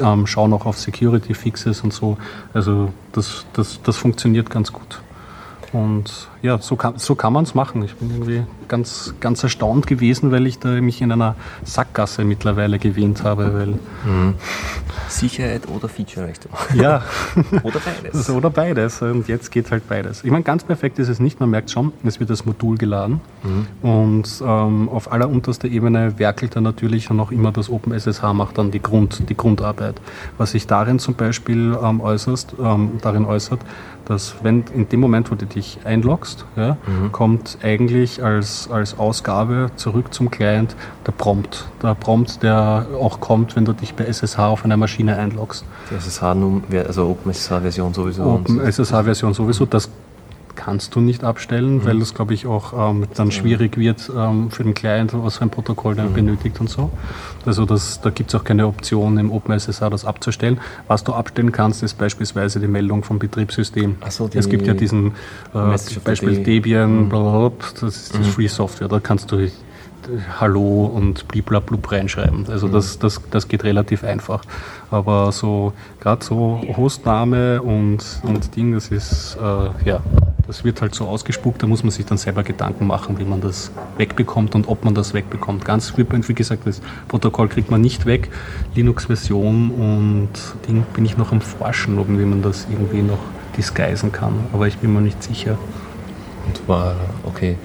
ähm, 0.00 0.26
schauen 0.26 0.52
auch 0.52 0.66
auf 0.66 0.78
Security 0.78 1.34
Fixes 1.34 1.82
und 1.82 1.92
so. 1.92 2.16
Also 2.54 2.92
das, 3.12 3.44
das, 3.52 3.80
das 3.82 3.96
funktioniert 3.96 4.50
ganz 4.50 4.72
gut. 4.72 5.00
Und 5.72 6.29
ja, 6.42 6.58
so 6.58 6.76
kann, 6.76 6.94
so 6.96 7.14
kann 7.14 7.32
man 7.32 7.44
es 7.44 7.54
machen. 7.54 7.82
Ich 7.82 7.94
bin 7.96 8.10
irgendwie 8.10 8.42
ganz, 8.66 9.14
ganz 9.20 9.42
erstaunt 9.42 9.86
gewesen, 9.86 10.32
weil 10.32 10.46
ich 10.46 10.58
da 10.58 10.68
mich 10.80 11.02
in 11.02 11.12
einer 11.12 11.34
Sackgasse 11.64 12.24
mittlerweile 12.24 12.78
gewähnt 12.78 13.24
habe. 13.24 13.52
Weil 13.52 13.66
mhm. 14.10 14.34
Sicherheit 15.08 15.68
oder 15.68 15.88
Feature-Reichtum. 15.88 16.52
Ja. 16.74 17.02
oder 17.62 17.80
beides. 17.80 18.30
oder 18.30 18.48
beides. 18.48 19.02
Und 19.02 19.28
jetzt 19.28 19.50
geht 19.50 19.70
halt 19.70 19.86
beides. 19.88 20.24
Ich 20.24 20.30
meine, 20.30 20.44
ganz 20.44 20.64
perfekt 20.64 20.98
ist 20.98 21.08
es 21.08 21.20
nicht. 21.20 21.40
Man 21.40 21.50
merkt 21.50 21.70
schon, 21.70 21.92
es 22.04 22.20
wird 22.20 22.30
das 22.30 22.46
Modul 22.46 22.78
geladen. 22.78 23.20
Mhm. 23.42 23.88
Und 23.88 24.42
ähm, 24.42 24.88
auf 24.88 25.12
allerunterster 25.12 25.68
Ebene 25.68 26.18
werkelt 26.18 26.56
dann 26.56 26.64
natürlich 26.64 27.10
noch 27.10 27.32
immer 27.32 27.52
das 27.52 27.68
OpenSSH, 27.68 28.22
macht 28.32 28.56
dann 28.56 28.70
die, 28.70 28.80
Grund, 28.80 29.28
die 29.28 29.36
Grundarbeit. 29.36 30.00
Was 30.38 30.52
sich 30.52 30.66
darin 30.66 30.98
zum 30.98 31.14
Beispiel 31.14 31.76
ähm, 31.82 32.00
äußerst, 32.00 32.54
ähm, 32.62 32.92
darin 33.02 33.26
äußert, 33.26 33.60
dass 34.04 34.34
wenn 34.42 34.64
in 34.74 34.88
dem 34.88 35.00
Moment, 35.00 35.30
wo 35.30 35.34
du 35.34 35.46
dich 35.46 35.78
einloggst, 35.84 36.29
ja, 36.56 36.76
mhm. 36.86 37.12
kommt 37.12 37.58
eigentlich 37.62 38.22
als, 38.22 38.68
als 38.70 38.98
Ausgabe 38.98 39.70
zurück 39.76 40.12
zum 40.12 40.30
Client 40.30 40.76
der 41.06 41.12
Prompt. 41.12 41.66
Der 41.82 41.94
Prompt, 41.94 42.42
der 42.42 42.86
auch 43.00 43.20
kommt, 43.20 43.56
wenn 43.56 43.64
du 43.64 43.72
dich 43.72 43.94
bei 43.94 44.04
SSH 44.04 44.38
auf 44.38 44.64
einer 44.64 44.76
Maschine 44.76 45.16
einloggst. 45.16 45.64
Die 45.90 45.94
SSH, 45.94 46.22
also 46.22 47.08
OpenSSH-Version 47.08 47.94
sowieso. 47.94 48.24
OpenSSH-Version 48.24 49.34
sowieso. 49.34 49.66
Das 49.66 49.88
kannst 50.60 50.94
du 50.94 51.00
nicht 51.00 51.24
abstellen, 51.24 51.76
mhm. 51.76 51.84
weil 51.86 51.98
das, 51.98 52.14
glaube 52.14 52.34
ich, 52.34 52.46
auch 52.46 52.90
ähm, 52.90 53.06
dann 53.14 53.30
schwierig 53.30 53.78
wird 53.78 54.10
ähm, 54.14 54.50
für 54.50 54.62
den 54.62 54.74
Client, 54.74 55.12
was 55.14 55.38
für 55.38 55.44
ein 55.44 55.50
Protokoll 55.50 55.94
der 55.94 56.04
mhm. 56.04 56.14
benötigt 56.14 56.60
und 56.60 56.68
so. 56.68 56.90
Also 57.46 57.64
das, 57.64 58.00
da 58.02 58.10
gibt 58.10 58.32
es 58.32 58.38
auch 58.38 58.44
keine 58.44 58.66
Option 58.66 59.16
im 59.16 59.32
OpenSSH 59.32 59.80
das 59.90 60.04
abzustellen. 60.04 60.60
Was 60.86 61.02
du 61.02 61.14
abstellen 61.14 61.50
kannst, 61.50 61.82
ist 61.82 61.96
beispielsweise 61.96 62.60
die 62.60 62.66
Meldung 62.66 63.02
vom 63.04 63.18
Betriebssystem. 63.18 63.96
So, 64.10 64.28
es 64.34 64.48
gibt 64.50 64.66
ja 64.66 64.74
diesen 64.74 65.12
äh, 65.54 65.76
Beispiel 66.04 66.42
Debian, 66.42 67.08
mhm. 67.08 67.52
das 67.72 67.82
ist 67.82 68.14
das 68.14 68.18
mhm. 68.18 68.24
Free 68.24 68.48
Software, 68.48 68.88
da 68.88 69.00
kannst 69.00 69.32
du 69.32 69.48
Hallo 70.38 70.86
und 70.86 71.28
bliblablub 71.28 71.90
reinschreiben. 71.90 72.46
Also 72.48 72.68
mhm. 72.68 72.72
das, 72.72 72.98
das, 72.98 73.20
das 73.30 73.48
geht 73.48 73.64
relativ 73.64 74.04
einfach. 74.04 74.42
Aber 74.90 75.32
so 75.32 75.72
gerade 76.00 76.24
so 76.24 76.60
Hostname 76.76 77.62
und, 77.62 78.04
und 78.22 78.56
Ding, 78.56 78.72
das 78.72 78.88
ist 78.88 79.36
äh, 79.40 79.88
ja 79.88 80.00
das 80.50 80.64
wird 80.64 80.82
halt 80.82 80.96
so 80.96 81.06
ausgespuckt, 81.06 81.62
da 81.62 81.68
muss 81.68 81.84
man 81.84 81.92
sich 81.92 82.06
dann 82.06 82.18
selber 82.18 82.42
Gedanken 82.42 82.88
machen, 82.88 83.20
wie 83.20 83.24
man 83.24 83.40
das 83.40 83.70
wegbekommt 83.98 84.56
und 84.56 84.66
ob 84.66 84.84
man 84.84 84.96
das 84.96 85.14
wegbekommt. 85.14 85.64
Ganz 85.64 85.96
wie 85.96 86.34
gesagt, 86.34 86.66
das 86.66 86.82
Protokoll 87.06 87.46
kriegt 87.46 87.70
man 87.70 87.80
nicht 87.80 88.04
weg. 88.04 88.30
Linux-Version 88.74 89.70
und 89.70 90.30
Ding 90.66 90.82
bin 90.92 91.04
ich 91.04 91.16
noch 91.16 91.30
am 91.30 91.40
Forschen, 91.40 92.00
ob 92.00 92.08
wie 92.08 92.24
man 92.24 92.42
das 92.42 92.66
irgendwie 92.68 93.02
noch 93.02 93.20
disguisen 93.56 94.10
kann, 94.10 94.34
aber 94.52 94.66
ich 94.66 94.78
bin 94.78 94.92
mir 94.92 95.00
nicht 95.00 95.22
sicher. 95.22 95.56
Und 96.48 96.68
war, 96.68 96.96
okay, 97.22 97.56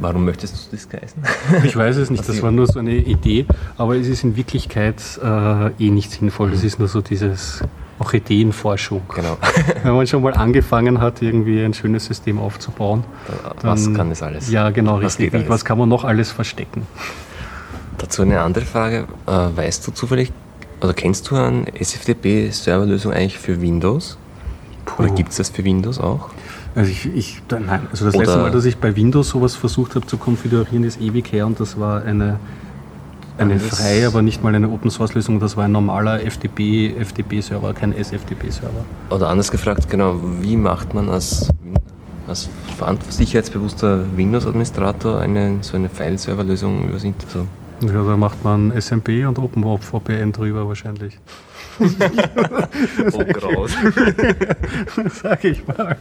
Warum 0.00 0.24
möchtest 0.24 0.54
du 0.54 0.58
das 0.58 0.70
disguisen? 0.70 1.22
Ich 1.64 1.76
weiß 1.76 1.96
es 1.96 2.10
nicht, 2.10 2.28
das 2.28 2.42
war 2.42 2.50
nur 2.50 2.66
so 2.66 2.78
eine 2.78 2.94
Idee, 2.94 3.46
aber 3.76 3.96
es 3.96 4.06
ist 4.06 4.24
in 4.24 4.36
Wirklichkeit 4.36 5.02
äh, 5.22 5.70
eh 5.78 5.90
nicht 5.90 6.10
sinnvoll. 6.10 6.50
Das 6.50 6.62
ist 6.62 6.78
nur 6.78 6.88
so 6.88 7.00
dieses 7.00 7.62
auch 7.98 8.12
Ideenforschung. 8.12 9.02
Genau. 9.14 9.36
Wenn 9.82 9.94
man 9.94 10.06
schon 10.06 10.22
mal 10.22 10.34
angefangen 10.34 11.00
hat, 11.00 11.20
irgendwie 11.20 11.64
ein 11.64 11.74
schönes 11.74 12.06
System 12.06 12.38
aufzubauen. 12.38 13.04
Dann, 13.60 13.70
was 13.70 13.92
kann 13.92 14.10
das 14.10 14.22
alles? 14.22 14.50
Ja, 14.50 14.70
genau, 14.70 15.02
was 15.02 15.18
richtig. 15.18 15.48
Was 15.48 15.64
kann 15.64 15.78
man 15.78 15.88
noch 15.88 16.04
alles 16.04 16.30
verstecken? 16.30 16.86
Dazu 17.98 18.22
eine 18.22 18.40
andere 18.40 18.64
Frage. 18.64 19.08
Äh, 19.26 19.30
weißt 19.30 19.86
du 19.86 19.90
zufällig, 19.90 20.32
oder 20.80 20.94
kennst 20.94 21.28
du 21.30 21.34
eine 21.34 21.66
SFTP-Serverlösung 21.74 23.12
eigentlich 23.12 23.38
für 23.38 23.60
Windows? 23.60 24.16
Puh. 24.84 25.02
Oder 25.02 25.12
gibt 25.12 25.30
es 25.30 25.38
das 25.38 25.50
für 25.50 25.64
Windows 25.64 25.98
auch? 25.98 26.30
Also 26.78 26.92
ich, 26.92 27.12
ich 27.12 27.42
nein, 27.50 27.88
also 27.90 28.04
das 28.04 28.14
Oder 28.14 28.24
letzte 28.24 28.38
Mal, 28.38 28.50
dass 28.52 28.64
ich 28.64 28.76
bei 28.76 28.94
Windows 28.94 29.30
sowas 29.30 29.56
versucht 29.56 29.96
habe 29.96 30.06
zu 30.06 30.16
konfigurieren, 30.16 30.84
ist 30.84 31.00
ewig 31.00 31.32
her 31.32 31.44
und 31.44 31.58
das 31.58 31.80
war 31.80 32.04
eine 32.04 32.38
eine 33.36 33.58
freie, 33.58 34.06
aber 34.06 34.22
nicht 34.22 34.44
mal 34.44 34.54
eine 34.54 34.68
Open 34.68 34.90
Source 34.90 35.14
Lösung. 35.14 35.40
Das 35.40 35.56
war 35.56 35.64
ein 35.64 35.72
normaler 35.72 36.20
FTP, 36.20 36.94
FTP-Server, 37.00 37.72
kein 37.72 37.92
SFTP-Server. 37.92 38.84
Oder 39.10 39.28
anders 39.28 39.50
gefragt, 39.50 39.88
genau, 39.88 40.20
wie 40.40 40.56
macht 40.56 40.94
man 40.94 41.08
als, 41.08 41.48
als 42.26 42.48
sicherheitsbewusster 43.10 44.04
Windows-Administrator 44.16 45.20
eine, 45.20 45.58
so 45.62 45.76
eine 45.76 45.88
File-Server-Lösung 45.88 46.88
über 46.88 47.02
Internet? 47.02 47.48
Ja, 47.80 48.02
da 48.02 48.16
macht 48.16 48.42
man 48.42 48.72
SMP 48.80 49.24
und 49.24 49.38
OpenVPN 49.38 50.32
drüber 50.32 50.66
wahrscheinlich. 50.66 51.18
oh, 51.78 53.24
graus. 53.32 53.70
Sag 55.22 55.44
ich 55.44 55.64
mal. 55.66 55.96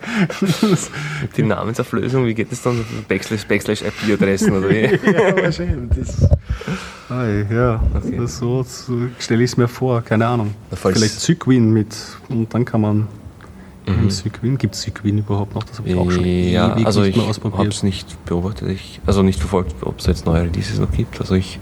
Die 1.35 1.43
Namensauflösung, 1.43 2.25
wie 2.25 2.33
geht 2.33 2.51
das 2.51 2.63
dann? 2.63 2.83
Backslash, 3.07 3.45
Backslash 3.45 3.83
IP-Adressen 3.83 4.53
oder 4.53 4.69
wie? 4.69 4.85
ja, 5.11 5.35
wahrscheinlich. 5.35 5.89
Das, 5.95 6.29
ja, 7.09 7.81
okay. 7.93 8.17
das 8.17 8.37
so, 8.37 8.63
so 8.63 9.07
stelle 9.19 9.43
ich 9.43 9.51
es 9.51 9.57
mir 9.57 9.67
vor, 9.67 10.01
keine 10.01 10.25
Ahnung. 10.25 10.55
Vielleicht 10.73 11.19
Zygwin 11.19 11.71
mit 11.71 11.95
und 12.29 12.53
dann 12.53 12.65
kann 12.65 12.81
man 12.81 13.07
Mhm. 13.87 14.09
Sequin, 14.09 14.57
gibt 14.57 14.75
es 14.75 14.81
Sequin 14.81 15.19
überhaupt 15.19 15.55
noch? 15.55 15.63
Das 15.63 15.79
habe 15.79 15.89
ich 15.89 15.95
auch 15.95 16.11
schon 16.11 16.25
ja, 16.25 16.73
also 16.73 17.01
nicht 17.01 17.15
mehr 17.15 17.25
ausprobiert. 17.25 17.53
Ich 17.53 17.59
habe 17.59 17.69
es 17.69 17.83
nicht 17.83 18.25
beobachtet, 18.25 18.69
ich, 18.69 18.99
also 19.05 19.23
nicht 19.23 19.39
verfolgt, 19.39 19.75
ob 19.81 19.99
es 19.99 20.05
jetzt 20.07 20.25
neue 20.25 20.43
Releases 20.43 20.79
noch 20.79 20.91
gibt. 20.91 21.19
Also 21.21 21.35
ich 21.35 21.59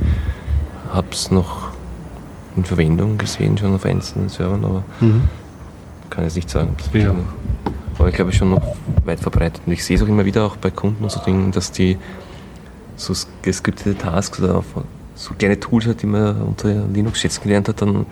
habe 0.91 1.07
es 1.11 1.29
noch 1.29 1.69
in 2.55 2.63
Verwendung 2.63 3.17
gesehen, 3.17 3.57
schon 3.57 3.75
auf 3.75 3.85
einzelnen 3.85 4.29
Servern, 4.29 4.65
aber 4.65 4.83
mhm. 5.01 5.23
kann 6.09 6.23
jetzt 6.23 6.35
nicht 6.35 6.49
sagen. 6.49 6.75
Ja. 6.93 7.13
Aber 7.97 8.09
ich 8.09 8.15
glaube 8.15 8.31
schon 8.31 8.49
noch 8.49 8.75
weit 9.05 9.19
verbreitet. 9.19 9.61
Und 9.65 9.73
ich 9.73 9.83
sehe 9.83 9.95
es 9.95 10.03
auch 10.03 10.07
immer 10.07 10.25
wieder 10.25 10.45
auch 10.45 10.55
bei 10.57 10.71
Kunden 10.71 11.03
und 11.03 11.11
so 11.11 11.19
Dingen, 11.19 11.51
dass 11.51 11.71
die 11.71 11.97
so 12.95 13.13
geskriptete 13.41 13.97
Tasks 13.97 14.41
oder 14.41 14.63
so 15.15 15.33
kleine 15.35 15.59
Tools 15.59 15.85
hat, 15.85 16.01
die 16.01 16.07
man 16.07 16.41
unter 16.41 16.69
Linux 16.87 17.19
schätzen 17.19 17.43
gelernt 17.43 17.69
hat, 17.69 17.81
dann 17.81 18.05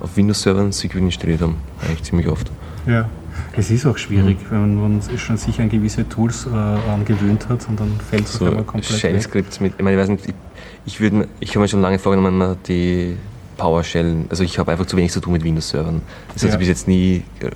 auf 0.00 0.16
Windows-Servern 0.16 0.72
Sequin 0.72 1.06
installiert 1.06 1.42
haben. 1.42 1.56
Eigentlich 1.82 2.04
ziemlich 2.04 2.28
oft. 2.28 2.50
Ja. 2.86 3.08
Es 3.56 3.70
ist 3.70 3.86
auch 3.86 3.98
schwierig, 3.98 4.38
mhm. 4.44 4.50
wenn 4.50 4.74
man 4.80 5.18
schon 5.18 5.36
sich 5.36 5.60
an 5.60 5.68
gewisse 5.68 6.08
Tools 6.08 6.46
äh, 6.46 7.04
gewöhnt 7.04 7.48
hat 7.48 7.68
und 7.68 7.80
dann 7.80 7.92
fällt 8.08 8.26
es 8.26 8.34
so 8.34 8.44
auf 8.44 8.50
einmal 8.50 8.64
komplett 8.64 8.98
Shell-Skripts 8.98 9.60
mit, 9.60 9.74
ich 9.76 9.84
meine, 9.84 9.96
ich 9.96 10.02
weiß 10.02 10.08
nicht, 10.10 10.34
ich, 10.86 11.00
ich, 11.00 11.12
ich 11.40 11.50
habe 11.50 11.60
mir 11.60 11.68
schon 11.68 11.80
lange 11.80 11.98
vorgenommen, 11.98 12.56
die 12.66 13.16
PowerShell, 13.56 14.24
also 14.30 14.44
ich 14.44 14.58
habe 14.58 14.72
einfach 14.72 14.86
zu 14.86 14.96
wenig 14.96 15.12
zu 15.12 15.20
tun 15.20 15.32
mit 15.32 15.44
Windows-Servern. 15.44 16.00
Das 16.32 16.42
ja. 16.42 16.50
hat 16.50 16.58
bis 16.58 16.68
jetzt 16.68 16.88
nie, 16.88 17.24
äh, 17.40 17.50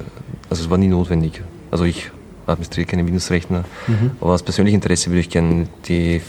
also 0.50 0.64
es 0.64 0.70
war 0.70 0.78
nie 0.78 0.88
notwendig. 0.88 1.42
Also 1.70 1.84
ich 1.84 2.10
administriere 2.46 2.86
keine 2.86 3.06
Windows-Rechner, 3.06 3.64
mhm. 3.86 4.10
aber 4.20 4.32
aus 4.32 4.42
persönlichem 4.42 4.76
Interesse 4.76 5.10
würde 5.10 5.20
ich 5.20 5.30
gerne 5.30 5.68
die 5.86 6.20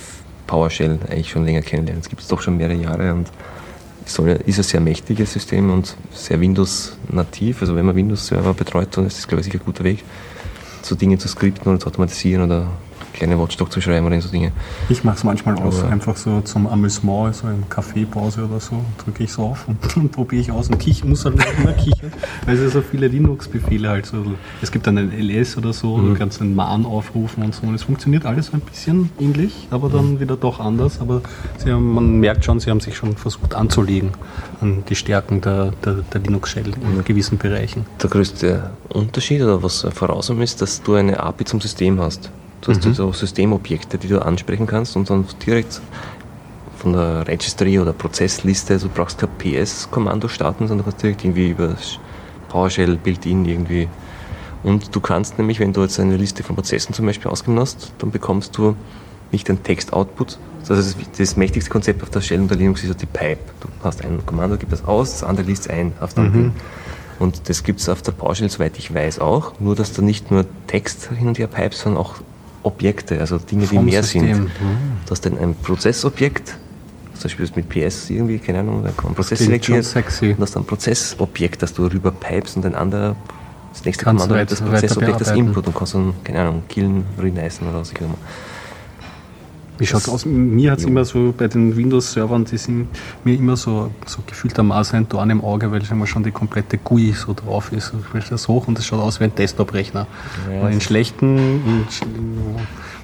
PowerShell 0.47 0.99
eigentlich 1.09 1.30
schon 1.30 1.45
länger 1.45 1.61
kennenlernen. 1.61 2.01
Es 2.01 2.09
gibt 2.09 2.22
es 2.22 2.28
doch 2.28 2.41
schon 2.41 2.57
mehrere 2.57 2.76
Jahre 2.76 3.14
und 3.14 3.28
soll, 4.06 4.30
ist 4.45 4.58
ein 4.58 4.64
sehr 4.64 4.80
mächtiges 4.80 5.34
System 5.34 5.70
und 5.72 5.95
sehr 6.12 6.39
Windows-nativ. 6.39 7.62
Also 7.62 7.76
wenn 7.76 7.86
man 7.86 7.95
Windows-Server 7.95 8.54
betreut, 8.54 8.89
dann 8.91 9.06
ist 9.06 9.18
das, 9.18 9.28
glaube 9.28 9.41
ich, 9.41 9.45
sicher 9.45 9.60
ein 9.60 9.66
guter 9.66 9.84
Weg, 9.84 10.04
so 10.82 10.95
Dinge 10.95 11.18
zu 11.18 11.28
skripten 11.28 11.72
oder 11.72 11.80
zu 11.80 11.88
automatisieren 11.88 12.43
oder 12.43 12.68
kleine 13.14 13.39
Watchdog 13.39 13.72
zu 13.72 13.82
schreiben 13.82 14.05
oder 14.05 14.20
so 14.22 14.30
Dinge. 14.30 14.51
Ich 14.89 15.03
mache 15.03 15.18
es 15.18 15.24
manchmal 15.24 15.55
aus, 15.55 15.82
Aber 15.82 15.91
einfach 15.91 16.18
so 16.18 16.41
zum 16.41 16.68
Amüsement, 16.68 17.36
so 17.36 17.47
im 17.47 17.70
Kaffeepause 17.70 18.45
oder 18.45 18.59
so, 18.59 18.84
drücke 19.03 19.24
ich 19.24 19.30
es 19.30 19.39
auf 19.39 19.68
und 19.68 19.78
dann 19.95 20.09
probiere 20.09 20.41
ich 20.41 20.51
aus 20.51 20.70
und 20.70 20.80
kich, 20.80 21.03
muss 21.03 21.26
halt 21.26 21.36
immer 21.36 21.74
kichern, 21.74 22.11
weil 22.45 22.57
es 22.57 22.74
so 22.74 22.82
viele 22.82 23.07
Linux-Befehle 23.07 23.89
halt 23.89 24.05
so. 24.05 24.24
Es 24.61 24.72
gibt 24.72 24.88
dann 24.88 24.97
ein 24.97 25.11
ls 25.11 25.57
oder 25.57 25.74
so, 25.74 25.97
mhm. 25.97 26.14
du 26.14 26.20
kannst 26.20 26.41
einen 26.41 26.55
man 26.55 26.86
aufrufen 26.86 27.43
und 27.43 27.53
so 27.53 27.68
und 27.68 27.76
es 27.76 27.84
funktioniert 27.84 28.26
alles 28.26 28.53
ein 28.53 28.61
bisschen 28.61 29.09
ähnlich, 29.20 29.68
aber 29.72 29.89
dann 29.89 30.14
mhm. 30.14 30.20
wieder 30.20 30.36
doch 30.36 30.59
anders. 30.59 30.99
Aber 30.99 31.22
haben, 31.66 31.93
man 31.93 32.20
merkt 32.20 32.45
schon, 32.45 32.59
sie 32.59 32.70
haben 32.70 32.80
sich 32.80 32.95
schon 32.95 33.16
versucht 33.16 33.53
anzulegen 33.53 34.11
an 34.61 34.84
die 34.89 34.95
Stärken 34.95 35.41
der, 35.41 35.72
der, 35.84 35.95
der 36.14 36.22
Linux-Shell 36.22 36.68
in 36.68 36.97
mhm. 36.97 37.03
gewissen 37.03 37.38
Bereichen. 37.38 37.86
Der 38.01 38.09
größte 38.09 38.72
Unterschied 38.89 39.41
oder 39.41 39.61
was 39.64 39.86
voraus 39.93 40.30
ist, 40.30 40.61
dass 40.61 40.82
du 40.82 40.95
eine 40.95 41.20
API 41.20 41.45
zum 41.45 41.61
System 41.61 41.99
hast. 41.99 42.30
Du 42.64 42.72
hast 42.72 42.86
mhm. 42.86 42.93
so 42.93 43.11
Systemobjekte, 43.11 43.97
die 43.97 44.07
du 44.07 44.22
ansprechen 44.22 44.66
kannst 44.68 44.95
und 44.95 45.09
dann 45.09 45.26
direkt 45.45 45.82
von 46.78 46.93
der 46.93 47.28
Registry 47.28 47.78
oder 47.78 47.91
Prozessliste, 47.91 48.74
also 48.74 48.88
du 48.88 48.93
brauchst 48.93 49.20
kein 49.20 49.30
PS-Kommando 49.38 50.30
starten, 50.30 50.68
sondern 50.68 50.86
du 50.86 50.91
kannst 50.91 51.03
direkt 51.03 51.26
irgendwie 51.26 51.49
über 51.49 51.76
PowerShell 52.47 52.95
Built-in 52.95 53.43
irgendwie. 53.45 53.89
Und 54.64 54.95
du 54.95 55.01
kannst 55.01 55.38
nämlich, 55.38 55.59
wenn 55.59 55.74
du 55.74 55.82
jetzt 55.82 55.99
eine 55.99 56.16
Liste 56.16 56.41
von 56.41 56.55
Prozessen 56.55 56.93
zum 56.93 57.05
Beispiel 57.05 57.30
ausgegeben 57.30 57.59
hast, 57.59 57.91
dann 57.97 58.11
bekommst 58.11 58.57
du 58.57 58.78
nicht 59.34 59.49
ein 59.49 59.61
Text-Output. 59.61 60.38
Also 60.61 60.76
das, 60.76 60.95
das, 61.18 61.36
mächtigste 61.36 61.70
Konzept 61.70 62.01
auf 62.01 62.11
der 62.11 62.22
Shell 62.22 62.39
und 62.39 62.49
der 62.49 62.57
Linux 62.57 62.82
ist 62.84 62.89
ja 62.89 62.95
die 62.95 63.05
Pipe. 63.05 63.39
Du 63.59 63.68
hast 63.84 64.05
ein 64.05 64.26
Kommando, 64.26 64.55
gibst 64.55 64.72
das 64.72 64.86
aus, 64.86 65.11
das 65.11 65.24
andere 65.24 65.47
liest 65.47 65.70
ein 65.70 65.91
auf 65.99 66.14
der 66.14 66.24
mhm. 66.24 66.53
Und 67.20 67.49
das 67.49 67.64
gibt 67.64 67.82
es 67.82 67.89
auf 67.89 68.01
der 68.01 68.14
PowerShell, 68.14 68.49
soweit 68.49 68.78
ich 68.78 68.93
weiß, 68.93 69.20
auch. 69.20 69.59
Nur, 69.59 69.76
dass 69.76 69.91
du 69.91 70.01
nicht 70.01 70.32
nur 70.32 70.45
Text 70.68 71.09
hin 71.09 71.28
und 71.28 71.38
her 71.38 71.47
pipest, 71.47 71.82
sondern 71.82 72.01
auch 72.01 72.16
Objekte, 72.64 73.20
also 73.20 73.38
Dinge, 73.38 73.68
die 73.68 73.78
mehr 73.80 74.03
System. 74.03 74.36
sind. 74.36 74.51
Du 75.05 75.11
hast 75.11 75.26
dann 75.26 75.38
ein 75.38 75.55
Prozessobjekt, 75.55 76.55
zum 77.14 77.24
Beispiel 77.24 77.49
mit 77.55 77.70
PS 77.70 78.09
irgendwie, 78.09 78.39
keine 78.39 78.59
Ahnung, 78.59 78.84
da 78.84 78.91
kann 78.91 79.05
man 79.05 79.16
Prozess 79.16 79.39
selektieren. 79.39 79.82
Und 79.82 80.41
hast 80.41 80.55
dann 80.55 80.64
ein 80.64 80.66
Prozessobjekt, 80.66 81.61
das 81.61 81.74
du 81.74 81.86
rüber 81.86 82.11
pipest 82.11 82.57
und 82.57 82.66
ein 82.66 82.76
anderer 82.76 83.16
das 83.74 83.86
nächste 83.86 84.05
Kommando 84.05 84.36
das 84.36 84.61
Prozessobjekt, 84.61 85.22
das 85.22 85.32
Input 85.32 85.68
und 85.68 85.76
kannst 85.76 85.95
dann, 85.95 86.14
keine 86.24 86.41
Ahnung, 86.41 86.64
killen, 86.70 87.05
reneißen 87.20 87.68
oder 87.68 87.80
was 87.80 87.91
ich 87.91 87.99
immer. 87.99 88.16
Wie 89.84 89.88
schaut 89.88 90.07
aus? 90.07 90.25
Mir 90.25 90.71
hat 90.71 90.79
es 90.79 90.86
immer 90.86 91.03
so 91.03 91.34
bei 91.38 91.47
den 91.49 91.75
Windows-Servern, 91.75 92.45
die 92.45 92.57
sind 92.57 92.88
mir 93.25 93.36
immer 93.36 93.57
so, 93.57 93.91
so 94.05 94.19
gefühltermaßen 94.25 94.97
ein 94.97 95.09
Dorn 95.09 95.29
im 95.29 95.43
Auge, 95.43 95.71
weil 95.71 95.81
immer 95.91 96.07
schon 96.07 96.23
die 96.23 96.31
komplette 96.31 96.77
GUI 96.77 97.11
so 97.11 97.34
drauf 97.34 97.71
ist. 97.73 97.91
Du 97.91 97.97
stellst 98.09 98.31
das 98.31 98.47
hoch 98.47 98.67
und 98.67 98.79
es 98.79 98.86
schaut 98.86 99.01
aus 99.01 99.19
wie 99.19 99.25
ein 99.25 99.36
Desktop-Rechner. 99.36 100.07
Ja, 100.51 100.67
in 100.69 100.75
das- 100.75 100.84
schlechten, 100.86 101.84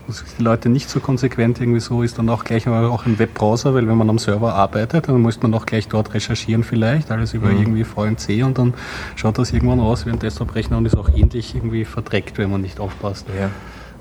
es 0.07 0.23
die 0.39 0.43
Leute 0.43 0.69
nicht 0.69 0.89
so 0.89 0.99
konsequent 0.99 1.59
irgendwie 1.61 1.79
so 1.81 2.01
ist, 2.01 2.17
dann 2.17 2.29
auch 2.29 2.43
gleich 2.43 2.65
aber 2.67 2.89
auch 2.89 3.05
ein 3.05 3.19
Webbrowser, 3.19 3.73
weil 3.75 3.87
wenn 3.87 3.97
man 3.97 4.09
am 4.09 4.17
Server 4.17 4.55
arbeitet, 4.55 5.07
dann 5.07 5.21
muss 5.21 5.39
man 5.41 5.53
auch 5.53 5.65
gleich 5.65 5.87
dort 5.87 6.13
recherchieren 6.13 6.63
vielleicht, 6.63 7.11
alles 7.11 7.33
über 7.33 7.49
Mhm. 7.49 7.59
irgendwie 7.59 7.83
VNC 7.83 8.43
und 8.43 8.57
dann 8.57 8.73
schaut 9.15 9.37
das 9.37 9.51
irgendwann 9.51 9.79
aus 9.79 10.05
wie 10.05 10.09
ein 10.11 10.17
Desktop-Rechner 10.17 10.77
und 10.77 10.85
ist 10.85 10.97
auch 10.97 11.09
ähnlich 11.15 11.53
irgendwie 11.53 11.85
verdreckt, 11.85 12.37
wenn 12.39 12.49
man 12.49 12.61
nicht 12.61 12.79
aufpasst. 12.79 13.25
Ja. 13.39 13.49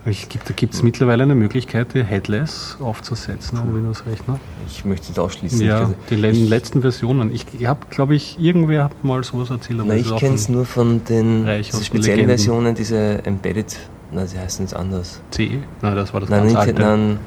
Ich, 0.09 0.29
gibt, 0.29 0.49
da 0.49 0.55
gibt 0.55 0.75
es 0.75 0.83
mittlerweile 0.83 1.23
eine 1.25 1.35
Möglichkeit, 1.35 1.95
die 1.95 2.03
Headless 2.05 2.77
aufzusetzen 2.81 3.59
am 3.59 3.75
Windows-Rechner. 3.75 4.39
Ich 4.69 4.85
möchte 4.85 5.13
es 5.13 5.19
ausschließen. 5.19 5.61
Ja, 5.61 5.83
Ich- 5.91 6.09
die 6.11 6.17
le 6.17 6.31
letzten 6.31 6.81
Versionen. 6.83 7.33
Ich, 7.35 7.47
ich 7.59 7.67
habe, 7.67 7.81
glaube 7.91 8.15
ich, 8.15 8.39
irgendwer 8.41 8.85
hat 8.85 9.05
mal 9.05 9.23
sowas 9.25 9.51
erzählt. 9.51 9.81
aber 9.81 9.89
Na, 9.91 9.97
das 9.97 10.07
ich 10.11 10.17
kenne 10.17 10.35
es 10.37 10.49
nur 10.49 10.65
von 10.65 11.05
den 11.05 11.47
speziellen 11.63 12.03
Legenden. 12.03 12.27
Versionen, 12.29 12.75
diese 12.75 13.25
Embedded, 13.25 13.77
na, 14.13 14.27
sie 14.27 14.39
heißen 14.39 14.65
jetzt 14.65 14.75
anders. 14.75 15.21
C. 15.31 15.59
Nein, 15.83 15.97
das 15.97 16.13
war 16.15 16.21
das 16.21 16.31
Nein, 16.31 16.41
ganz 16.41 16.53
nicht, 16.53 16.59
alte. 16.61 16.81
nein, 16.83 17.19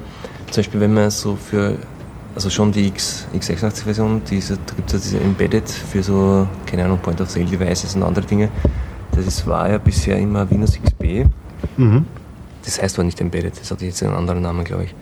zum 0.50 0.56
Beispiel, 0.62 0.80
wenn 0.80 0.94
man 0.94 1.10
so 1.10 1.36
für, 1.36 1.76
also 2.34 2.50
schon 2.50 2.72
die 2.72 2.86
X, 2.88 3.26
x86-Version, 3.34 4.22
diese, 4.30 4.56
da 4.66 4.74
gibt 4.74 4.92
es 4.92 5.04
ja 5.04 5.10
diese 5.12 5.24
Embedded 5.24 5.68
für 5.68 6.02
so, 6.02 6.46
keine 6.66 6.84
Ahnung, 6.84 6.98
Point-of-Sale-Devices 7.02 7.94
und 7.96 8.02
andere 8.02 8.24
Dinge. 8.24 8.48
Das 9.14 9.26
ist, 9.26 9.46
war 9.46 9.70
ja 9.70 9.78
bisher 9.78 10.16
immer 10.18 10.50
Windows 10.50 10.78
XP. 10.82 11.26
Mhm. 11.76 12.06
Das 12.64 12.80
heißt 12.80 12.96
aber 12.96 13.04
nicht 13.04 13.20
Embedded, 13.20 13.58
das 13.60 13.70
hat 13.70 13.82
jetzt 13.82 14.02
einen 14.02 14.14
anderen 14.14 14.42
Namen, 14.42 14.64
glaube 14.64 14.84
ich. 14.84 14.94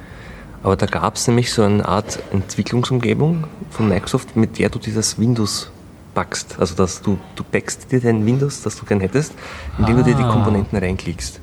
Aber 0.63 0.77
da 0.77 0.87
gab 0.87 1.17
es 1.17 1.27
nämlich 1.27 1.53
so 1.53 1.63
eine 1.63 1.87
Art 1.87 2.19
Entwicklungsumgebung 2.33 3.45
von 3.71 3.89
Microsoft, 3.89 4.37
mit 4.37 4.59
der 4.59 4.69
du 4.69 4.79
dir 4.79 4.95
das 4.95 5.19
Windows 5.19 5.71
packst. 6.15 6.57
Also 6.59 6.75
dass 6.75 7.01
du, 7.03 7.19
du 7.37 7.45
packst 7.45 7.91
dir 7.93 8.01
dein 8.01 8.25
Windows, 8.27 8.63
das 8.63 8.77
du 8.77 8.85
gern 8.85 9.01
hättest, 9.01 9.33
indem 9.79 9.97
du 9.99 10.05
dir 10.05 10.15
die 10.15 10.23
Ah. 10.23 10.29
Komponenten 10.33 10.77
reinklickst. 10.79 11.41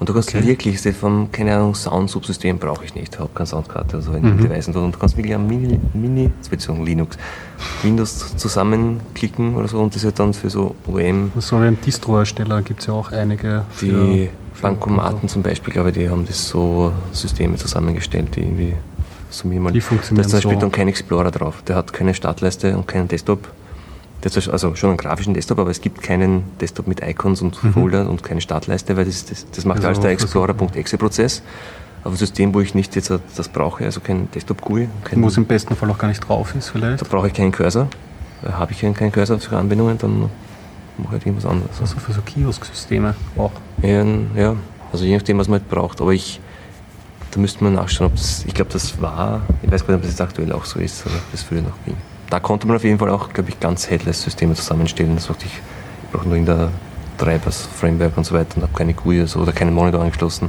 Und 0.00 0.08
du 0.08 0.14
kannst 0.14 0.30
Okay. 0.34 0.46
wirklich, 0.46 0.80
vom, 0.96 1.30
keine 1.30 1.54
Ahnung, 1.54 1.74
Sound-Subsystem 1.74 2.58
brauche 2.58 2.86
ich 2.86 2.94
nicht, 2.94 3.18
habe 3.18 3.28
keine 3.34 3.46
Soundkarte 3.46 3.96
oder 3.98 4.02
so 4.06 4.12
in 4.14 4.22
Mhm. 4.22 4.38
den 4.38 4.48
Devices. 4.48 4.74
Und 4.74 4.92
du 4.94 4.98
kannst 4.98 5.14
wirklich 5.18 5.34
am 5.34 5.46
Mini, 5.46 5.78
Mini 5.92 6.30
sagen 6.58 6.84
Linux, 6.86 7.18
Windows 7.82 8.34
zusammenklicken 8.36 9.54
oder 9.56 9.68
so 9.68 9.78
und 9.78 9.94
das 9.94 10.02
wird 10.02 10.18
dann 10.18 10.32
für 10.32 10.48
so 10.48 10.74
OEM 10.86 11.32
So 11.38 11.56
ein 11.56 11.78
Distro-Hersteller 11.80 12.62
gibt 12.62 12.80
es 12.80 12.86
ja 12.86 12.94
auch 12.94 13.12
einige. 13.12 13.64
die 13.82 14.30
Bankomaten 14.60 15.28
zum 15.28 15.42
Beispiel, 15.42 15.72
glaube 15.72 15.90
ich, 15.90 15.94
die 15.96 16.08
haben 16.08 16.26
das 16.26 16.48
so 16.48 16.92
Systeme 17.12 17.56
zusammengestellt, 17.56 18.36
die 18.36 18.40
irgendwie 18.40 18.74
so 19.30 19.48
minimal. 19.48 19.72
Die 19.72 19.80
funktionieren 19.80 20.22
Da 20.22 20.26
ist 20.26 20.30
zum 20.30 20.38
Beispiel 20.38 20.54
so. 20.54 20.60
dann 20.60 20.72
kein 20.72 20.88
Explorer 20.88 21.30
drauf. 21.30 21.62
Der 21.66 21.76
hat 21.76 21.92
keine 21.92 22.14
Startleiste 22.14 22.76
und 22.76 22.86
keinen 22.88 23.08
Desktop. 23.08 23.48
Der 24.22 24.30
hat 24.30 24.48
also 24.48 24.74
schon 24.74 24.90
einen 24.90 24.96
grafischen 24.98 25.32
Desktop, 25.34 25.58
aber 25.58 25.70
es 25.70 25.80
gibt 25.80 26.02
keinen 26.02 26.42
Desktop 26.60 26.86
mit 26.86 27.00
Icons 27.02 27.40
und 27.40 27.56
Folder 27.56 28.08
und 28.08 28.22
keine 28.22 28.40
Startleiste, 28.42 28.96
weil 28.96 29.06
das, 29.06 29.24
das, 29.24 29.46
das 29.50 29.64
macht 29.64 29.78
Mhm. 29.78 29.86
Also 29.86 29.88
alles 29.88 30.00
der 30.00 30.10
Explorer.exe-Prozess. 30.10 31.42
Aber 32.02 32.14
ein 32.14 32.16
System, 32.16 32.54
wo 32.54 32.60
ich 32.60 32.74
nicht 32.74 32.96
jetzt 32.96 33.12
das 33.36 33.48
brauche, 33.48 33.84
also 33.84 34.00
kein 34.00 34.30
Desktop-GUI, 34.32 34.88
Wo 35.16 35.28
es 35.28 35.36
im 35.36 35.44
besten 35.46 35.76
Fall 35.76 35.90
auch 35.90 35.98
gar 35.98 36.08
nicht 36.08 36.20
drauf 36.26 36.54
ist, 36.54 36.70
vielleicht. 36.70 37.00
da 37.02 37.06
brauche 37.08 37.26
ich 37.28 37.34
keinen 37.34 37.52
Cursor. 37.52 37.88
Da 38.42 38.52
habe 38.54 38.72
ich 38.72 38.80
keinen 38.80 39.12
Cursor 39.12 39.38
für 39.38 39.56
Anwendungen, 39.58 39.98
dann 39.98 40.30
mache 41.00 41.12
halt 41.12 41.26
irgendwas 41.26 41.50
anderes. 41.50 41.80
Also 41.80 41.98
für 41.98 42.12
so 42.12 42.20
Kiosk-Systeme 42.22 43.14
auch. 43.36 43.52
Ja, 43.82 44.04
ja, 44.34 44.56
also 44.92 45.04
je 45.04 45.16
nachdem, 45.16 45.38
was 45.38 45.48
man 45.48 45.60
halt 45.60 45.70
braucht. 45.70 46.00
Aber 46.00 46.12
ich, 46.12 46.40
da 47.30 47.40
müsste 47.40 47.64
man 47.64 47.74
nachschauen, 47.74 48.10
ob 48.10 48.16
das, 48.16 48.44
ich 48.46 48.54
glaube, 48.54 48.70
das 48.72 49.00
war, 49.00 49.42
ich 49.62 49.70
weiß 49.70 49.86
gar 49.86 49.94
nicht, 49.94 49.96
ob 49.96 50.02
das 50.02 50.10
jetzt 50.10 50.20
aktuell 50.20 50.52
auch 50.52 50.64
so 50.64 50.78
ist, 50.80 51.06
oder 51.06 51.16
ob 51.16 51.32
das 51.32 51.42
früher 51.42 51.62
noch 51.62 51.84
ging. 51.84 51.96
Da 52.28 52.40
konnte 52.40 52.66
man 52.66 52.76
auf 52.76 52.84
jeden 52.84 52.98
Fall 52.98 53.10
auch, 53.10 53.32
glaube 53.32 53.50
ich, 53.50 53.58
ganz 53.58 53.90
Headless-Systeme 53.90 54.54
zusammenstellen. 54.54 55.16
Das 55.16 55.24
sagte 55.24 55.46
ich, 55.46 55.52
ich 55.52 56.10
brauche 56.10 56.28
nur 56.28 56.36
in 56.36 56.46
der 56.46 56.70
Treibers, 57.18 57.66
Framework 57.66 58.16
und 58.16 58.24
so 58.24 58.34
weiter 58.34 58.56
und 58.56 58.62
habe 58.62 58.72
keine 58.72 58.94
GUI 58.94 59.18
oder, 59.18 59.28
so, 59.28 59.40
oder 59.40 59.52
keinen 59.52 59.74
Monitor 59.74 60.00
angeschlossen 60.00 60.48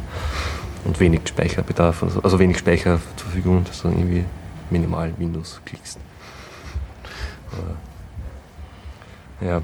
und 0.86 1.00
wenig 1.00 1.22
Speicherbedarf, 1.26 2.04
also, 2.04 2.22
also 2.22 2.40
wenig 2.40 2.58
Speicher 2.58 3.00
zur 3.16 3.28
Verfügung, 3.28 3.64
dass 3.66 3.82
du 3.82 3.90
dann 3.90 3.98
irgendwie 3.98 4.26
minimal 4.70 5.14
Windows 5.18 5.60
klickst. 5.66 6.00
Aber, 7.52 7.76
ja, 9.48 9.62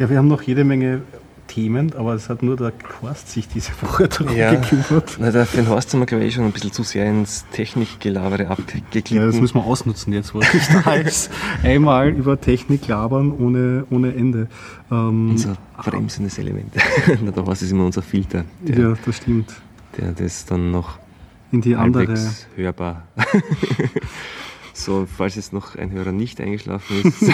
Ja, 0.00 0.08
wir 0.10 0.16
haben 0.18 0.28
noch 0.28 0.40
jede 0.42 0.64
Menge 0.64 1.02
Themen, 1.46 1.92
aber 1.94 2.14
es 2.14 2.28
hat 2.30 2.42
nur 2.42 2.56
der 2.56 2.72
Horst 3.02 3.28
sich 3.30 3.48
diese 3.48 3.72
Woche 3.82 4.08
darum 4.08 4.34
Ja. 4.34 4.54
gekümmert. 4.54 5.18
Na, 5.20 5.30
der 5.30 5.44
Finn 5.46 5.68
Horst 5.68 5.92
haben 5.92 6.00
wir, 6.00 6.06
glaube 6.06 6.24
ich, 6.24 6.32
schon 6.34 6.44
ein 6.44 6.52
bisschen 6.52 6.72
zu 6.72 6.84
sehr 6.84 7.04
ins 7.06 7.44
Technikgelabere 7.52 8.48
abgeglitten. 8.48 9.16
Ja, 9.16 9.26
das 9.26 9.34
müssen 9.40 9.56
wir 9.56 9.64
ausnutzen 9.64 10.12
jetzt, 10.12 10.32
wo 10.32 10.38
nicht 10.38 10.54
da 10.84 10.94
ist. 10.94 11.30
Einmal 11.62 12.08
über 12.10 12.40
Technik 12.40 12.86
labern 12.88 13.32
ohne, 13.32 13.84
ohne 13.90 14.14
Ende. 14.14 14.46
Ähm, 14.90 15.30
unser 15.30 15.56
bremsendes 15.76 16.38
Element. 16.38 16.72
Na, 17.22 17.30
da 17.32 17.44
war 17.46 17.52
es 17.52 17.62
immer 17.70 17.84
unser 17.84 18.02
Filter, 18.02 18.44
der, 18.60 18.78
ja, 18.78 18.94
das 19.04 19.16
stimmt. 19.18 19.52
der 19.98 20.12
das 20.12 20.46
dann 20.46 20.70
noch 20.70 20.98
In 21.52 21.60
die 21.60 21.76
andere. 21.76 22.14
hörbar. 22.56 23.02
So, 24.84 25.06
falls 25.06 25.36
jetzt 25.36 25.52
noch 25.52 25.76
ein 25.76 25.90
Hörer 25.90 26.12
nicht 26.12 26.40
eingeschlafen 26.40 26.96
ist. 27.04 27.32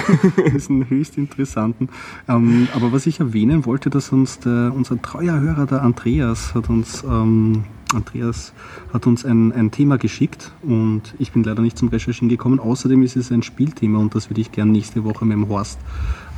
diesen 0.55 0.89
höchst 0.89 1.19
interessanten. 1.19 1.89
Ähm, 2.29 2.69
aber 2.75 2.93
was 2.93 3.07
ich 3.07 3.21
erwähnen 3.21 3.67
wollte, 3.67 3.91
dass 3.91 4.11
uns 4.13 4.39
der, 4.39 4.73
unser 4.75 5.01
treuer 5.01 5.41
Hörer, 5.41 5.67
der 5.67 5.83
Andreas, 5.83 6.55
hat 6.55 6.69
uns, 6.69 7.03
ähm, 7.05 7.65
Andreas 7.95 8.53
hat 8.93 9.07
uns 9.07 9.25
ein, 9.25 9.53
ein 9.53 9.71
Thema 9.71 9.97
geschickt 9.97 10.53
und 10.63 11.15
ich 11.19 11.33
bin 11.33 11.45
leider 11.45 11.63
nicht 11.63 11.79
zum 11.79 11.89
Recherchieren 11.89 12.29
gekommen. 12.29 12.59
Außerdem 12.59 13.03
ist 13.03 13.17
es 13.17 13.31
ein 13.31 13.43
Spielthema 13.43 13.99
und 13.99 14.15
das 14.15 14.29
würde 14.29 14.41
ich 14.41 14.51
gerne 14.51 14.73
nächste 14.73 15.05
Woche 15.05 15.25
mit 15.25 15.37
dem 15.37 15.49
Horst 15.49 15.79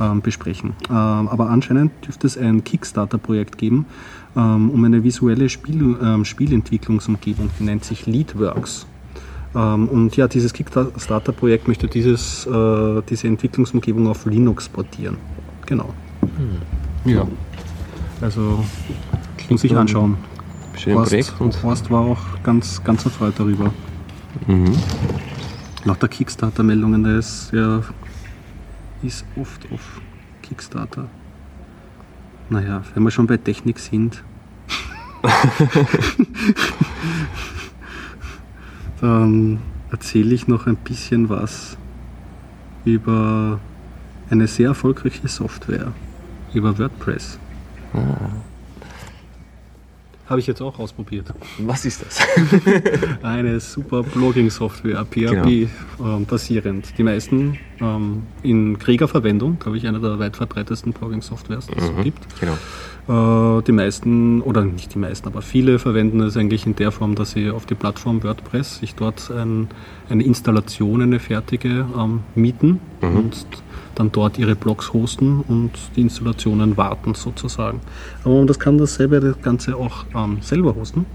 ähm, 0.00 0.20
besprechen. 0.20 0.74
Ähm, 0.88 0.94
aber 0.94 1.48
anscheinend 1.48 1.92
dürfte 2.06 2.26
es 2.26 2.36
ein 2.36 2.64
Kickstarter-Projekt 2.64 3.56
geben 3.56 3.86
ähm, 4.36 4.70
um 4.70 4.84
eine 4.84 5.02
visuelle 5.02 5.48
Spiel, 5.48 5.96
ähm, 6.02 6.24
Spielentwicklungsumgebung, 6.24 7.50
die 7.58 7.64
nennt 7.64 7.84
sich 7.84 8.06
Leadworks. 8.06 8.86
Ähm, 9.54 9.88
und 9.88 10.16
ja, 10.16 10.28
dieses 10.28 10.52
Kickstarter-Projekt 10.52 11.68
möchte 11.68 11.86
dieses, 11.86 12.46
äh, 12.46 13.02
diese 13.08 13.26
Entwicklungsumgebung 13.26 14.08
auf 14.08 14.26
Linux 14.26 14.68
portieren. 14.68 15.16
Genau. 15.66 15.94
Ja. 17.04 17.26
Also 18.20 18.64
muss 19.48 19.64
ich 19.64 19.76
anschauen. 19.76 20.16
Projekt. 20.72 21.34
Und, 21.38 21.62
Horst 21.62 21.90
war 21.90 22.02
auch 22.02 22.42
ganz, 22.42 22.82
ganz 22.84 23.04
erfreut 23.04 23.34
darüber. 23.38 23.72
mhm. 24.46 24.76
Lauter 25.84 26.08
Kickstarter-Meldungen, 26.08 27.04
der 27.04 27.18
ist 27.18 27.50
ja 27.52 27.82
ist 29.02 29.24
oft 29.40 29.64
auf 29.72 30.00
Kickstarter. 30.42 31.06
Naja, 32.50 32.82
wenn 32.94 33.04
wir 33.04 33.10
schon 33.10 33.26
bei 33.26 33.36
Technik 33.36 33.78
sind. 33.78 34.22
dann 39.00 39.60
erzähle 39.90 40.34
ich 40.34 40.48
noch 40.48 40.66
ein 40.66 40.76
bisschen 40.76 41.28
was 41.28 41.76
über 42.84 43.60
eine 44.30 44.46
sehr 44.46 44.68
erfolgreiche 44.68 45.28
Software, 45.28 45.92
über 46.52 46.78
WordPress. 46.78 47.38
Habe 50.28 50.40
ich 50.40 50.46
jetzt 50.46 50.60
auch 50.60 50.78
ausprobiert. 50.78 51.32
Was 51.58 51.86
ist 51.86 52.04
das? 52.04 52.20
Eine 53.22 53.60
super 53.60 54.02
Blogging-Software, 54.02 55.06
PHP 55.06 55.68
ähm, 55.98 56.26
basierend. 56.26 56.92
Die 56.98 57.02
meisten 57.02 57.58
ähm, 57.80 58.24
in 58.42 58.78
Kriegerverwendung, 58.78 59.58
glaube 59.58 59.78
ich, 59.78 59.86
eine 59.86 60.00
der 60.00 60.18
weit 60.18 60.36
verbreitetsten 60.36 60.92
Blogging-Softwares, 60.92 61.68
die 61.68 61.78
es 61.78 61.86
so 61.86 61.94
gibt. 62.02 62.40
Genau. 62.40 62.58
Äh, 63.08 63.62
die 63.62 63.72
meisten, 63.72 64.42
oder 64.42 64.64
nicht 64.64 64.94
die 64.94 64.98
meisten, 64.98 65.26
aber 65.28 65.40
viele 65.40 65.78
verwenden 65.78 66.20
es 66.20 66.36
eigentlich 66.36 66.66
in 66.66 66.76
der 66.76 66.92
Form, 66.92 67.14
dass 67.14 67.30
sie 67.30 67.50
auf 67.50 67.64
die 67.64 67.74
Plattform 67.74 68.22
WordPress 68.22 68.78
sich 68.80 68.94
dort 68.94 69.30
ein, 69.30 69.68
eine 70.10 70.22
Installation, 70.22 71.00
eine 71.00 71.18
fertige 71.18 71.86
ähm, 71.98 72.20
mieten 72.34 72.80
Mhm. 73.00 73.16
und 73.16 73.46
dann 73.94 74.12
dort 74.12 74.38
ihre 74.38 74.56
Blogs 74.56 74.92
hosten 74.92 75.40
und 75.46 75.70
die 75.96 76.02
Installationen 76.02 76.76
warten 76.76 77.14
sozusagen. 77.14 77.80
Aber 78.24 78.44
das 78.44 78.58
kann 78.58 78.76
dasselbe 78.76 79.20
das 79.20 79.40
Ganze 79.40 79.76
auch 79.76 80.04
ähm, 80.14 80.38
selber 80.40 80.74
hosten. 80.74 81.06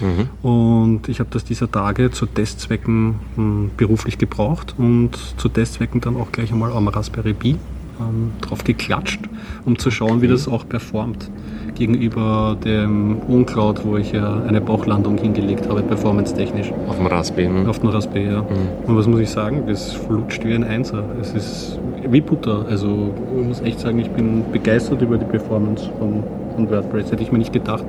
Mhm. 0.00 0.48
Und 0.48 1.08
ich 1.08 1.20
habe 1.20 1.30
das 1.30 1.44
dieser 1.44 1.70
Tage 1.70 2.10
zu 2.10 2.26
Testzwecken 2.26 3.16
mh, 3.36 3.70
beruflich 3.76 4.16
gebraucht 4.18 4.74
und 4.78 5.10
zu 5.36 5.48
Testzwecken 5.48 6.00
dann 6.00 6.16
auch 6.16 6.32
gleich 6.32 6.52
einmal 6.52 6.72
am 6.72 6.88
Raspberry 6.88 7.34
Pi 7.34 7.56
ähm, 8.00 8.32
drauf 8.40 8.64
geklatscht, 8.64 9.20
um 9.64 9.78
zu 9.78 9.90
schauen, 9.90 10.22
wie 10.22 10.28
das 10.28 10.48
auch 10.48 10.68
performt 10.68 11.30
gegenüber 11.74 12.56
dem 12.64 13.18
OnCloud, 13.28 13.84
wo 13.84 13.96
ich 13.96 14.12
ja 14.12 14.42
eine 14.46 14.60
Bauchlandung 14.60 15.16
hingelegt 15.16 15.68
habe, 15.68 15.82
performance-technisch. 15.82 16.72
Auf 16.88 16.96
dem 16.96 17.06
Raspberry. 17.06 17.48
Ne? 17.48 17.68
Auf 17.68 17.78
dem 17.78 17.90
Raspberry, 17.90 18.26
ja. 18.26 18.42
Mhm. 18.42 18.88
Und 18.88 18.96
was 18.96 19.06
muss 19.06 19.20
ich 19.20 19.30
sagen? 19.30 19.62
Das 19.66 19.92
flutscht 19.92 20.44
wie 20.44 20.54
ein 20.54 20.64
Einser. 20.64 21.04
Es 21.20 21.32
ist 21.34 21.78
wie 22.10 22.20
Butter. 22.20 22.66
Also 22.68 23.14
ich 23.38 23.46
muss 23.46 23.60
echt 23.60 23.80
sagen, 23.80 24.00
ich 24.00 24.10
bin 24.10 24.44
begeistert 24.50 25.02
über 25.02 25.16
die 25.18 25.26
Performance 25.26 25.88
von, 25.98 26.24
von 26.56 26.68
WordPress. 26.68 27.12
Hätte 27.12 27.22
ich 27.22 27.30
mir 27.30 27.38
nicht 27.38 27.52
gedacht. 27.52 27.84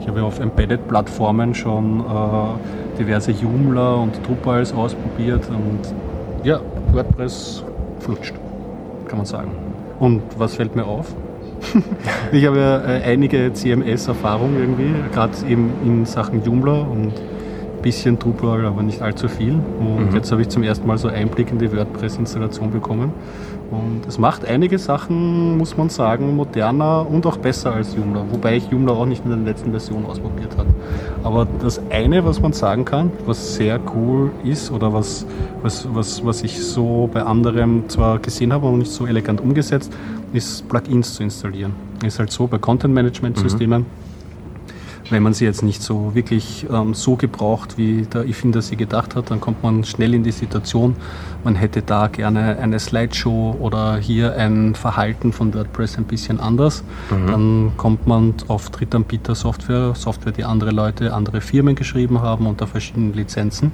Ich 0.00 0.06
habe 0.06 0.20
ja 0.20 0.24
auf 0.24 0.38
Embedded-Plattformen 0.38 1.54
schon 1.54 2.00
äh, 2.00 2.98
diverse 2.98 3.32
Joomla 3.32 3.94
und 3.94 4.26
Drupals 4.26 4.72
ausprobiert 4.72 5.48
und 5.50 6.46
ja, 6.46 6.60
WordPress 6.92 7.64
flutscht, 8.00 8.34
kann 9.08 9.18
man 9.18 9.26
sagen. 9.26 9.50
Und 9.98 10.22
was 10.38 10.54
fällt 10.54 10.76
mir 10.76 10.84
auf? 10.84 11.14
ich 12.32 12.46
habe 12.46 12.58
ja 12.58 12.78
äh, 12.78 13.02
einige 13.02 13.52
CMS-Erfahrung 13.52 14.56
irgendwie, 14.58 14.94
gerade 15.12 15.32
eben 15.48 15.72
in 15.84 16.04
Sachen 16.04 16.44
Joomla 16.44 16.82
und 16.82 17.06
ein 17.08 17.82
bisschen 17.82 18.18
Drupal, 18.18 18.64
aber 18.64 18.82
nicht 18.82 19.02
allzu 19.02 19.28
viel. 19.28 19.54
Und 19.80 20.10
mhm. 20.10 20.14
jetzt 20.14 20.30
habe 20.30 20.42
ich 20.42 20.48
zum 20.48 20.62
ersten 20.62 20.86
Mal 20.86 20.98
so 20.98 21.08
Einblick 21.08 21.50
in 21.50 21.58
die 21.58 21.72
WordPress-Installation 21.72 22.70
bekommen. 22.70 23.12
Und 23.70 24.06
es 24.08 24.18
macht 24.18 24.46
einige 24.46 24.78
Sachen, 24.78 25.58
muss 25.58 25.76
man 25.76 25.90
sagen, 25.90 26.34
moderner 26.36 27.06
und 27.08 27.26
auch 27.26 27.36
besser 27.36 27.74
als 27.74 27.94
Joomla. 27.94 28.24
Wobei 28.30 28.56
ich 28.56 28.70
Joomla 28.70 28.92
auch 28.92 29.04
nicht 29.04 29.24
in 29.24 29.30
der 29.30 29.38
letzten 29.38 29.70
Version 29.70 30.06
ausprobiert 30.06 30.56
habe. 30.56 30.68
Aber 31.22 31.46
das 31.60 31.80
eine, 31.90 32.24
was 32.24 32.40
man 32.40 32.54
sagen 32.54 32.86
kann, 32.86 33.10
was 33.26 33.56
sehr 33.56 33.78
cool 33.94 34.30
ist 34.42 34.70
oder 34.70 34.94
was, 34.94 35.26
was, 35.62 35.86
was, 35.92 36.24
was 36.24 36.42
ich 36.42 36.64
so 36.64 37.10
bei 37.12 37.22
anderen 37.22 37.88
zwar 37.90 38.18
gesehen 38.20 38.52
habe, 38.54 38.66
aber 38.66 38.76
nicht 38.76 38.90
so 38.90 39.06
elegant 39.06 39.40
umgesetzt, 39.40 39.92
ist 40.32 40.66
Plugins 40.68 41.14
zu 41.14 41.22
installieren. 41.22 41.74
Ist 42.02 42.18
halt 42.18 42.30
so 42.30 42.46
bei 42.46 42.58
Content-Management-Systemen. 42.58 43.82
Mhm 43.82 44.07
wenn 45.10 45.22
man 45.22 45.34
sie 45.34 45.44
jetzt 45.44 45.62
nicht 45.62 45.82
so 45.82 46.14
wirklich 46.14 46.66
ähm, 46.70 46.94
so 46.94 47.16
gebraucht, 47.16 47.78
wie 47.78 48.02
der 48.02 48.26
Erfinder 48.26 48.62
sie 48.62 48.76
gedacht 48.76 49.16
hat, 49.16 49.30
dann 49.30 49.40
kommt 49.40 49.62
man 49.62 49.84
schnell 49.84 50.14
in 50.14 50.22
die 50.22 50.32
Situation, 50.32 50.96
man 51.44 51.54
hätte 51.54 51.82
da 51.82 52.08
gerne 52.08 52.58
eine 52.58 52.78
Slideshow 52.78 53.56
oder 53.60 53.96
hier 53.96 54.34
ein 54.36 54.74
Verhalten 54.74 55.32
von 55.32 55.54
WordPress 55.54 55.98
ein 55.98 56.04
bisschen 56.04 56.40
anders. 56.40 56.82
Mhm. 57.10 57.26
Dann 57.26 57.72
kommt 57.76 58.06
man 58.06 58.34
auf 58.48 58.70
Drittanbieter-Software, 58.70 59.94
Software, 59.94 60.32
die 60.32 60.44
andere 60.44 60.70
Leute, 60.70 61.14
andere 61.14 61.40
Firmen 61.40 61.74
geschrieben 61.74 62.20
haben 62.20 62.46
unter 62.46 62.66
verschiedenen 62.66 63.14
Lizenzen. 63.14 63.72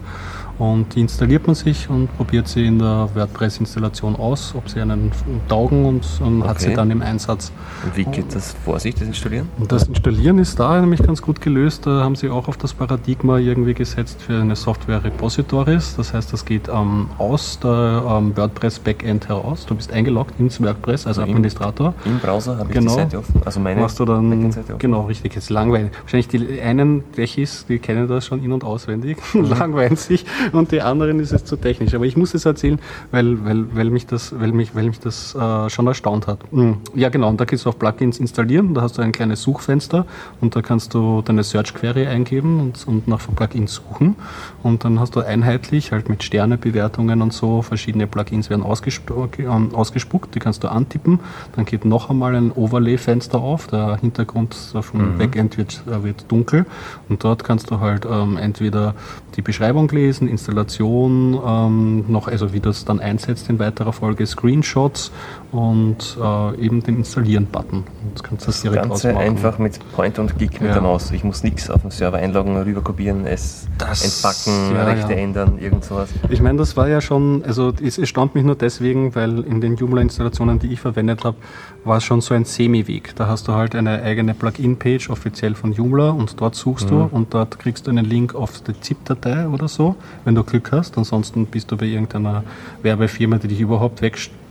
Und 0.58 0.94
die 0.94 1.00
installiert 1.00 1.46
man 1.46 1.56
sich 1.56 1.90
und 1.90 2.14
probiert 2.16 2.46
sie 2.46 2.66
in 2.66 2.78
der 2.78 3.08
WordPress-Installation 3.14 4.16
aus, 4.16 4.54
ob 4.56 4.68
sie 4.68 4.80
einen 4.80 5.10
taugen 5.48 5.84
und, 5.84 6.06
und 6.20 6.40
okay. 6.40 6.48
hat 6.48 6.60
sie 6.60 6.74
dann 6.74 6.90
im 6.90 7.02
Einsatz. 7.02 7.50
Und 7.84 7.96
wie 7.96 8.04
geht 8.04 8.34
das 8.34 8.54
vor 8.64 8.78
sich, 8.78 8.94
das 8.94 9.08
Installieren? 9.08 9.48
Und 9.58 9.72
das 9.72 9.88
Installieren 9.88 10.38
ist 10.38 10.60
da 10.60 10.80
nämlich 10.80 11.02
ganz 11.02 11.20
gut 11.20 11.40
gelöst. 11.40 11.86
Da 11.86 12.02
haben 12.02 12.14
sie 12.14 12.30
auch 12.30 12.46
auf 12.46 12.56
das 12.56 12.72
Paradigma 12.72 13.38
irgendwie 13.38 13.74
gesetzt 13.74 14.22
für 14.22 14.40
eine 14.40 14.54
Software 14.54 15.02
Repositories. 15.02 15.96
Das 15.96 16.14
heißt, 16.14 16.32
das 16.32 16.44
geht 16.44 16.68
ähm, 16.68 17.08
aus 17.18 17.58
der 17.58 18.04
ähm, 18.08 18.36
WordPress 18.36 18.78
Backend 18.78 19.28
heraus. 19.28 19.66
Du 19.66 19.74
bist 19.74 19.92
eingeloggt 19.92 20.38
ins 20.38 20.62
WordPress 20.62 21.06
als 21.06 21.18
also 21.18 21.22
Administrator. 21.22 21.94
Im, 22.04 22.12
Im, 22.12 22.18
Browser 22.20 22.58
habe 22.58 22.70
ich 22.70 22.78
genau. 22.78 22.92
die 22.92 23.00
Seite 23.02 23.18
offen. 23.18 23.42
Also 23.44 23.58
meine 23.58 23.80
machst 23.80 23.98
du 23.98 24.04
dann, 24.04 24.46
offen. 24.46 24.78
Genau, 24.78 25.02
richtig. 25.02 25.34
Jetzt 25.34 25.50
langweilig. 25.50 25.90
Wahrscheinlich 26.02 26.28
die 26.28 26.60
einen 26.60 27.02
Techis, 27.12 27.66
die 27.66 27.80
kennen 27.80 28.06
das 28.06 28.26
schon 28.26 28.42
in- 28.42 28.52
und 28.52 28.62
auswendig, 28.62 29.18
mhm. 29.34 29.44
langweilen 29.44 29.96
sich 29.96 30.24
und 30.52 30.72
die 30.72 30.80
anderen 30.80 31.20
ist 31.20 31.32
es 31.32 31.44
zu 31.44 31.56
technisch. 31.56 31.94
Aber 31.94 32.04
ich 32.04 32.16
muss 32.16 32.34
es 32.34 32.44
erzählen, 32.44 32.78
weil, 33.10 33.44
weil, 33.44 33.64
weil 33.74 33.90
mich 33.90 34.06
das, 34.06 34.38
weil 34.38 34.52
mich, 34.52 34.74
weil 34.74 34.84
mich 34.84 35.00
das 35.00 35.34
äh, 35.34 35.70
schon 35.70 35.86
erstaunt 35.86 36.26
hat. 36.26 36.52
Mhm. 36.52 36.78
Ja, 36.94 37.08
genau. 37.08 37.28
Und 37.28 37.40
da 37.40 37.44
gehst 37.44 37.64
du 37.64 37.68
auf 37.68 37.78
Plugins 37.78 38.18
installieren. 38.18 38.74
Da 38.74 38.82
hast 38.82 38.98
du 38.98 39.02
ein 39.02 39.12
kleines 39.12 39.42
Suchfenster 39.42 40.06
und 40.40 40.54
da 40.56 40.62
kannst 40.62 40.94
du 40.94 41.22
deine 41.22 41.42
Search 41.42 41.74
Query 41.74 42.06
eingeben 42.06 42.60
und, 42.60 42.86
und 42.86 43.08
nach 43.08 43.20
Plugins 43.34 43.74
suchen. 43.74 44.16
Und 44.64 44.82
dann 44.84 44.98
hast 44.98 45.14
du 45.14 45.20
einheitlich 45.20 45.92
halt 45.92 46.08
mit 46.08 46.22
Sternebewertungen 46.22 47.20
und 47.20 47.34
so 47.34 47.60
verschiedene 47.60 48.06
Plugins 48.06 48.48
werden 48.48 48.62
ausgespuckt, 48.62 49.38
äh, 49.38 49.46
ausgespuckt. 49.46 50.34
Die 50.34 50.38
kannst 50.38 50.64
du 50.64 50.68
antippen. 50.68 51.20
Dann 51.54 51.66
geht 51.66 51.84
noch 51.84 52.08
einmal 52.08 52.34
ein 52.34 52.50
Overlay-Fenster 52.50 53.38
auf. 53.38 53.66
Der 53.66 53.98
Hintergrund 53.98 54.54
vom 54.54 55.14
mhm. 55.14 55.18
Backend 55.18 55.58
wird, 55.58 55.82
äh, 55.86 56.02
wird 56.02 56.24
dunkel. 56.32 56.64
Und 57.10 57.22
dort 57.24 57.44
kannst 57.44 57.70
du 57.70 57.80
halt 57.80 58.06
ähm, 58.10 58.38
entweder 58.38 58.94
die 59.36 59.42
Beschreibung 59.42 59.88
lesen, 59.90 60.28
Installation, 60.28 61.38
ähm, 61.46 62.04
noch, 62.08 62.28
also 62.28 62.54
wie 62.54 62.60
das 62.60 62.86
dann 62.86 63.00
einsetzt 63.00 63.50
in 63.50 63.58
weiterer 63.58 63.92
Folge, 63.92 64.26
Screenshots 64.26 65.12
und 65.54 66.18
äh, 66.20 66.60
eben 66.60 66.82
den 66.82 66.96
Installieren-Button. 66.96 67.84
Das 68.12 68.24
kannst 68.24 68.48
das 68.48 68.62
direkt 68.62 68.88
Ganze 68.88 69.10
ausmachen. 69.10 69.24
einfach 69.24 69.58
mit 69.58 69.78
Point 69.92 70.18
und 70.18 70.36
Click 70.36 70.60
mit 70.60 70.62
ja. 70.70 70.72
der 70.72 70.82
Maus. 70.82 71.12
Ich 71.12 71.22
muss 71.22 71.44
nichts 71.44 71.70
auf 71.70 71.82
den 71.82 71.92
Server 71.92 72.16
einloggen, 72.16 72.56
rüber 72.56 72.80
kopieren, 72.80 73.24
es 73.24 73.68
das, 73.78 74.04
entpacken, 74.04 74.74
ja, 74.74 74.82
Rechte 74.82 75.12
ja. 75.12 75.18
ändern, 75.18 75.58
irgend 75.60 75.84
sowas. 75.84 76.08
Ich 76.28 76.40
meine, 76.40 76.58
das 76.58 76.76
war 76.76 76.88
ja 76.88 77.00
schon, 77.00 77.44
also 77.44 77.72
es 77.80 77.98
erstaunt 77.98 78.34
mich 78.34 78.42
nur 78.42 78.56
deswegen, 78.56 79.14
weil 79.14 79.44
in 79.44 79.60
den 79.60 79.76
Joomla-Installationen, 79.76 80.58
die 80.58 80.72
ich 80.72 80.80
verwendet 80.80 81.22
habe, 81.22 81.36
war 81.84 81.98
es 81.98 82.04
schon 82.04 82.20
so 82.20 82.34
ein 82.34 82.44
Semi-Weg. 82.44 83.14
Da 83.14 83.28
hast 83.28 83.46
du 83.46 83.52
halt 83.52 83.76
eine 83.76 84.02
eigene 84.02 84.34
Plugin-Page 84.34 85.08
offiziell 85.10 85.54
von 85.54 85.72
Joomla 85.72 86.10
und 86.10 86.40
dort 86.40 86.56
suchst 86.56 86.86
mhm. 86.86 86.90
du 86.90 87.08
und 87.12 87.32
dort 87.32 87.60
kriegst 87.60 87.86
du 87.86 87.92
einen 87.92 88.06
Link 88.06 88.34
auf 88.34 88.60
die 88.60 88.80
ZIP-Datei 88.80 89.46
oder 89.46 89.68
so, 89.68 89.94
wenn 90.24 90.34
du 90.34 90.42
Glück 90.42 90.72
hast. 90.72 90.98
Ansonsten 90.98 91.46
bist 91.46 91.70
du 91.70 91.76
bei 91.76 91.86
irgendeiner 91.86 92.42
Werbefirma, 92.82 93.36
die 93.36 93.46
dich 93.46 93.60
überhaupt 93.60 94.02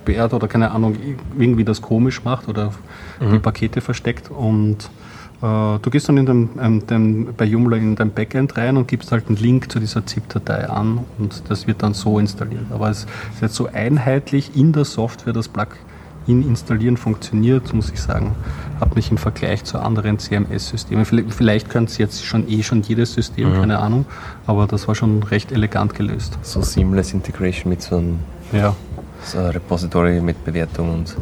wegsperrt 0.05 0.33
oder 0.33 0.47
keine 0.47 0.71
Ahnung, 0.71 0.95
irgendwie 1.37 1.63
das 1.63 1.81
komisch 1.81 2.23
macht 2.23 2.47
oder 2.47 2.71
mhm. 3.19 3.33
die 3.33 3.39
Pakete 3.39 3.81
versteckt 3.81 4.29
und 4.29 4.89
äh, 5.41 5.79
Du 5.81 5.89
gehst 5.89 6.07
dann 6.07 6.17
in 6.17 6.25
dem, 6.25 6.49
ähm, 6.61 6.87
dem, 6.87 7.33
bei 7.35 7.45
Joomla 7.45 7.77
in 7.77 7.95
dein 7.95 8.11
Backend 8.11 8.57
rein 8.57 8.77
und 8.77 8.87
gibst 8.87 9.11
halt 9.11 9.27
einen 9.27 9.37
Link 9.37 9.71
zu 9.71 9.79
dieser 9.79 10.05
ZIP-Datei 10.05 10.69
an 10.69 10.99
und 11.17 11.43
das 11.49 11.67
wird 11.67 11.83
dann 11.83 11.93
so 11.93 12.19
installiert. 12.19 12.65
Aber 12.71 12.89
es 12.89 13.05
ist 13.33 13.41
jetzt 13.41 13.55
so 13.55 13.67
einheitlich 13.67 14.55
in 14.55 14.71
der 14.71 14.85
Software 14.85 15.33
das 15.33 15.47
Plugin 15.47 15.77
in 16.25 16.47
installieren 16.47 16.95
funktioniert, 16.95 17.73
muss 17.73 17.91
ich 17.91 17.99
sagen, 17.99 18.33
hat 18.79 18.95
mich 18.95 19.11
im 19.11 19.17
Vergleich 19.17 19.65
zu 19.65 19.79
anderen 19.79 20.19
CMS-Systemen, 20.19 21.03
vielleicht, 21.03 21.33
vielleicht 21.33 21.69
könnte 21.69 21.91
es 21.91 21.97
jetzt 21.97 22.25
schon 22.25 22.49
eh 22.49 22.63
schon 22.63 22.81
jedes 22.81 23.13
System, 23.13 23.49
mhm. 23.49 23.59
keine 23.59 23.79
Ahnung, 23.79 24.05
aber 24.47 24.65
das 24.65 24.87
war 24.87 24.95
schon 24.95 25.21
recht 25.23 25.51
elegant 25.51 25.95
gelöst. 25.95 26.39
So 26.41 26.61
Seamless 26.61 27.13
Integration 27.13 27.69
mit 27.69 27.81
so 27.81 27.97
einem 27.97 28.19
ja. 28.53 28.73
So 29.25 29.39
Repository 29.47 30.19
mit 30.21 30.43
Bewertung 30.43 30.93
und 30.93 31.15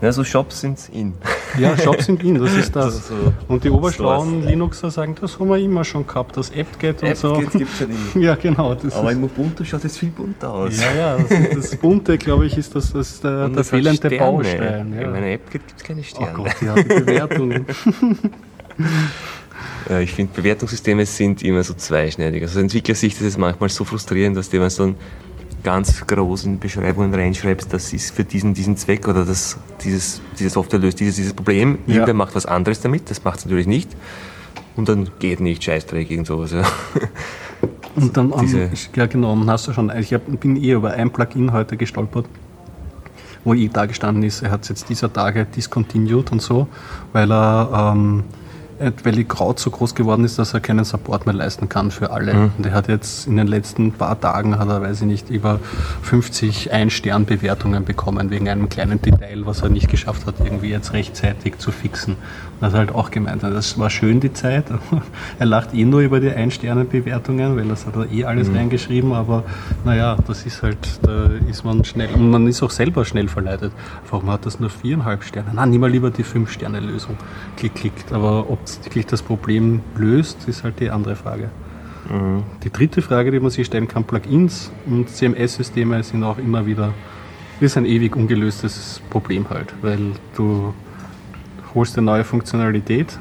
ja, 0.00 0.12
so 0.12 0.24
Shops 0.24 0.60
sind 0.60 0.78
in. 0.92 1.14
Ja, 1.58 1.76
Shops 1.76 2.06
sind 2.06 2.22
in, 2.22 2.38
das 2.38 2.54
ist 2.54 2.74
das. 2.76 3.08
So, 3.08 3.14
so 3.14 3.32
und 3.48 3.64
die 3.64 3.70
oberschlauen 3.70 4.46
Linuxer 4.46 4.90
sagen, 4.90 5.14
das 5.20 5.38
haben 5.38 5.48
wir 5.48 5.58
immer 5.58 5.84
schon 5.84 6.06
gehabt, 6.06 6.36
das 6.36 6.50
AppGet 6.50 7.02
und 7.02 7.08
App 7.08 7.16
so. 7.16 7.34
gibt 7.34 7.54
es 7.54 7.80
ja 7.80 7.86
nicht. 7.86 8.00
Ja, 8.16 8.34
genau. 8.34 8.76
Aber 8.92 9.12
im 9.12 9.24
Ubuntu 9.24 9.64
schaut 9.64 9.84
es 9.84 9.98
viel 9.98 10.10
bunter 10.10 10.52
aus. 10.52 10.80
Ja, 10.80 10.92
ja, 10.94 11.18
das, 11.18 11.70
das 11.70 11.76
Bunte, 11.76 12.18
glaube 12.18 12.46
ich, 12.46 12.56
ist 12.56 12.74
das, 12.74 12.92
das 12.92 13.20
der, 13.20 13.48
der 13.48 13.64
fehlende 13.64 14.10
Baustein. 14.10 14.94
Ja. 14.94 15.02
In 15.02 15.10
meiner 15.10 15.26
App 15.26 15.50
gibt 15.50 15.74
es 15.76 15.82
keine 15.82 16.02
Sterne. 16.02 16.32
Oh 16.32 16.42
Gott, 16.44 16.56
ja, 16.62 16.74
die 16.74 16.82
Bewertungen. 16.82 17.66
ich 20.00 20.12
finde, 20.12 20.32
Bewertungssysteme 20.34 21.06
sind 21.06 21.42
immer 21.42 21.62
so 21.62 21.74
zweischneidig. 21.74 22.42
Also 22.42 22.58
aus 22.58 22.62
Entwicklersicht 22.62 23.20
ist 23.20 23.26
es 23.26 23.38
manchmal 23.38 23.68
so 23.68 23.84
frustrierend, 23.84 24.36
dass 24.36 24.50
die 24.50 24.58
man 24.58 24.70
so 24.70 24.94
ganz 25.62 26.06
großen 26.06 26.58
Beschreibungen 26.58 27.14
reinschreibst, 27.14 27.72
das 27.72 27.92
ist 27.92 28.14
für 28.14 28.24
diesen, 28.24 28.54
diesen 28.54 28.76
Zweck 28.76 29.08
oder 29.08 29.24
das, 29.24 29.58
dieses, 29.82 30.20
diese 30.38 30.50
Software 30.50 30.80
löst 30.80 31.00
dieses, 31.00 31.16
dieses 31.16 31.32
Problem. 31.32 31.78
Ja. 31.86 31.94
Irgendwer 31.94 32.14
macht 32.14 32.34
was 32.34 32.46
anderes 32.46 32.80
damit, 32.80 33.10
das 33.10 33.24
macht 33.24 33.40
es 33.40 33.44
natürlich 33.44 33.66
nicht. 33.66 33.90
Und 34.76 34.88
dann 34.88 35.10
geht 35.18 35.40
nicht, 35.40 35.62
Scheißdreck, 35.62 36.10
irgend 36.10 36.26
sowas. 36.26 36.52
Ja. 36.52 36.62
Und 37.96 38.16
dann, 38.16 38.30
um, 38.30 38.70
ja 38.94 39.06
genau, 39.06 39.36
hast 39.46 39.68
du 39.68 39.72
schon, 39.72 39.90
ich 39.96 40.14
hab, 40.14 40.22
bin 40.40 40.56
eh 40.56 40.72
über 40.72 40.92
ein 40.92 41.10
Plugin 41.10 41.52
heute 41.52 41.76
gestolpert, 41.76 42.26
wo 43.44 43.52
eh 43.52 43.68
da 43.68 43.86
gestanden 43.86 44.22
ist, 44.22 44.42
er 44.42 44.52
hat 44.52 44.62
es 44.62 44.68
jetzt 44.68 44.88
dieser 44.88 45.12
Tage 45.12 45.44
discontinued 45.44 46.32
und 46.32 46.40
so, 46.40 46.68
weil 47.12 47.30
er 47.30 47.92
ähm, 47.94 48.24
weil 48.80 49.12
die 49.12 49.24
Kraut 49.24 49.58
so 49.58 49.70
groß 49.70 49.94
geworden 49.94 50.24
ist, 50.24 50.38
dass 50.38 50.54
er 50.54 50.60
keinen 50.60 50.84
Support 50.84 51.26
mehr 51.26 51.34
leisten 51.34 51.68
kann 51.68 51.90
für 51.90 52.10
alle. 52.10 52.32
Mhm. 52.32 52.52
Und 52.56 52.66
er 52.66 52.72
hat 52.72 52.88
jetzt 52.88 53.26
in 53.26 53.36
den 53.36 53.46
letzten 53.46 53.92
paar 53.92 54.18
Tagen, 54.18 54.58
hat 54.58 54.68
er, 54.68 54.80
weiß 54.80 55.02
ich 55.02 55.06
nicht, 55.06 55.28
über 55.28 55.60
50 56.02 56.72
Ein-Stern-Bewertungen 56.72 57.84
bekommen, 57.84 58.30
wegen 58.30 58.48
einem 58.48 58.68
kleinen 58.68 59.00
Detail, 59.02 59.44
was 59.44 59.62
er 59.62 59.68
nicht 59.68 59.88
geschafft 59.88 60.26
hat, 60.26 60.36
irgendwie 60.42 60.70
jetzt 60.70 60.92
rechtzeitig 60.94 61.58
zu 61.58 61.72
fixen. 61.72 62.16
Hat 62.60 62.74
halt 62.74 62.94
auch 62.94 63.10
gemeint, 63.10 63.42
das 63.42 63.78
war 63.78 63.88
schön 63.88 64.20
die 64.20 64.32
Zeit. 64.32 64.66
er 65.38 65.46
lacht 65.46 65.74
eh 65.74 65.84
nur 65.84 66.00
über 66.00 66.20
die 66.20 66.30
Ein-Sterne-Bewertungen, 66.30 67.56
weil 67.56 67.66
das 67.68 67.86
hat 67.86 67.96
er 67.96 68.10
eh 68.10 68.24
alles 68.24 68.48
mhm. 68.48 68.56
reingeschrieben, 68.56 69.12
aber 69.12 69.44
naja, 69.84 70.16
das 70.26 70.44
ist 70.44 70.62
halt, 70.62 71.00
da 71.02 71.30
ist 71.48 71.64
man 71.64 71.84
schnell, 71.84 72.10
und 72.14 72.30
man 72.30 72.46
ist 72.46 72.62
auch 72.62 72.70
selber 72.70 73.04
schnell 73.04 73.28
verleitet. 73.28 73.72
Warum 74.10 74.30
hat 74.30 74.44
das 74.44 74.60
nur 74.60 74.70
viereinhalb 74.70 75.24
Sterne? 75.24 75.50
Na, 75.54 75.64
nimm 75.64 75.80
mal 75.80 75.90
lieber 75.90 76.10
die 76.10 76.22
Fünf-Sterne-Lösung. 76.22 77.16
Klick, 77.56 77.74
klickt. 77.74 78.12
Aber 78.12 78.50
ob 78.50 78.58
wirklich 78.84 79.06
das 79.06 79.22
Problem 79.22 79.80
löst, 79.96 80.46
ist 80.48 80.62
halt 80.62 80.80
die 80.80 80.90
andere 80.90 81.16
Frage. 81.16 81.50
Mhm. 82.10 82.42
Die 82.62 82.70
dritte 82.70 83.00
Frage, 83.00 83.30
die 83.30 83.40
man 83.40 83.50
sich 83.50 83.66
stellen 83.66 83.88
kann, 83.88 84.04
Plugins 84.04 84.70
und 84.86 85.08
CMS-Systeme 85.08 86.02
sind 86.02 86.24
auch 86.24 86.38
immer 86.38 86.66
wieder 86.66 86.92
ist 87.60 87.76
ein 87.76 87.84
ewig 87.84 88.16
ungelöstes 88.16 89.02
Problem 89.10 89.48
halt, 89.50 89.74
weil 89.82 90.12
du 90.34 90.72
holst 91.74 91.96
eine 91.96 92.06
neue 92.06 92.24
Funktionalität, 92.24 93.18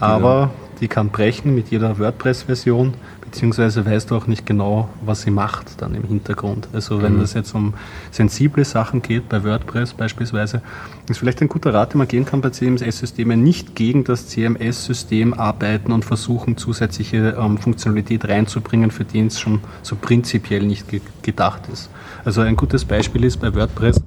aber 0.00 0.40
ja. 0.40 0.50
die 0.80 0.88
kann 0.88 1.10
brechen 1.10 1.54
mit 1.54 1.70
jeder 1.70 1.98
WordPress-Version 1.98 2.94
beziehungsweise 3.26 3.84
weißt 3.84 4.10
du 4.10 4.16
auch 4.16 4.26
nicht 4.26 4.46
genau, 4.46 4.88
was 5.04 5.22
sie 5.22 5.30
macht 5.30 5.82
dann 5.82 5.94
im 5.94 6.04
Hintergrund. 6.04 6.68
Also 6.72 7.02
wenn 7.02 7.16
mhm. 7.16 7.20
das 7.20 7.34
jetzt 7.34 7.54
um 7.54 7.74
sensible 8.10 8.64
Sachen 8.64 9.02
geht, 9.02 9.28
bei 9.28 9.44
WordPress 9.44 9.92
beispielsweise, 9.94 10.62
ist 11.08 11.18
vielleicht 11.18 11.42
ein 11.42 11.48
guter 11.48 11.74
Rat, 11.74 11.92
den 11.92 11.98
man 11.98 12.08
gehen 12.08 12.24
kann 12.24 12.40
bei 12.40 12.50
CMS-Systemen, 12.50 13.42
nicht 13.42 13.74
gegen 13.74 14.04
das 14.04 14.28
CMS-System 14.28 15.34
arbeiten 15.34 15.92
und 15.92 16.04
versuchen, 16.04 16.56
zusätzliche 16.56 17.36
ähm, 17.38 17.58
Funktionalität 17.58 18.26
reinzubringen, 18.26 18.90
für 18.90 19.04
die 19.04 19.20
es 19.26 19.38
schon 19.38 19.60
so 19.82 19.96
prinzipiell 19.96 20.62
nicht 20.62 20.88
ge 20.88 21.00
gedacht 21.22 21.62
ist. 21.72 21.90
Also 22.24 22.40
ein 22.40 22.56
gutes 22.56 22.84
Beispiel 22.84 23.24
ist 23.24 23.38
bei 23.38 23.52
WordPress, 23.54 24.00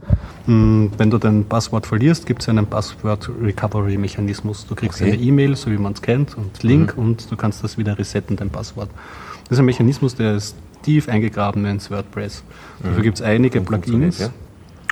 wenn 0.49 1.11
du 1.11 1.19
dein 1.19 1.45
Passwort 1.45 1.85
verlierst, 1.85 2.25
gibt 2.25 2.41
es 2.41 2.49
einen 2.49 2.65
Passwort-Recovery-Mechanismus. 2.65 4.65
Du 4.65 4.73
kriegst 4.73 4.99
okay. 4.99 5.13
eine 5.13 5.21
E-Mail, 5.21 5.55
so 5.55 5.69
wie 5.69 5.77
man 5.77 5.93
es 5.93 6.01
kennt, 6.01 6.35
und 6.37 6.63
Link 6.63 6.97
mhm. 6.97 7.03
und 7.03 7.31
du 7.31 7.35
kannst 7.35 7.63
das 7.63 7.77
wieder 7.77 7.99
resetten, 7.99 8.35
dein 8.35 8.49
Passwort. 8.49 8.89
Das 9.43 9.51
ist 9.51 9.59
ein 9.59 9.65
Mechanismus, 9.65 10.15
der 10.15 10.37
ist 10.37 10.55
tief 10.81 11.07
eingegraben 11.07 11.65
ins 11.65 11.91
WordPress. 11.91 12.43
Mhm. 12.79 12.87
Dafür 12.87 13.03
gibt 13.03 13.17
es 13.17 13.21
einige 13.21 13.59
und 13.59 13.65
Plugins. 13.65 14.19
Ja? 14.19 14.29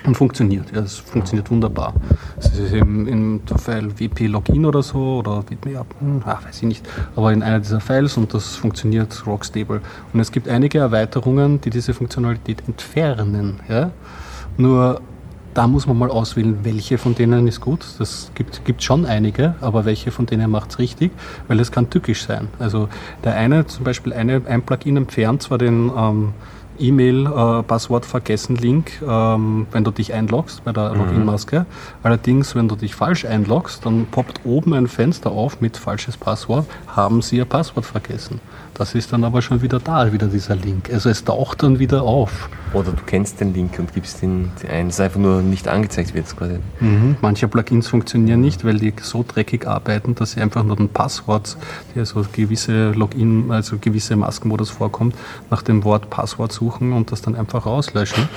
Und 0.05 0.15
funktioniert, 0.15 0.71
ja, 0.75 0.81
es 0.81 0.97
funktioniert 0.97 1.49
wunderbar. 1.49 1.95
Es 2.37 2.55
ist 2.55 2.71
im, 2.71 3.07
im 3.07 3.41
File 3.57 3.99
WP 3.99 4.27
Login 4.27 4.63
oder 4.63 4.83
so 4.83 5.17
oder 5.17 5.43
ja, 5.65 5.83
hm, 5.99 6.21
ah, 6.23 6.37
weiß 6.45 6.57
ich 6.57 6.67
nicht, 6.67 6.87
aber 7.15 7.33
in 7.33 7.41
einer 7.41 7.59
dieser 7.59 7.81
Files 7.81 8.15
und 8.15 8.31
das 8.31 8.55
funktioniert 8.55 9.25
rockstable. 9.25 9.81
Und 10.13 10.19
es 10.19 10.31
gibt 10.31 10.47
einige 10.47 10.77
Erweiterungen, 10.77 11.59
die 11.61 11.71
diese 11.71 11.95
Funktionalität 11.95 12.61
entfernen. 12.67 13.59
Ja? 13.67 13.89
Nur 14.55 15.01
da 15.57 15.65
muss 15.65 15.87
man 15.87 15.97
mal 15.97 16.11
auswählen, 16.11 16.59
welche 16.61 16.99
von 16.99 17.15
denen 17.15 17.47
ist 17.47 17.61
gut. 17.61 17.83
Das 17.97 18.31
gibt, 18.35 18.63
gibt 18.63 18.83
schon 18.83 19.07
einige, 19.07 19.55
aber 19.59 19.85
welche 19.85 20.11
von 20.11 20.27
denen 20.27 20.51
macht 20.51 20.69
es 20.69 20.77
richtig, 20.77 21.11
weil 21.47 21.59
es 21.59 21.71
kann 21.71 21.89
tückisch 21.89 22.27
sein. 22.27 22.49
Also 22.59 22.89
der 23.23 23.33
eine, 23.33 23.65
zum 23.65 23.83
Beispiel 23.83 24.13
eine, 24.13 24.43
ein 24.45 24.61
Plugin 24.61 24.97
entfernt 24.97 25.41
zwar 25.41 25.57
den 25.57 25.91
ähm, 25.97 26.33
E-Mail, 26.77 27.25
äh, 27.25 27.63
Passwort 27.63 28.05
vergessen 28.05 28.55
Link, 28.55 29.01
ähm, 29.01 29.65
wenn 29.71 29.83
du 29.83 29.89
dich 29.89 30.13
einloggst 30.13 30.63
bei 30.63 30.73
der 30.73 30.93
mhm. 30.93 30.99
Login-Maske. 30.99 31.65
Allerdings, 32.03 32.53
wenn 32.53 32.67
du 32.67 32.75
dich 32.75 32.93
falsch 32.93 33.25
einloggst, 33.25 33.83
dann 33.83 34.05
poppt 34.05 34.41
oben 34.43 34.73
ein 34.73 34.85
Fenster 34.85 35.31
auf 35.31 35.59
mit 35.59 35.75
falsches 35.75 36.17
Passwort, 36.17 36.67
haben 36.87 37.23
sie 37.23 37.37
ihr 37.37 37.45
Passwort 37.45 37.87
vergessen. 37.87 38.41
Das 38.77 38.93
ist 38.93 39.11
dann 39.11 39.23
aber 39.23 39.41
schon 39.41 39.63
wieder 39.63 39.79
da, 39.79 40.13
wieder 40.13 40.27
dieser 40.27 40.55
Link. 40.55 40.91
Also 40.93 41.09
es 41.09 41.23
taucht 41.23 41.63
dann 41.63 41.79
wieder 41.79 42.03
auf. 42.03 42.47
Oder 42.73 42.91
du 42.91 43.01
kennst 43.07 43.41
den 43.41 43.51
Link 43.51 43.79
und 43.79 43.91
gibst 43.91 44.21
ihn 44.21 44.51
ein, 44.69 44.89
es 44.89 44.99
einfach 44.99 45.19
nur 45.19 45.41
nicht 45.41 45.67
angezeigt 45.67 46.13
wird 46.13 46.27
quasi. 46.37 46.59
Mhm. 46.79 47.15
Manche 47.19 47.47
Plugins 47.47 47.87
funktionieren 47.87 48.39
nicht, 48.39 48.63
weil 48.65 48.77
die 48.77 48.93
so 49.01 49.25
dreckig 49.27 49.65
arbeiten, 49.67 50.13
dass 50.13 50.33
sie 50.33 50.41
einfach 50.41 50.63
nur 50.63 50.79
ein 50.79 50.89
Passwort, 50.89 51.57
der 51.95 52.05
so 52.05 52.23
gewisse 52.31 52.91
Login, 52.91 53.49
also 53.49 53.77
gewisse 53.81 54.15
Maskenmodus 54.15 54.69
vorkommt, 54.69 55.15
nach 55.49 55.63
dem 55.63 55.83
Wort 55.83 56.11
Passwort 56.11 56.51
suchen 56.51 56.93
und 56.93 57.11
das 57.11 57.23
dann 57.23 57.35
einfach 57.35 57.65
rauslöschen. 57.65 58.29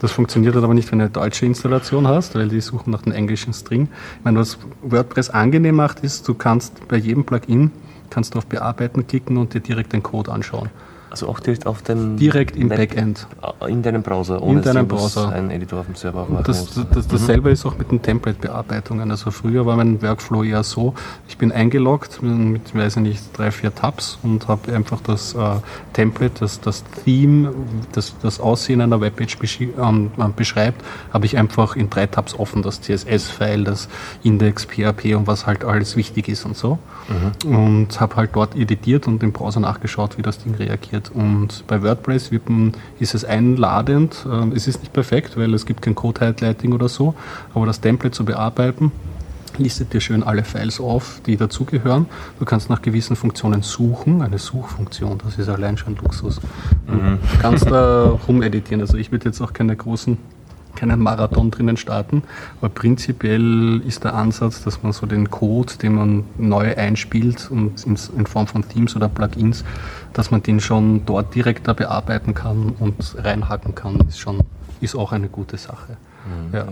Das 0.00 0.10
funktioniert 0.10 0.56
dann 0.56 0.64
aber 0.64 0.74
nicht, 0.74 0.90
wenn 0.90 1.00
du 1.00 1.04
eine 1.04 1.12
deutsche 1.12 1.44
Installation 1.44 2.08
hast, 2.08 2.34
weil 2.34 2.48
die 2.48 2.62
suchen 2.62 2.90
nach 2.90 3.02
dem 3.02 3.12
englischen 3.12 3.52
String. 3.52 3.88
Ich 4.18 4.24
meine, 4.24 4.38
was 4.38 4.58
WordPress 4.82 5.28
angenehm 5.28 5.76
macht, 5.76 6.00
ist, 6.00 6.26
du 6.26 6.34
kannst 6.34 6.88
bei 6.88 6.96
jedem 6.96 7.24
Plugin 7.24 7.70
kannst 8.12 8.34
du 8.34 8.38
auf 8.38 8.46
Bearbeiten 8.46 9.06
klicken 9.06 9.38
und 9.38 9.54
dir 9.54 9.60
direkt 9.60 9.92
den 9.94 10.02
Code 10.02 10.30
anschauen. 10.30 10.68
Also 11.12 11.28
auch 11.28 11.40
direkt 11.40 11.66
auf 11.66 11.82
dem 11.82 12.16
Direkt 12.16 12.56
im 12.56 12.70
Web 12.70 12.78
Backend. 12.78 13.26
In 13.68 13.82
deinem 13.82 14.02
Browser, 14.02 14.42
ohne 14.42 14.60
in 14.60 14.64
deinem 14.64 14.88
Browser. 14.88 15.30
einen 15.30 15.50
Editor 15.50 15.80
auf 15.80 15.86
dem 15.86 15.94
Server 15.94 16.22
aufmachen 16.22 16.44
das, 16.44 16.72
das, 16.72 16.86
das, 16.88 17.06
Dasselbe 17.06 17.50
mhm. 17.50 17.52
ist 17.52 17.66
auch 17.66 17.76
mit 17.76 17.90
den 17.90 18.00
Template-Bearbeitungen. 18.00 19.10
Also 19.10 19.30
früher 19.30 19.66
war 19.66 19.76
mein 19.76 20.00
Workflow 20.00 20.42
eher 20.42 20.62
so, 20.62 20.94
ich 21.28 21.36
bin 21.36 21.52
eingeloggt 21.52 22.22
mit, 22.22 22.74
weiß 22.74 22.96
ich 22.96 23.02
nicht, 23.02 23.38
drei, 23.38 23.50
vier 23.50 23.74
Tabs 23.74 24.18
und 24.22 24.48
habe 24.48 24.72
einfach 24.72 25.02
das 25.02 25.34
äh, 25.34 25.56
Template, 25.92 26.40
das, 26.40 26.62
das 26.62 26.82
Theme, 27.04 27.52
das, 27.92 28.14
das 28.22 28.40
Aussehen 28.40 28.80
einer 28.80 29.02
Webpage 29.02 29.36
ähm, 29.60 30.10
beschreibt, 30.34 30.82
habe 31.12 31.26
ich 31.26 31.36
einfach 31.36 31.76
in 31.76 31.90
drei 31.90 32.06
Tabs 32.06 32.38
offen, 32.38 32.62
das 32.62 32.80
CSS-File, 32.80 33.64
das 33.64 33.88
Index, 34.22 34.64
PHP 34.64 35.14
und 35.14 35.26
was 35.26 35.46
halt 35.46 35.62
alles 35.62 35.94
wichtig 35.94 36.28
ist 36.28 36.46
und 36.46 36.56
so. 36.56 36.78
Mhm. 37.44 37.54
Und 37.54 38.00
habe 38.00 38.16
halt 38.16 38.30
dort 38.32 38.56
editiert 38.56 39.06
und 39.06 39.22
im 39.22 39.32
Browser 39.32 39.60
nachgeschaut, 39.60 40.16
wie 40.16 40.22
das 40.22 40.38
Ding 40.38 40.54
reagiert. 40.54 41.01
Und 41.10 41.64
bei 41.66 41.82
WordPress 41.82 42.30
man, 42.48 42.72
ist 42.98 43.14
es 43.14 43.24
einladend. 43.24 44.26
Ähm, 44.30 44.52
es 44.54 44.66
ist 44.66 44.80
nicht 44.80 44.92
perfekt, 44.92 45.36
weil 45.36 45.52
es 45.54 45.66
gibt 45.66 45.82
kein 45.82 45.94
Code-Highlighting 45.94 46.72
oder 46.72 46.88
so, 46.88 47.14
aber 47.54 47.66
das 47.66 47.80
Template 47.80 48.12
zu 48.12 48.24
bearbeiten, 48.24 48.92
listet 49.58 49.92
dir 49.92 50.00
schön 50.00 50.22
alle 50.22 50.44
Files 50.44 50.80
auf, 50.80 51.20
die 51.26 51.36
dazugehören. 51.36 52.06
Du 52.38 52.44
kannst 52.44 52.70
nach 52.70 52.82
gewissen 52.82 53.16
Funktionen 53.16 53.62
suchen, 53.62 54.22
eine 54.22 54.38
Suchfunktion, 54.38 55.18
das 55.24 55.38
ist 55.38 55.48
allein 55.48 55.76
schon 55.76 55.96
Luxus. 55.96 56.40
Mhm. 56.86 57.18
Du 57.20 57.38
kannst 57.40 57.70
da 57.70 58.18
rumeditieren. 58.26 58.80
Also 58.80 58.96
ich 58.96 59.12
würde 59.12 59.26
jetzt 59.26 59.40
auch 59.40 59.52
keine 59.52 59.76
großen 59.76 60.18
keinen 60.74 61.00
Marathon 61.00 61.50
drinnen 61.50 61.76
starten. 61.76 62.22
Aber 62.60 62.68
prinzipiell 62.68 63.80
ist 63.86 64.04
der 64.04 64.14
Ansatz, 64.14 64.62
dass 64.62 64.82
man 64.82 64.92
so 64.92 65.06
den 65.06 65.30
Code, 65.30 65.74
den 65.80 65.94
man 65.94 66.24
neu 66.38 66.74
einspielt 66.76 67.50
und 67.50 67.84
in 67.86 68.26
Form 68.26 68.46
von 68.46 68.66
Themes 68.68 68.96
oder 68.96 69.08
Plugins, 69.08 69.64
dass 70.12 70.30
man 70.30 70.42
den 70.42 70.60
schon 70.60 71.04
dort 71.06 71.34
direkt 71.34 71.68
da 71.68 71.72
bearbeiten 71.72 72.34
kann 72.34 72.74
und 72.78 73.16
reinhacken 73.18 73.74
kann, 73.74 74.00
ist 74.08 74.18
schon, 74.18 74.40
ist 74.80 74.94
auch 74.94 75.12
eine 75.12 75.28
gute 75.28 75.56
Sache. 75.56 75.96
Mhm, 76.26 76.54
ja. 76.54 76.66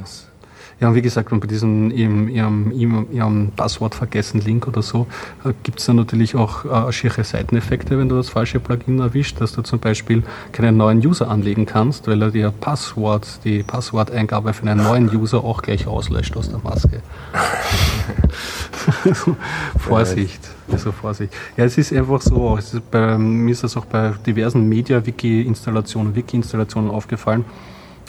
Ja, 0.81 0.89
und 0.89 0.95
wie 0.95 1.03
gesagt, 1.03 1.29
bei 1.29 1.47
diesem 1.47 1.91
ihrem, 1.91 2.29
ihrem, 2.29 3.13
ihrem 3.13 3.53
Passwort 3.55 3.95
vergessen 3.95 4.41
Link 4.41 4.67
oder 4.67 4.81
so, 4.81 5.07
äh, 5.45 5.53
gibt 5.63 5.81
es 5.81 5.87
dann 5.87 5.97
natürlich 5.97 6.37
auch 6.37 6.65
äh, 6.65 6.93
schiere 6.93 7.23
Seiteneffekte, 7.23 7.99
wenn 7.99 8.09
du 8.09 8.17
das 8.17 8.31
falsche 8.31 8.61
Plugin 8.61 8.99
erwischt, 8.99 9.43
dass 9.43 9.53
du 9.53 9.61
zum 9.61 9.79
Beispiel 9.79 10.23
keinen 10.53 10.79
neuen 10.79 11.07
User 11.07 11.29
anlegen 11.29 11.67
kannst, 11.67 12.09
weil 12.09 12.23
er 12.23 12.31
dir 12.31 12.51
Passwort, 12.51 13.41
die 13.45 13.63
Passworteingabe 13.63 14.55
für 14.55 14.67
einen 14.67 14.83
neuen 14.83 15.15
User 15.15 15.45
auch 15.45 15.61
gleich 15.61 15.87
auslöscht 15.87 16.35
aus 16.37 16.49
der 16.49 16.61
Maske. 16.61 17.03
Vorsicht, 19.79 20.41
also 20.73 20.93
Vorsicht. 20.93 21.35
Ja, 21.59 21.65
es 21.65 21.77
ist 21.77 21.93
einfach 21.93 22.23
so, 22.23 22.57
ist 22.57 22.91
bei, 22.91 23.19
mir 23.19 23.53
ist 23.53 23.65
das 23.65 23.77
auch 23.77 23.85
bei 23.85 24.15
diversen 24.27 24.67
Media-Wiki-Installationen, 24.67 26.15
Wiki-Installationen 26.15 26.91
aufgefallen, 26.91 27.45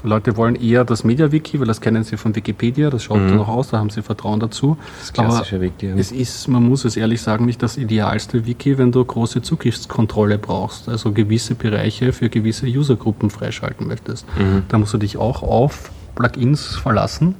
Leute 0.04 0.36
wollen 0.38 0.56
eher 0.56 0.84
das 0.84 1.04
MediaWiki, 1.04 1.60
weil 1.60 1.68
das 1.68 1.82
kennen 1.82 2.04
sie 2.04 2.18
von 2.18 2.36
Wikipedia, 2.36 2.90
das 2.90 3.04
schaut 3.04 3.20
mhm. 3.20 3.36
noch 3.36 3.48
aus, 3.48 3.70
da 3.70 3.78
haben 3.78 3.90
sie 3.90 4.02
Vertrauen 4.02 4.40
dazu. 4.40 4.78
Das 5.00 5.14
klassische 5.14 5.56
Aber 5.58 5.66
Wiki. 5.66 5.88
Ja. 5.88 5.96
Es 5.96 6.12
ist, 6.12 6.48
man 6.48 6.64
muss 6.64 6.86
es 6.86 6.98
ehrlich 6.98 7.22
sagen, 7.22 7.46
nicht 7.46 7.62
das 7.62 7.78
idealste 7.78 8.46
Wiki, 8.46 8.78
wenn 8.78 8.92
du 8.92 9.04
große 9.04 9.42
Zugriffskontrolle 9.42 10.38
brauchst, 10.38 10.90
also 10.90 11.12
gewisse 11.12 11.56
Bereiche 11.56 12.14
für 12.14 12.30
gewisse 12.30 12.66
Usergruppen 12.66 13.30
freischalten 13.30 13.88
möchtest. 13.88 14.26
Mhm. 14.38 14.64
Da 14.68 14.78
musst 14.78 14.94
du 14.94 14.98
dich 14.98 15.18
auch 15.18 15.44
auf 15.44 15.92
Plugins 16.16 16.76
verlassen. 16.76 17.36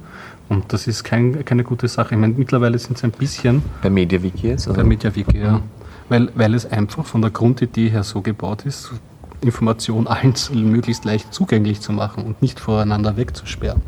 Und 0.48 0.72
das 0.72 0.86
ist 0.86 1.02
kein, 1.04 1.44
keine 1.44 1.64
gute 1.64 1.88
Sache. 1.88 2.14
Ich 2.14 2.20
meine, 2.20 2.34
mittlerweile 2.34 2.78
sind 2.78 2.98
es 2.98 3.04
ein 3.04 3.10
bisschen. 3.10 3.62
Bei 3.80 3.88
MediaWiki 3.88 4.48
jetzt? 4.48 4.72
Bei 4.72 4.84
MediaWiki, 4.84 5.38
ja. 5.38 5.52
Mhm. 5.52 5.62
Weil, 6.08 6.30
weil 6.34 6.54
es 6.54 6.70
einfach 6.70 7.06
von 7.06 7.22
der 7.22 7.30
Grundidee 7.30 7.88
her 7.88 8.02
so 8.02 8.20
gebaut 8.20 8.66
ist, 8.66 8.92
Information 9.42 10.06
allen 10.06 10.34
möglichst 10.52 11.04
leicht 11.04 11.32
zugänglich 11.32 11.80
zu 11.80 11.92
machen 11.92 12.24
und 12.24 12.42
nicht 12.42 12.60
voreinander 12.60 13.16
wegzusperren. 13.16 13.82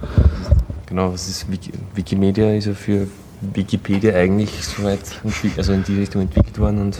Genau, 0.86 1.12
was 1.12 1.28
ist 1.28 1.50
Wiki 1.50 1.72
Wikimedia 1.94 2.54
ist 2.54 2.66
ja 2.66 2.74
für 2.74 3.08
Wikipedia 3.40 4.14
eigentlich 4.14 4.64
soweit 4.64 5.00
also 5.56 5.72
in 5.72 5.82
die 5.84 5.98
Richtung 5.98 6.22
entwickelt 6.22 6.58
worden 6.58 6.80
und 6.80 6.98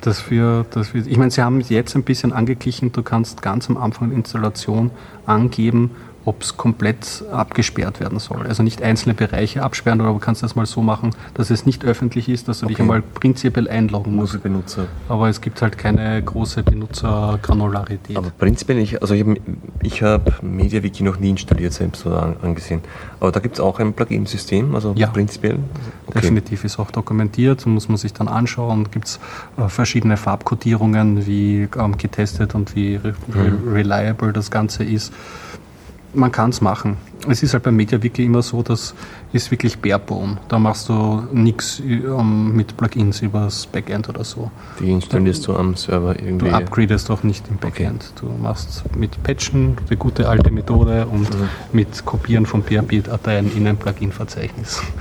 dass 0.00 0.30
wir, 0.30 0.64
dass 0.70 0.94
wir, 0.94 1.06
ich 1.06 1.18
meine, 1.18 1.30
Sie 1.30 1.42
haben 1.42 1.60
jetzt 1.60 1.94
ein 1.94 2.04
bisschen 2.04 2.32
angeglichen, 2.32 2.90
du 2.92 3.02
kannst 3.02 3.42
ganz 3.42 3.68
am 3.68 3.76
Anfang 3.76 4.08
der 4.08 4.18
Installation 4.18 4.90
angeben, 5.26 5.90
ob 6.24 6.42
es 6.42 6.56
komplett 6.56 7.24
abgesperrt 7.32 8.00
werden 8.00 8.18
soll. 8.18 8.46
Also 8.46 8.62
nicht 8.62 8.82
einzelne 8.82 9.14
Bereiche 9.14 9.62
absperren, 9.62 10.00
aber 10.00 10.12
du 10.12 10.18
kannst 10.18 10.42
das 10.42 10.54
mal 10.54 10.66
so 10.66 10.82
machen, 10.82 11.10
dass 11.34 11.50
es 11.50 11.64
nicht 11.64 11.84
öffentlich 11.84 12.28
ist, 12.28 12.48
dass 12.48 12.60
du 12.60 12.66
okay. 12.66 12.74
dich 12.74 12.80
einmal 12.80 13.02
prinzipiell 13.02 13.68
einloggen 13.68 14.14
musst. 14.14 14.42
Benutzer. 14.42 14.86
Aber 15.08 15.28
es 15.28 15.40
gibt 15.40 15.62
halt 15.62 15.78
keine 15.78 16.22
große 16.22 16.62
Benutzergranularität. 16.62 18.16
Aber 18.16 18.30
prinzipiell, 18.30 18.78
ich, 18.78 19.00
also 19.00 19.14
ich 19.14 19.22
habe 19.22 19.36
ich 19.82 20.02
hab 20.02 20.42
MediaWiki 20.42 21.02
noch 21.02 21.18
nie 21.18 21.30
installiert 21.30 21.72
selbst 21.72 22.04
oder 22.06 22.36
angesehen. 22.42 22.82
Aber 23.18 23.32
da 23.32 23.40
gibt 23.40 23.54
es 23.54 23.60
auch 23.60 23.78
ein 23.80 23.94
Plugin-System, 23.94 24.74
also 24.74 24.92
ja, 24.96 25.08
prinzipiell? 25.08 25.58
Okay. 26.06 26.20
Definitiv 26.20 26.64
ist 26.64 26.78
auch 26.78 26.90
dokumentiert, 26.90 27.64
muss 27.66 27.88
man 27.88 27.96
sich 27.96 28.12
dann 28.12 28.28
anschauen. 28.28 28.90
Gibt 28.90 29.08
es 29.08 29.20
äh, 29.56 29.68
verschiedene 29.68 30.16
Farbkodierungen, 30.16 31.26
wie 31.26 31.68
ähm, 31.78 31.96
getestet 31.96 32.54
und 32.54 32.76
wie 32.76 32.96
re 32.96 33.14
mhm. 33.28 33.72
reliable 33.72 34.32
das 34.32 34.50
Ganze 34.50 34.84
ist. 34.84 35.12
Man 36.14 36.32
kann 36.32 36.50
es 36.50 36.60
machen. 36.60 36.96
Es 37.28 37.42
ist 37.42 37.52
halt 37.52 37.64
beim 37.64 37.76
MediaWiki 37.76 38.24
immer 38.24 38.42
so, 38.42 38.62
dass 38.62 38.94
ist 39.32 39.50
wirklich 39.50 39.78
barebone. 39.78 40.38
Da 40.48 40.58
machst 40.58 40.88
du 40.88 41.22
nichts 41.32 41.80
um, 41.80 42.52
mit 42.54 42.76
Plugins 42.76 43.20
übers 43.22 43.66
Backend 43.66 44.08
oder 44.08 44.24
so. 44.24 44.50
Die 44.80 44.90
installierst 44.90 45.46
du 45.46 45.54
am 45.54 45.76
Server 45.76 46.18
irgendwie? 46.18 46.48
Du 46.48 46.54
upgradest 46.54 47.10
auch 47.10 47.22
nicht 47.22 47.46
im 47.48 47.58
Backend. 47.58 48.12
Okay. 48.16 48.26
Du 48.26 48.42
machst 48.42 48.82
mit 48.96 49.22
Patchen 49.22 49.76
die 49.88 49.96
gute 49.96 50.28
alte 50.28 50.50
Methode 50.50 51.06
und 51.06 51.30
mhm. 51.30 51.48
mit 51.72 52.04
Kopieren 52.04 52.46
von 52.46 52.62
PHP-Dateien 52.62 53.54
in 53.56 53.66
ein 53.66 53.76
Plugin-Verzeichnis. 53.76 54.82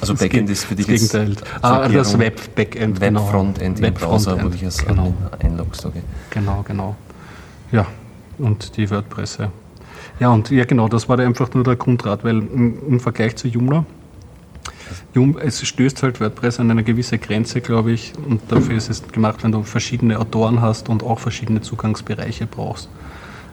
Also 0.00 0.16
Backend 0.16 0.50
ist 0.50 0.64
für 0.64 0.74
dich 0.74 0.88
das 0.88 1.12
Gegenteil. 1.12 1.36
Ah, 1.60 1.88
das 1.88 2.18
Web-Backend. 2.18 3.00
Web-Frontend 3.00 3.76
genau. 3.76 3.86
im 3.86 3.94
Browser, 3.94 4.42
wo 4.42 4.48
dich 4.48 4.64
als 4.64 4.84
genau. 4.84 5.14
einloggst. 5.38 5.86
Okay. 5.86 6.02
Genau, 6.30 6.64
genau. 6.66 6.96
Ja, 7.70 7.86
und 8.42 8.76
die 8.76 8.90
WordPress. 8.90 9.38
Ja, 10.20 10.30
und 10.30 10.50
ja 10.50 10.64
genau, 10.64 10.88
das 10.88 11.08
war 11.08 11.18
einfach 11.18 11.52
nur 11.54 11.64
der 11.64 11.76
Grundrat, 11.76 12.24
weil 12.24 12.38
im, 12.38 13.00
Vergleich 13.00 13.36
zu 13.36 13.48
Joomla, 13.48 13.84
es 15.40 15.66
stößt 15.66 16.02
halt 16.02 16.20
WordPress 16.20 16.60
an 16.60 16.70
eine 16.70 16.84
gewisse 16.84 17.18
Grenze, 17.18 17.60
glaube 17.60 17.92
ich, 17.92 18.12
und 18.28 18.40
dafür 18.48 18.76
ist 18.76 18.90
es 18.90 19.06
gemacht, 19.08 19.42
wenn 19.42 19.52
du 19.52 19.62
verschiedene 19.62 20.18
Autoren 20.18 20.60
hast 20.60 20.88
und 20.88 21.02
auch 21.02 21.18
verschiedene 21.18 21.60
Zugangsbereiche 21.60 22.46
brauchst. 22.46 22.88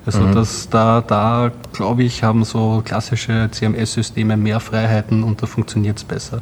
Also 0.06 0.22
mhm. 0.22 0.34
das, 0.34 0.70
da, 0.70 1.02
da 1.02 1.52
glaube 1.74 2.04
ich, 2.04 2.24
haben 2.24 2.44
so 2.44 2.82
klassische 2.84 3.50
CMS-Systeme 3.52 4.38
mehr 4.38 4.60
Freiheiten 4.60 5.24
und 5.24 5.42
da 5.42 5.46
funktioniert 5.46 5.98
es 5.98 6.04
besser. 6.04 6.42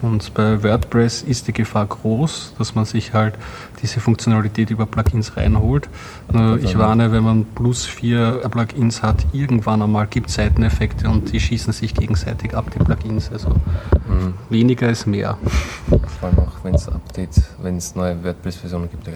Und 0.00 0.32
bei 0.34 0.62
WordPress 0.62 1.22
ist 1.22 1.48
die 1.48 1.52
Gefahr 1.52 1.86
groß, 1.86 2.54
dass 2.56 2.74
man 2.74 2.84
sich 2.84 3.14
halt 3.14 3.34
diese 3.82 4.00
Funktionalität 4.00 4.70
über 4.70 4.86
Plugins 4.86 5.36
reinholt. 5.36 5.88
Nur 6.32 6.58
ich 6.58 6.78
warne, 6.78 7.10
wenn 7.10 7.24
man 7.24 7.44
plus 7.44 7.84
vier 7.84 8.40
Plugins 8.50 9.02
hat, 9.02 9.26
irgendwann 9.32 9.82
einmal 9.82 10.06
gibt 10.06 10.28
es 10.28 10.36
Seiteneffekte 10.36 11.08
und 11.08 11.32
die 11.32 11.40
schießen 11.40 11.72
sich 11.72 11.94
gegenseitig 11.94 12.54
ab, 12.54 12.70
die 12.72 12.78
Plugins. 12.78 13.30
Also 13.32 13.48
mhm. 13.48 14.34
weniger 14.50 14.88
ist 14.88 15.06
mehr. 15.06 15.36
Vor 16.20 16.28
allem 16.28 16.38
auch, 16.38 16.52
wenn 16.62 16.74
es 16.74 16.88
Updates, 16.88 17.42
wenn 17.60 17.76
es 17.76 17.96
neue 17.96 18.22
WordPress-Versionen 18.22 18.88
gibt. 18.90 19.08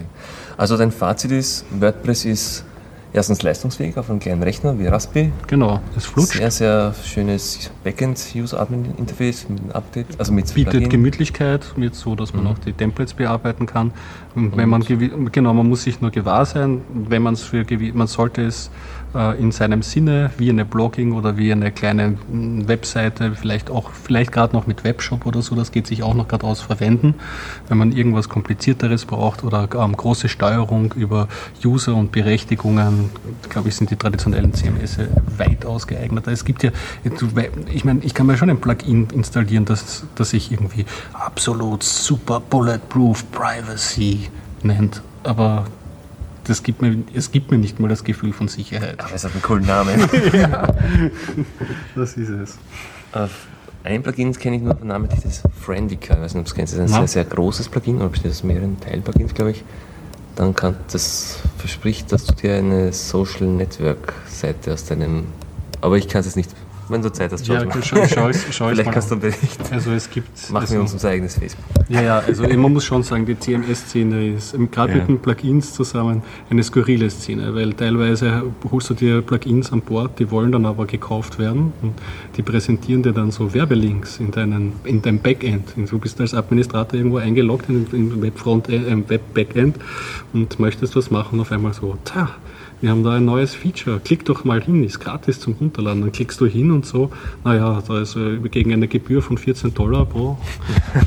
Also 0.57 0.77
dein 0.77 0.91
Fazit 0.91 1.31
ist, 1.31 1.65
WordPress 1.71 2.25
ist 2.25 2.65
erstens 3.13 3.43
leistungsfähig 3.43 3.97
auf 3.97 4.11
einem 4.11 4.21
kleinen 4.21 4.43
Rechner 4.43 4.79
wie 4.79 4.87
Raspi. 4.87 5.33
Genau, 5.47 5.81
es 5.97 6.07
flutscht. 6.07 6.39
Sehr, 6.39 6.51
sehr 6.51 6.95
schönes 7.05 7.71
Backend-User-Admin-Interface 7.85 9.49
mit 9.49 9.61
einem 9.61 9.71
Update. 9.73 10.07
Also 10.19 10.33
mit 10.33 10.53
Bietet 10.55 10.73
Plugin. 10.73 10.89
Gemütlichkeit, 10.89 11.75
mit 11.77 11.95
so, 11.95 12.15
dass 12.15 12.33
man 12.33 12.45
mhm. 12.45 12.51
auch 12.51 12.59
die 12.59 12.73
Templates 12.73 13.15
bearbeiten 13.15 13.67
kann. 13.67 13.93
Und 14.35 14.57
wenn 14.57 14.69
man, 14.69 14.83
genau, 15.31 15.53
man 15.53 15.69
muss 15.69 15.83
sich 15.83 16.01
nur 16.01 16.11
gewahr 16.11 16.47
sein, 16.47 16.81
wenn 16.93 17.23
man 17.23 17.35
es 17.35 17.43
für, 17.43 17.65
man 17.95 18.07
sollte 18.07 18.43
es 18.43 18.71
in 19.39 19.53
seinem 19.53 19.83
Sinne, 19.83 20.31
wie 20.39 20.49
eine 20.49 20.65
Blogging 20.65 21.13
oder 21.13 21.37
wie 21.37 21.53
eine 21.53 21.71
kleine 21.71 22.17
hm, 22.31 22.67
Webseite, 22.67 23.35
vielleicht 23.35 23.71
auch, 23.71 23.91
vielleicht 23.91 24.33
gerade 24.33 24.55
noch 24.55 24.67
mit 24.67 24.85
Webshop 24.85 25.27
oder 25.27 25.43
so, 25.43 25.55
das 25.55 25.71
geht 25.71 25.87
sich 25.87 26.03
auch 26.03 26.15
noch 26.15 26.29
gerade 26.29 26.47
aus, 26.47 26.63
verwenden. 26.63 27.15
Wenn 27.69 27.79
man 27.79 27.93
irgendwas 27.93 28.29
Komplizierteres 28.29 29.05
braucht 29.05 29.45
oder 29.45 29.69
ähm, 29.75 29.97
große 29.97 30.29
Steuerung 30.29 30.93
über 30.93 31.29
User 31.65 31.95
und 31.95 32.13
Berechtigungen, 32.13 33.11
glaube 33.49 33.69
ich, 33.69 33.77
sind 33.77 33.91
die 33.91 33.97
traditionellen 33.97 34.55
CMS 34.55 34.99
weitaus 35.37 35.87
geeigneter. 35.87 36.33
Es 36.33 36.45
gibt 36.45 36.63
ja, 36.63 36.71
ich 37.73 37.85
meine, 37.85 38.01
ich 38.03 38.15
kann 38.15 38.27
mir 38.27 38.37
schon 38.37 38.51
ein 38.51 38.61
Plugin 38.61 39.09
installieren, 39.13 39.65
das, 39.65 40.05
das 40.15 40.31
sich 40.31 40.53
irgendwie 40.53 40.87
absolut 41.13 41.83
super 41.83 42.41
bulletproof 42.41 43.31
privacy 43.31 44.31
nennt, 44.63 45.03
aber 45.25 45.67
das 46.45 46.63
gibt 46.63 46.83
mir, 46.83 47.05
es 47.15 47.31
gibt 47.31 47.51
mir 47.51 47.59
nicht 47.59 47.81
mal 47.81 47.89
das 47.89 48.05
Gefühl 48.05 48.33
von 48.33 48.49
Sicherheit. 48.49 49.01
Aber 49.01 49.15
es 49.15 49.25
hat 49.25 49.33
einen 49.33 49.43
coolen 49.43 49.67
Namen. 49.67 50.01
ja, 50.33 50.75
das 51.95 52.17
ist 52.17 52.29
es. 52.29 52.59
Äh, 53.13 53.29
ein 53.85 54.03
Plugin 54.03 54.33
kenne 54.33 54.57
ich 54.57 54.63
nur 54.63 54.77
vom 54.77 54.89
Namen, 54.89 55.09
das 55.09 55.25
ist 55.25 55.43
Friendica. 55.61 56.15
Ich 56.15 56.21
weiß 56.21 56.35
nicht, 56.35 56.41
ob 56.41 56.47
du 56.47 56.51
es 56.51 56.55
kennst. 56.55 56.73
Das 56.75 56.81
ist 56.81 56.93
ein 56.93 57.07
sehr, 57.07 57.09
sehr 57.09 57.25
großes 57.25 57.69
Plugin, 57.69 57.97
oder 57.97 58.09
besteht 58.09 58.31
aus 58.31 58.45
mehreren 58.45 58.79
Teilplugins, 58.81 59.35
glaube 59.35 59.53
ich. 59.53 59.65
Dann 60.37 60.55
kann 60.55 60.77
das 60.91 61.41
verspricht, 61.59 62.11
dass 62.13 62.25
du 62.25 62.35
dir 62.35 62.57
eine 62.57 62.93
Social 62.93 63.47
Network 63.47 64.15
Seite 64.29 64.73
aus 64.73 64.85
deinem. 64.85 65.25
Aber 65.81 65.99
ich 65.99 66.09
kann 66.09 66.21
es 66.21 66.27
jetzt 66.27 66.37
nicht 66.37 66.51
wenn 66.89 67.03
du 67.03 67.13
Zeit 67.13 67.33
hast, 67.33 67.47
schau 67.47 67.55
ja, 67.55 67.67
schau, 67.83 68.07
schau, 68.07 68.33
schau 68.51 68.69
Vielleicht 68.71 68.93
kannst 68.93 69.11
du 69.11 69.17
berichten. 69.17 69.65
Also 69.71 69.93
es 69.93 70.11
gibt. 70.11 70.29
Machen 70.51 70.63
also, 70.63 70.75
wir 70.75 70.81
uns 70.81 70.93
unser 70.93 71.09
eigenes 71.11 71.35
Facebook. 71.35 71.65
Ja, 71.89 72.03
ja, 72.03 72.19
also 72.19 72.43
man 72.43 72.73
muss 72.73 72.85
schon 72.85 73.03
sagen, 73.03 73.27
die 73.27 73.39
CMS-Szene 73.39 74.35
ist 74.35 74.57
gerade 74.71 74.93
ja. 74.93 74.99
mit 74.99 75.09
den 75.09 75.19
Plugins 75.19 75.75
zusammen 75.75 76.23
eine 76.51 76.63
skurrile 76.63 77.11
Szene, 77.11 77.55
weil 77.55 77.73
teilweise 77.75 78.45
holst 78.71 78.91
du 78.91 78.95
dir 78.95 79.23
Plugins 79.23 79.73
an 79.73 79.83
Bord, 79.83 80.19
die 80.19 80.31
wollen 80.31 80.53
dann 80.53 80.67
aber 80.67 80.87
gekauft 80.87 81.39
werden 81.39 81.73
und 81.83 81.95
die 82.37 82.43
präsentieren 82.43 83.03
dir 83.03 83.13
dann 83.13 83.31
so 83.31 83.53
Werbelinks 83.55 84.19
in, 84.19 84.31
deinen, 84.31 84.73
in 84.85 85.03
deinem 85.03 85.19
Backend. 85.19 85.75
Du 85.77 85.99
bist 85.99 86.21
als 86.21 86.35
Administrator 86.35 86.95
irgendwo 86.95 87.19
eingeloggt 87.19 87.69
äh, 87.69 89.09
Web-Backend 89.09 89.77
und 90.33 90.59
möchtest 90.59 90.97
was 90.97 91.11
machen, 91.11 91.41
auf 91.41 91.53
einmal 91.53 91.75
so, 91.75 91.97
tja, 92.05 92.31
wir 92.83 92.91
haben 92.91 93.05
da 93.05 93.13
ein 93.13 93.25
neues 93.25 93.55
Feature, 93.55 94.01
klick 94.01 94.25
doch 94.25 94.43
mal 94.43 94.61
hin, 94.61 94.83
ist 94.83 94.99
gratis 94.99 95.39
zum 95.39 95.55
Runterladen. 95.55 96.03
Dann 96.03 96.11
klickst 96.11 96.41
du 96.41 96.47
hin 96.47 96.73
und 96.73 96.85
so, 96.85 97.13
naja, 97.45 97.81
da 97.87 98.01
ist 98.01 98.17
äh, 98.17 98.39
gegen 98.49 98.73
eine 98.73 98.89
Gebühr 98.89 99.23
von 99.23 99.39
14 99.39 99.73
Dollar 99.73 100.05
pro, 100.05 100.37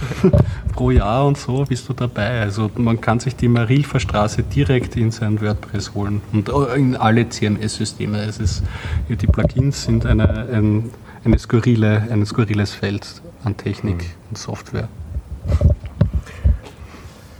pro 0.73 0.91
Jahr 0.91 1.27
und 1.27 1.37
so 1.37 1.65
bist 1.67 1.89
du 1.89 1.93
dabei. 1.93 2.39
Also 2.39 2.71
man 2.77 3.01
kann 3.01 3.19
sich 3.19 3.35
die 3.35 3.49
Marilfer 3.49 3.99
Straße 3.99 4.43
direkt 4.43 4.95
in 4.95 5.11
sein 5.11 5.41
WordPress 5.41 5.93
holen 5.93 6.21
und 6.31 6.47
äh, 6.47 6.75
in 6.77 6.95
alle 6.95 7.27
CMS-Systeme. 7.27 8.21
Es 8.21 8.39
ist, 8.39 8.63
die 9.09 9.27
Plugins 9.27 9.83
sind 9.83 10.05
eine, 10.05 10.47
ein, 10.49 10.91
eine 11.25 11.37
skurrile, 11.37 12.07
ein 12.09 12.25
skurriles 12.25 12.73
Feld 12.73 13.21
an 13.43 13.57
Technik 13.57 13.97
mhm. 13.97 14.29
und 14.29 14.37
Software. 14.37 14.87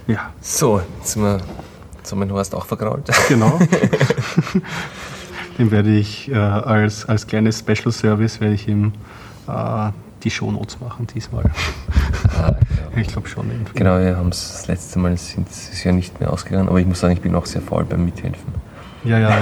Ja. 0.08 0.34
So, 0.42 0.82
jetzt 1.00 1.14
sind 1.14 1.24
wir 1.24 1.40
zum 2.06 2.30
Horst 2.32 2.56
auch 2.56 2.66
vergrault. 2.66 3.10
Genau. 3.30 3.60
Dem 5.58 5.72
werde 5.72 5.96
ich 5.98 6.30
äh, 6.30 6.36
als, 6.36 7.08
als 7.08 7.28
kleines 7.28 7.60
Special 7.60 7.92
Service 7.92 8.42
werde 8.42 8.56
ich 8.56 8.68
ihm 8.68 8.92
äh, 9.48 9.90
die 10.24 10.32
Shownotes 10.32 10.80
machen 10.80 11.08
diesmal. 11.08 11.50
Ah, 12.30 12.50
ja. 12.50 12.56
Ich 13.00 13.08
glaube 13.08 13.30
schon. 13.30 13.50
Irgendwie. 13.50 13.74
Genau, 13.76 14.00
wir 14.00 14.18
haben 14.18 14.30
es 14.30 14.52
das 14.52 14.68
letzte 14.68 15.00
Mal 15.00 15.14
es 15.14 15.84
ja 15.84 15.92
nicht 15.92 16.20
mehr 16.20 16.34
ausgegangen, 16.34 16.68
aber 16.68 16.80
ich 16.80 16.88
muss 16.88 17.00
sagen, 17.00 17.14
ich 17.14 17.22
bin 17.22 17.36
auch 17.36 17.46
sehr 17.46 17.62
faul 17.62 17.86
beim 17.86 18.04
Mithelfen. 18.04 18.54
Ja, 19.04 19.20
ja, 19.20 19.38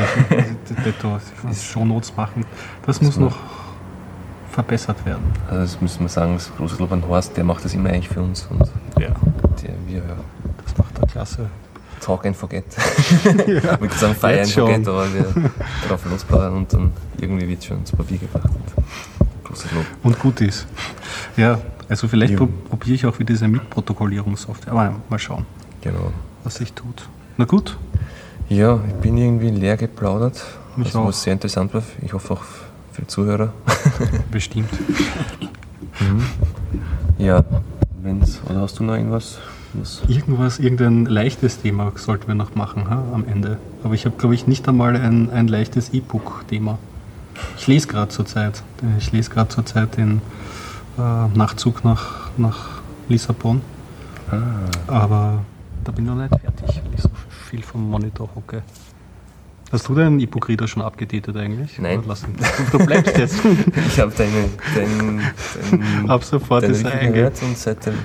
ich, 1.50 1.64
Shownotes 1.64 2.16
machen. 2.18 2.46
Das, 2.86 3.00
das 3.00 3.02
muss 3.02 3.18
noch 3.18 3.38
verbessert 4.52 5.06
werden. 5.06 5.24
Also 5.50 5.62
das 5.62 5.82
müssen 5.82 6.02
wir 6.02 6.10
sagen, 6.10 6.34
das 6.34 6.52
große 6.56 6.78
Lob 6.78 6.92
an 6.92 7.08
Horst, 7.08 7.38
der 7.38 7.46
macht 7.46 7.64
das 7.64 7.74
immer 7.74 7.90
eigentlich 7.90 8.10
für 8.10 8.22
uns 8.22 8.46
und 8.50 8.70
ja. 9.00 9.10
Der, 9.62 9.74
wir, 9.88 10.00
ja. 10.00 10.18
Das 10.66 10.78
macht 10.78 11.00
er 11.00 11.08
klasse. 11.08 11.50
Talk 12.04 12.26
and 12.26 12.36
Forget. 12.36 12.66
ja, 13.48 13.78
können 13.78 13.90
sagen 13.92 14.16
Fire 14.16 14.42
and 14.42 14.52
Forget, 14.52 14.88
aber 14.88 15.14
wir 15.14 15.52
drauf 15.88 16.06
losballern 16.10 16.54
und 16.54 16.74
dann 16.74 16.92
irgendwie 17.20 17.48
wird 17.48 17.60
es 17.60 17.66
schon 17.66 17.86
zu 17.86 17.96
Papier 17.96 18.18
gebracht. 18.18 18.50
Und 18.50 19.44
großes 19.46 19.72
Lob. 19.72 19.86
Und 20.04 20.20
gut 20.20 20.42
ist. 20.42 20.68
Ja, 21.38 21.60
also 21.88 22.10
vielleicht 22.10 22.34
ja. 22.34 22.48
probiere 22.70 22.96
ich 22.96 23.06
auch 23.06 23.18
wieder 23.20 23.34
diese 23.34 23.48
Mitprotokollierungssoftware. 23.48 24.74
Aber 24.74 24.96
mal 25.10 25.18
schauen, 25.18 25.46
genau. 25.82 26.12
was 26.44 26.56
sich 26.56 26.74
tut. 26.74 27.08
Na 27.38 27.46
gut. 27.46 27.78
Ja, 28.50 28.82
ich 28.86 28.96
bin 28.96 29.18
irgendwie 29.18 29.50
leer 29.50 29.78
geplaudert. 29.78 30.44
Mich 30.76 30.88
also, 30.88 31.06
was 31.06 31.24
sehr 31.24 31.34
interessant 31.34 31.74
war. 31.74 31.84
Ich 32.02 32.12
hoffe 32.12 32.34
auch 32.34 32.44
für 32.92 33.02
die 33.02 33.08
Zuhörer. 33.08 33.54
Bestimmt. 34.32 34.70
mhm. 36.02 36.26
Ja, 37.18 37.46
wenn's, 38.02 38.42
oder 38.50 38.62
hast 38.62 38.78
du 38.78 38.84
noch 38.84 38.96
irgendwas? 38.96 39.38
Was? 39.74 40.04
Irgendwas, 40.08 40.60
irgendein 40.60 41.06
leichtes 41.06 41.60
Thema 41.60 41.92
sollten 41.96 42.28
wir 42.28 42.36
noch 42.36 42.56
machen 42.56 42.90
ha, 42.90 43.04
am 43.14 43.26
Ende. 43.28 43.58
Aber 43.84 43.96
ich 43.96 44.06
habe, 44.06 44.16
glaube 44.18 44.36
ich, 44.36 44.48
nicht 44.48 44.68
einmal 44.68 44.96
ein, 44.96 45.32
ein 45.32 45.48
leichtes 45.48 45.94
E-Book-Thema. 45.94 46.78
Ich 47.58 47.68
lese 47.68 47.88
gerade 47.88 48.10
zurzeit. 48.10 48.62
Ich 49.00 49.12
lese 49.12 49.32
gerade 49.32 49.50
zurzeit 49.50 49.98
den 49.98 50.22
äh, 50.98 51.38
Nachzug 51.38 51.84
nach, 51.84 52.30
nach 52.38 52.82
Lissabon. 53.10 53.62
Ah. 54.32 54.42
Aber 54.88 55.44
da 55.84 55.92
bin 55.92 56.06
ich 56.06 56.12
noch 56.12 56.18
nicht 56.18 56.40
fertig, 56.40 56.82
weil 56.84 56.94
ich 56.94 57.02
so 57.02 57.10
viel 57.50 57.64
vom 57.64 57.90
Monitor 57.90 58.30
hocke. 58.36 58.62
Hast 59.74 59.90
du 59.90 59.96
deinen 59.96 60.20
E-Book-Reader 60.20 60.68
schon 60.68 60.84
abgedatet 60.84 61.36
eigentlich? 61.36 61.80
Nein. 61.80 62.04
Du 62.72 62.78
bleibst 62.78 63.18
jetzt. 63.18 63.38
ich 63.88 64.00
habe 64.00 64.14
deine, 64.16 64.48
dein, 64.76 65.22
dein, 65.72 66.10
Ab 66.12 66.24
sofort 66.24 66.62
deine 66.62 66.74
ist 66.74 66.84
gehört 66.84 67.42
und 67.42 67.58
seitdem. 67.58 67.96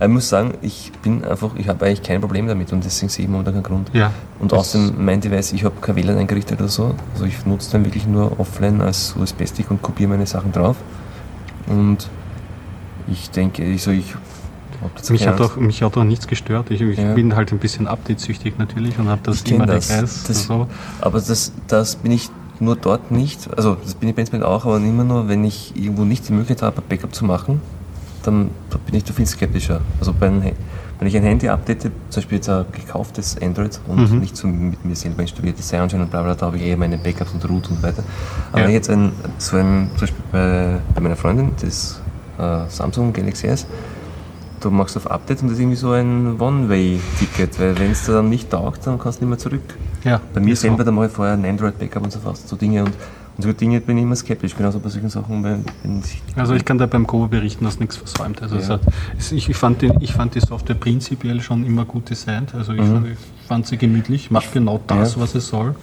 Ich 0.00 0.06
muss 0.06 0.28
sagen, 0.28 0.54
ich 0.62 0.92
bin 1.02 1.24
einfach, 1.24 1.56
ich 1.56 1.66
habe 1.66 1.84
eigentlich 1.84 2.04
kein 2.04 2.20
Problem 2.20 2.46
damit 2.46 2.72
und 2.72 2.84
deswegen 2.84 3.08
sehe 3.08 3.24
ich 3.24 3.28
momentan 3.28 3.54
keinen 3.54 3.64
Grund. 3.64 3.90
Ja. 3.92 4.12
Und 4.38 4.52
außerdem 4.52 5.04
mein 5.04 5.20
Device, 5.20 5.52
ich 5.52 5.64
habe 5.64 5.74
kein 5.80 5.96
WLAN 5.96 6.16
eingerichtet 6.16 6.60
oder 6.60 6.68
so. 6.68 6.94
Also 7.14 7.24
ich 7.24 7.44
nutze 7.44 7.72
dann 7.72 7.84
wirklich 7.84 8.06
nur 8.06 8.38
offline 8.38 8.80
als 8.80 9.16
USB-Stick 9.16 9.68
und 9.72 9.82
kopiere 9.82 10.10
meine 10.10 10.26
Sachen 10.26 10.52
drauf. 10.52 10.76
Und 11.66 12.08
ich 13.08 13.32
denke, 13.32 13.64
also 13.64 13.90
ich 13.90 14.14
mich 15.10 15.26
hat, 15.26 15.40
auch, 15.40 15.56
mich 15.56 15.82
hat 15.82 15.96
auch 15.96 16.04
nichts 16.04 16.26
gestört. 16.26 16.70
Ich, 16.70 16.80
ich 16.80 16.98
ja. 16.98 17.14
bin 17.14 17.36
halt 17.36 17.52
ein 17.52 17.58
bisschen 17.58 17.86
update-süchtig 17.86 18.58
natürlich 18.58 18.98
und 18.98 19.08
habe 19.08 19.20
das 19.24 19.42
ich 19.42 19.52
immer 19.52 19.66
das. 19.66 19.88
Kreis, 19.88 20.24
das, 20.26 20.44
so. 20.44 20.66
Aber 21.00 21.20
das, 21.20 21.52
das 21.68 21.96
bin 21.96 22.12
ich 22.12 22.30
nur 22.60 22.76
dort 22.76 23.10
nicht, 23.10 23.48
also 23.56 23.74
das 23.74 23.94
bin 23.94 24.08
ich 24.08 24.14
prinzipiell 24.14 24.42
auch, 24.42 24.64
aber 24.64 24.76
immer 24.78 25.04
nur, 25.04 25.28
wenn 25.28 25.44
ich 25.44 25.76
irgendwo 25.76 26.04
nicht 26.04 26.28
die 26.28 26.32
Möglichkeit 26.32 26.62
habe, 26.62 26.78
ein 26.80 26.88
Backup 26.88 27.14
zu 27.14 27.24
machen, 27.24 27.60
dann 28.22 28.50
bin 28.86 28.94
ich 28.94 29.04
da 29.04 29.12
viel 29.12 29.26
skeptischer. 29.26 29.80
Also 30.00 30.12
bei 30.12 30.26
einem, 30.26 30.42
wenn 30.98 31.08
ich 31.08 31.16
ein 31.16 31.22
Handy 31.22 31.48
update, 31.48 31.82
zum 31.82 31.92
Beispiel 32.14 32.36
jetzt 32.36 32.48
ein 32.48 32.64
gekauftes 32.72 33.40
Android 33.40 33.78
und 33.86 34.10
mhm. 34.10 34.20
nicht 34.20 34.36
so 34.36 34.48
mit 34.48 34.84
mir 34.84 34.96
selber 34.96 35.22
installiertes 35.22 35.68
Sunshine 35.68 36.02
und 36.02 36.10
bla 36.10 36.22
bla, 36.22 36.34
da 36.34 36.46
habe 36.46 36.56
ich 36.56 36.64
eher 36.64 36.76
meine 36.76 36.98
Backups 36.98 37.32
und 37.32 37.48
Root 37.48 37.70
und 37.70 37.82
weiter. 37.82 38.02
Aber 38.50 38.60
ja. 38.60 38.64
wenn 38.64 38.70
ich 38.70 38.76
jetzt 38.76 38.90
ein, 38.90 39.12
so 39.38 39.56
ein, 39.56 39.90
zum 39.92 40.00
Beispiel 40.00 40.24
bei, 40.32 40.78
bei 40.94 41.00
meiner 41.00 41.16
Freundin, 41.16 41.52
das 41.60 42.00
äh, 42.38 42.68
Samsung 42.68 43.12
Galaxy 43.12 43.46
S, 43.46 43.66
du 44.60 44.70
machst 44.70 44.96
auf 44.96 45.10
Update 45.10 45.42
und 45.42 45.48
das 45.48 45.54
ist 45.54 45.60
irgendwie 45.60 45.76
so 45.76 45.90
ein 45.92 46.40
One-Way-Ticket, 46.40 47.60
weil 47.60 47.78
wenn 47.78 47.92
es 47.92 48.06
dann 48.06 48.28
nicht 48.28 48.50
taugt, 48.50 48.86
dann 48.86 48.98
kannst 48.98 49.20
du 49.20 49.24
nicht 49.24 49.30
mehr 49.30 49.38
zurück. 49.38 49.62
Ja, 50.04 50.20
bei 50.34 50.40
mir 50.40 50.56
selber, 50.56 50.78
so. 50.78 50.84
da 50.84 50.90
mache 50.90 51.06
ich 51.06 51.12
vorher 51.12 51.34
ein 51.34 51.44
Android-Backup 51.44 52.02
und 52.02 52.12
so 52.12 52.20
fast, 52.20 52.48
so 52.48 52.56
Dinge 52.56 52.84
und 52.84 52.92
und 53.36 53.42
so 53.42 53.52
Dinge 53.52 53.80
bin 53.80 53.98
ich 53.98 54.04
immer 54.04 54.16
skeptisch, 54.16 54.56
genauso 54.56 54.80
bei 54.80 54.88
solchen 54.88 55.10
Sachen. 55.10 55.44
Wenn, 55.44 55.64
wenn 55.82 56.02
also 56.36 56.54
ich 56.54 56.64
kann 56.64 56.78
da 56.78 56.86
beim 56.86 57.06
Kobo 57.06 57.28
berichten, 57.28 57.66
dass 57.66 57.78
nichts 57.78 57.96
versäumt. 57.96 58.40
Also 58.40 58.56
ja. 58.56 58.68
hat, 58.68 58.80
ich, 59.18 59.48
ich, 59.50 59.56
fand 59.56 59.82
den, 59.82 59.92
ich 60.00 60.12
fand 60.14 60.34
die 60.34 60.40
Software 60.40 60.74
prinzipiell 60.74 61.42
schon 61.42 61.66
immer 61.66 61.84
gut 61.84 62.08
designt. 62.08 62.54
Also 62.54 62.72
ich, 62.72 62.80
mhm. 62.80 62.92
fand, 62.92 63.06
ich 63.08 63.46
fand, 63.46 63.66
sie 63.66 63.76
gemütlich, 63.76 64.30
macht 64.30 64.52
genau 64.52 64.80
das, 64.86 65.16
ja. 65.16 65.20
was 65.20 65.34
es 65.34 65.48
soll. 65.48 65.74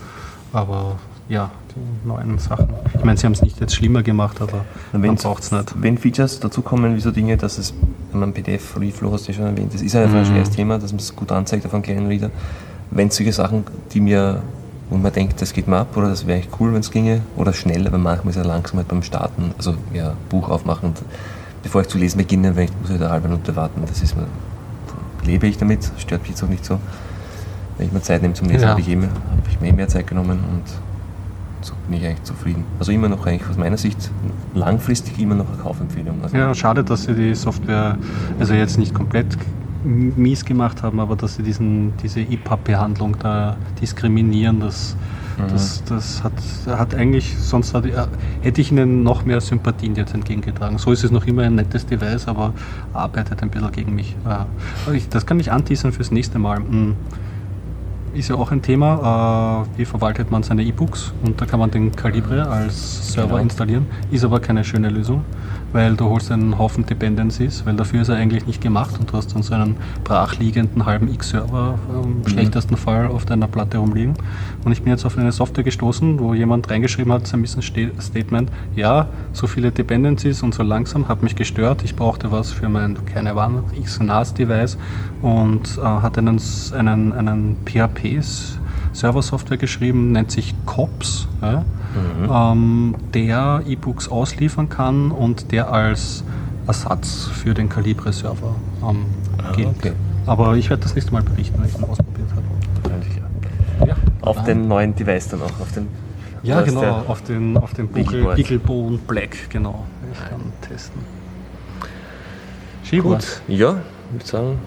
Aber 0.51 0.97
ja, 1.29 1.51
die 1.75 2.07
neuen 2.07 2.37
Sachen. 2.37 2.67
Ich 2.93 3.03
meine, 3.03 3.17
sie 3.17 3.25
haben 3.25 3.33
es 3.33 3.41
nicht 3.41 3.59
jetzt 3.59 3.75
schlimmer 3.75 4.03
gemacht, 4.03 4.41
aber 4.41 4.65
man 4.91 5.15
braucht 5.15 5.43
es 5.43 5.51
nicht. 5.51 5.73
Wenn 5.81 5.97
Features 5.97 6.39
dazukommen, 6.39 6.95
wie 6.95 6.99
so 6.99 7.11
Dinge, 7.11 7.37
dass 7.37 7.57
es, 7.57 7.73
wenn 8.11 8.19
man 8.19 8.33
PDF-Reflow 8.33 9.11
hast 9.13 9.27
du 9.27 9.31
ja 9.31 9.37
schon 9.37 9.45
erwähnt, 9.45 9.73
das 9.73 9.81
ist 9.81 9.95
einfach 9.95 10.13
mhm. 10.13 10.19
ein 10.19 10.25
schweres 10.25 10.49
Thema, 10.49 10.79
dass 10.79 10.91
man 10.91 10.99
es 10.99 11.15
gut 11.15 11.31
anzeigt 11.31 11.65
auf 11.65 11.73
einem 11.73 11.83
kleinen 11.83 12.07
Reader. 12.07 12.29
Wenn 12.91 13.09
solche 13.09 13.33
Sachen, 13.33 13.63
die 13.93 14.01
mir, 14.01 14.41
wo 14.89 14.97
man 14.97 15.11
denkt, 15.11 15.41
das 15.41 15.53
geht 15.53 15.67
mir 15.67 15.77
ab 15.77 15.95
oder 15.95 16.09
das 16.09 16.27
wäre 16.27 16.39
echt 16.39 16.49
cool, 16.59 16.73
wenn 16.73 16.81
es 16.81 16.91
ginge, 16.91 17.21
oder 17.37 17.53
schnell, 17.53 17.87
aber 17.87 17.97
manchmal 17.97 18.31
ist 18.31 18.37
er 18.37 18.45
langsam 18.45 18.77
halt 18.77 18.87
beim 18.87 19.01
Starten, 19.01 19.51
also 19.57 19.75
ja, 19.93 20.13
Buch 20.29 20.49
aufmachen 20.49 20.89
und 20.89 21.01
bevor 21.63 21.81
ich 21.81 21.87
zu 21.87 21.97
lesen 21.97 22.17
beginne, 22.17 22.55
weil 22.55 22.65
ich 22.65 22.71
muss 22.81 22.91
halt 22.91 23.01
eine 23.01 23.09
halbe 23.09 23.29
Minute 23.29 23.55
warten, 23.55 23.81
das 23.87 24.01
ist 24.01 24.15
mir, 24.15 24.27
lebe 25.25 25.47
ich 25.47 25.57
damit, 25.57 25.89
stört 25.97 26.21
mich 26.21 26.31
jetzt 26.31 26.43
auch 26.43 26.49
nicht 26.49 26.65
so. 26.65 26.77
Wenn 27.77 27.87
ich 27.87 27.93
mir 27.93 28.01
Zeit 28.01 28.21
nehme 28.21 28.35
zum 28.35 28.49
Lesen, 28.49 28.63
ja. 28.63 28.69
habe 28.69 28.81
ich, 28.81 28.89
eh 28.89 28.97
hab 28.97 29.47
ich 29.49 29.59
mir 29.59 29.69
eh 29.69 29.71
mehr 29.71 29.87
Zeit 29.87 30.05
genommen 30.05 30.39
und 30.51 30.63
so 31.65 31.73
bin 31.87 31.99
ich 31.99 32.05
eigentlich 32.05 32.23
zufrieden. 32.23 32.65
Also 32.79 32.91
immer 32.91 33.09
noch 33.09 33.25
eigentlich 33.25 33.49
aus 33.49 33.57
meiner 33.57 33.77
Sicht 33.77 34.11
langfristig 34.53 35.19
immer 35.19 35.35
noch 35.35 35.47
eine 35.47 35.61
Kaufempfehlung. 35.61 36.21
Also 36.21 36.37
ja, 36.37 36.53
schade, 36.53 36.83
dass 36.83 37.03
sie 37.03 37.13
die 37.13 37.35
Software 37.35 37.97
also 38.39 38.53
jetzt 38.53 38.77
nicht 38.77 38.93
komplett 38.93 39.37
mies 39.83 40.45
gemacht 40.45 40.83
haben, 40.83 40.99
aber 40.99 41.15
dass 41.15 41.35
sie 41.35 41.43
diesen, 41.43 41.93
diese 41.97 42.21
EPUB-Behandlung 42.21 43.17
da 43.19 43.57
diskriminieren, 43.81 44.61
das, 44.61 44.95
mhm. 45.37 45.49
das, 45.49 45.83
das 45.83 46.23
hat, 46.23 46.33
hat 46.67 46.95
eigentlich, 46.95 47.37
sonst 47.37 47.73
hat, 47.73 47.85
hätte 48.41 48.61
ich 48.61 48.71
ihnen 48.71 49.03
noch 49.03 49.25
mehr 49.25 49.41
Sympathien 49.41 49.95
jetzt 49.95 50.13
entgegengetragen. 50.13 50.77
So 50.77 50.91
ist 50.91 51.03
es 51.03 51.11
noch 51.11 51.25
immer 51.25 51.43
ein 51.43 51.55
nettes 51.55 51.85
Device, 51.85 52.27
aber 52.27 52.53
arbeitet 52.93 53.43
ein 53.43 53.49
bisschen 53.49 53.71
gegen 53.71 53.95
mich. 53.95 54.15
Das 55.09 55.25
kann 55.25 55.39
ich 55.39 55.51
anteasern 55.51 55.91
fürs 55.91 56.11
nächste 56.11 56.39
Mal. 56.39 56.61
Ist 58.13 58.29
ja 58.29 58.35
auch 58.35 58.51
ein 58.51 58.61
Thema. 58.61 59.65
Äh, 59.75 59.79
wie 59.79 59.85
verwaltet 59.85 60.29
man 60.29 60.43
seine 60.43 60.63
E-Books? 60.63 61.13
Und 61.25 61.41
da 61.41 61.45
kann 61.45 61.59
man 61.59 61.71
den 61.71 61.95
Calibre 61.95 62.47
als 62.47 63.11
Server 63.11 63.29
genau. 63.29 63.41
installieren. 63.41 63.87
Ist 64.11 64.23
aber 64.23 64.39
keine 64.39 64.63
schöne 64.63 64.89
Lösung 64.89 65.25
weil 65.73 65.95
du 65.95 66.05
holst 66.05 66.31
einen 66.31 66.57
Haufen 66.57 66.85
Dependencies, 66.85 67.65
weil 67.65 67.75
dafür 67.75 68.01
ist 68.01 68.09
er 68.09 68.15
eigentlich 68.15 68.45
nicht 68.45 68.61
gemacht 68.61 68.97
und 68.99 69.11
du 69.11 69.17
hast 69.17 69.35
dann 69.35 69.43
so 69.43 69.53
einen 69.53 69.75
brachliegenden 70.03 70.85
halben 70.85 71.11
X-Server 71.11 71.77
im 71.89 72.19
mhm. 72.19 72.27
schlechtesten 72.27 72.77
Fall 72.77 73.07
auf 73.07 73.25
deiner 73.25 73.47
Platte 73.47 73.79
rumliegen. 73.79 74.13
Und 74.63 74.71
ich 74.71 74.83
bin 74.83 74.91
jetzt 74.91 75.05
auf 75.05 75.17
eine 75.17 75.31
Software 75.31 75.63
gestoßen, 75.63 76.19
wo 76.19 76.33
jemand 76.33 76.69
reingeschrieben 76.69 77.11
hat, 77.11 77.27
sein 77.27 77.41
Mission 77.41 77.63
Statement, 77.99 78.49
ja, 78.75 79.07
so 79.33 79.47
viele 79.47 79.71
Dependencies 79.71 80.43
und 80.43 80.53
so 80.53 80.63
langsam, 80.63 81.07
hat 81.07 81.23
mich 81.23 81.35
gestört. 81.35 81.83
Ich 81.83 81.95
brauchte 81.95 82.31
was 82.31 82.51
für 82.51 82.69
mein, 82.69 82.97
keine 83.05 83.33
Ahnung, 83.33 83.65
X-NAS-Device 83.77 84.77
und 85.21 85.77
äh, 85.77 85.81
hat 85.81 86.17
einen, 86.17 86.39
einen, 86.73 87.13
einen 87.13 87.57
PHPs 87.65 88.59
Server-Software 88.93 89.57
geschrieben, 89.57 90.11
nennt 90.11 90.31
sich 90.31 90.53
COPS, 90.65 91.27
ja, 91.41 91.65
mhm. 91.93 92.29
ähm, 92.31 92.95
der 93.13 93.61
E-Books 93.67 94.07
ausliefern 94.07 94.69
kann 94.69 95.11
und 95.11 95.51
der 95.51 95.71
als 95.71 96.23
Ersatz 96.67 97.25
für 97.25 97.53
den 97.53 97.69
Calibre-Server 97.69 98.55
ähm, 98.87 99.05
ah, 99.37 99.51
gilt. 99.53 99.67
Okay. 99.79 99.93
Aber 100.25 100.55
ich 100.55 100.69
werde 100.69 100.83
das 100.83 100.95
nächste 100.95 101.11
Mal 101.11 101.23
berichten, 101.23 101.59
wenn 101.59 101.69
ich 101.69 101.77
ihn 101.77 101.83
ausprobiert 101.83 102.29
habe. 102.31 102.43
Ja. 103.87 103.95
Auf 104.21 104.37
Nein. 104.37 104.45
den 104.45 104.67
neuen 104.67 104.95
Device 104.95 105.27
dann 105.27 105.41
auch, 105.41 105.59
auf 105.59 105.71
den 105.73 105.87
ja, 106.43 106.61
genau, 106.61 107.05
auf 107.07 107.21
den, 107.21 107.55
auf 107.55 107.73
den 107.73 107.87
Beaglebone 107.87 108.97
Black, 109.07 109.49
genau. 109.49 109.85
Ich 110.11 110.29
kann 110.29 110.41
testen. 110.61 111.01
Gut, 113.01 113.41
ja, 113.47 113.77
ich 114.07 114.13
würde 114.13 114.25
sagen, 114.25 114.59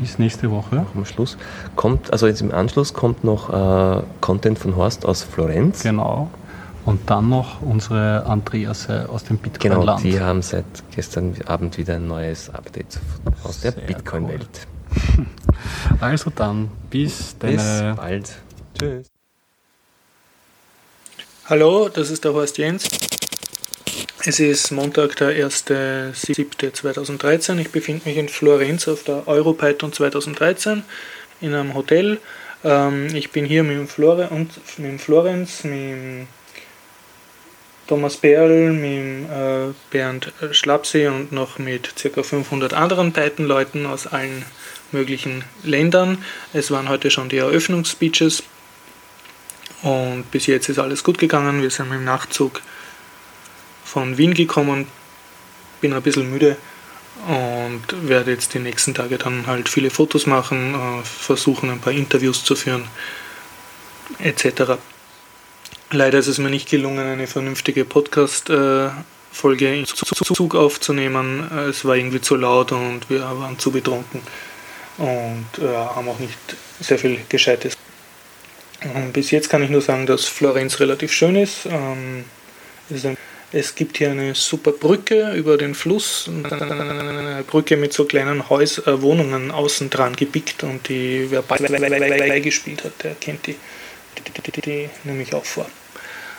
bis 0.00 0.18
nächste 0.18 0.50
Woche. 0.50 0.86
Am 0.94 1.04
Schluss 1.04 1.36
kommt, 1.76 2.12
also 2.12 2.26
jetzt 2.26 2.40
im 2.40 2.52
Anschluss 2.52 2.94
kommt 2.94 3.22
noch 3.24 3.50
äh, 3.50 4.02
Content 4.20 4.58
von 4.58 4.76
Horst 4.76 5.04
aus 5.04 5.22
Florenz. 5.22 5.82
Genau. 5.82 6.30
Und 6.86 7.10
dann 7.10 7.28
noch 7.28 7.60
unsere 7.60 8.24
Andreas 8.26 8.88
aus 8.88 9.24
dem 9.24 9.36
Bitcoin-Land. 9.36 10.02
Genau, 10.02 10.16
die 10.16 10.20
haben 10.20 10.40
seit 10.40 10.64
gestern 10.94 11.34
Abend 11.46 11.76
wieder 11.76 11.96
ein 11.96 12.08
neues 12.08 12.48
Update 12.50 12.98
aus 13.44 13.60
der 13.60 13.72
Bitcoin-Welt. 13.72 14.66
Cool. 15.16 15.26
Also 16.00 16.30
dann, 16.30 16.68
bis, 16.88 17.34
bis 17.34 17.62
bald. 17.94 18.32
Tschüss. 18.78 19.06
Hallo, 21.46 21.88
das 21.88 22.10
ist 22.10 22.24
der 22.24 22.32
Horst 22.32 22.58
Jens. 22.58 22.88
Es 24.26 24.38
ist 24.38 24.70
Montag, 24.70 25.16
der 25.16 25.30
1.7.2013. 25.30 27.58
Ich 27.58 27.70
befinde 27.70 28.06
mich 28.06 28.18
in 28.18 28.28
Florenz 28.28 28.86
auf 28.86 29.02
der 29.02 29.26
Europython 29.26 29.94
2013 29.94 30.82
in 31.40 31.54
einem 31.54 31.72
Hotel. 31.72 32.18
Ähm, 32.62 33.06
ich 33.14 33.30
bin 33.30 33.46
hier 33.46 33.62
mit 33.62 33.78
dem, 33.78 33.88
Flore 33.88 34.28
und, 34.28 34.50
mit 34.76 34.90
dem 34.90 34.98
Florenz, 34.98 35.64
mit 35.64 35.72
dem 35.72 36.26
Thomas 37.86 38.18
Berl, 38.18 38.74
mit 38.74 38.90
dem 38.90 39.24
äh, 39.24 39.72
Bernd 39.90 40.34
Schlapsee 40.50 41.06
und 41.06 41.32
noch 41.32 41.58
mit 41.58 41.94
ca. 41.96 42.22
500 42.22 42.74
anderen 42.74 43.14
Python-Leuten 43.14 43.86
aus 43.86 44.06
allen 44.06 44.44
möglichen 44.92 45.44
Ländern. 45.62 46.22
Es 46.52 46.70
waren 46.70 46.90
heute 46.90 47.10
schon 47.10 47.30
die 47.30 47.38
Eröffnungsspeeches 47.38 48.42
und 49.80 50.30
bis 50.30 50.46
jetzt 50.46 50.68
ist 50.68 50.78
alles 50.78 51.04
gut 51.04 51.16
gegangen. 51.16 51.62
Wir 51.62 51.70
sind 51.70 51.88
mit 51.88 52.00
dem 52.00 52.04
Nachtzug 52.04 52.60
von 53.90 54.16
Wien 54.18 54.34
gekommen, 54.34 54.86
bin 55.80 55.92
ein 55.92 56.02
bisschen 56.02 56.30
müde 56.30 56.56
und 57.26 58.08
werde 58.08 58.30
jetzt 58.30 58.54
die 58.54 58.60
nächsten 58.60 58.94
Tage 58.94 59.18
dann 59.18 59.46
halt 59.48 59.68
viele 59.68 59.90
Fotos 59.90 60.26
machen, 60.26 60.74
äh, 60.74 61.04
versuchen 61.04 61.70
ein 61.70 61.80
paar 61.80 61.92
Interviews 61.92 62.44
zu 62.44 62.54
führen, 62.54 62.84
etc. 64.20 64.78
Leider 65.90 66.18
ist 66.18 66.28
es 66.28 66.38
mir 66.38 66.50
nicht 66.50 66.70
gelungen, 66.70 67.04
eine 67.04 67.26
vernünftige 67.26 67.84
Podcast-Folge 67.84 69.74
im 69.74 69.86
Zug 69.86 70.54
aufzunehmen. 70.54 71.50
Es 71.68 71.84
war 71.84 71.96
irgendwie 71.96 72.20
zu 72.20 72.36
laut 72.36 72.70
und 72.70 73.10
wir 73.10 73.22
waren 73.22 73.58
zu 73.58 73.72
betrunken 73.72 74.22
und 74.98 75.46
äh, 75.58 75.66
haben 75.66 76.08
auch 76.08 76.20
nicht 76.20 76.38
sehr 76.78 76.98
viel 76.98 77.18
Gescheites. 77.28 77.76
Bis 79.12 79.32
jetzt 79.32 79.50
kann 79.50 79.62
ich 79.64 79.68
nur 79.68 79.82
sagen, 79.82 80.06
dass 80.06 80.24
Florenz 80.26 80.78
relativ 80.78 81.12
schön 81.12 81.34
ist. 81.34 81.66
Ähm, 81.66 82.24
es 82.88 82.96
ist 82.98 83.06
ein 83.06 83.16
es 83.52 83.74
gibt 83.74 83.98
hier 83.98 84.10
eine 84.10 84.34
super 84.34 84.72
Brücke 84.72 85.32
über 85.32 85.56
den 85.56 85.74
Fluss, 85.74 86.28
eine 86.28 87.44
Brücke 87.46 87.76
mit 87.76 87.92
so 87.92 88.04
kleinen 88.04 88.48
Haus 88.48 88.78
äh, 88.78 89.02
Wohnungen 89.02 89.50
außen 89.50 89.90
dran 89.90 90.14
gebickt 90.14 90.62
und 90.62 90.88
die, 90.88 91.26
wer 91.30 91.42
Ball 91.42 91.58
gespielt 92.40 92.84
hat, 92.84 92.92
der 93.02 93.14
kennt 93.14 93.46
die, 93.46 93.56
die, 94.18 94.42
die, 94.42 94.52
die, 94.52 94.60
die 94.60 94.90
nehme 95.04 95.22
ich 95.22 95.34
auch 95.34 95.44
vor. 95.44 95.66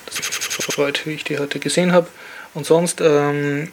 Das 0.05 0.18
freut, 0.20 1.05
wie 1.05 1.14
ich 1.14 1.24
die 1.24 1.38
heute 1.38 1.59
gesehen 1.59 1.91
habe. 1.91 2.07
Und 2.53 2.66
sonst 2.66 3.01
ähm, 3.01 3.72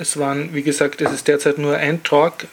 es 0.00 0.18
waren, 0.18 0.54
wie 0.54 0.62
gesagt, 0.62 1.02
es 1.02 1.12
ist 1.12 1.28
derzeit 1.28 1.58
nur 1.58 1.76
ein 1.76 2.02
Talk, 2.02 2.46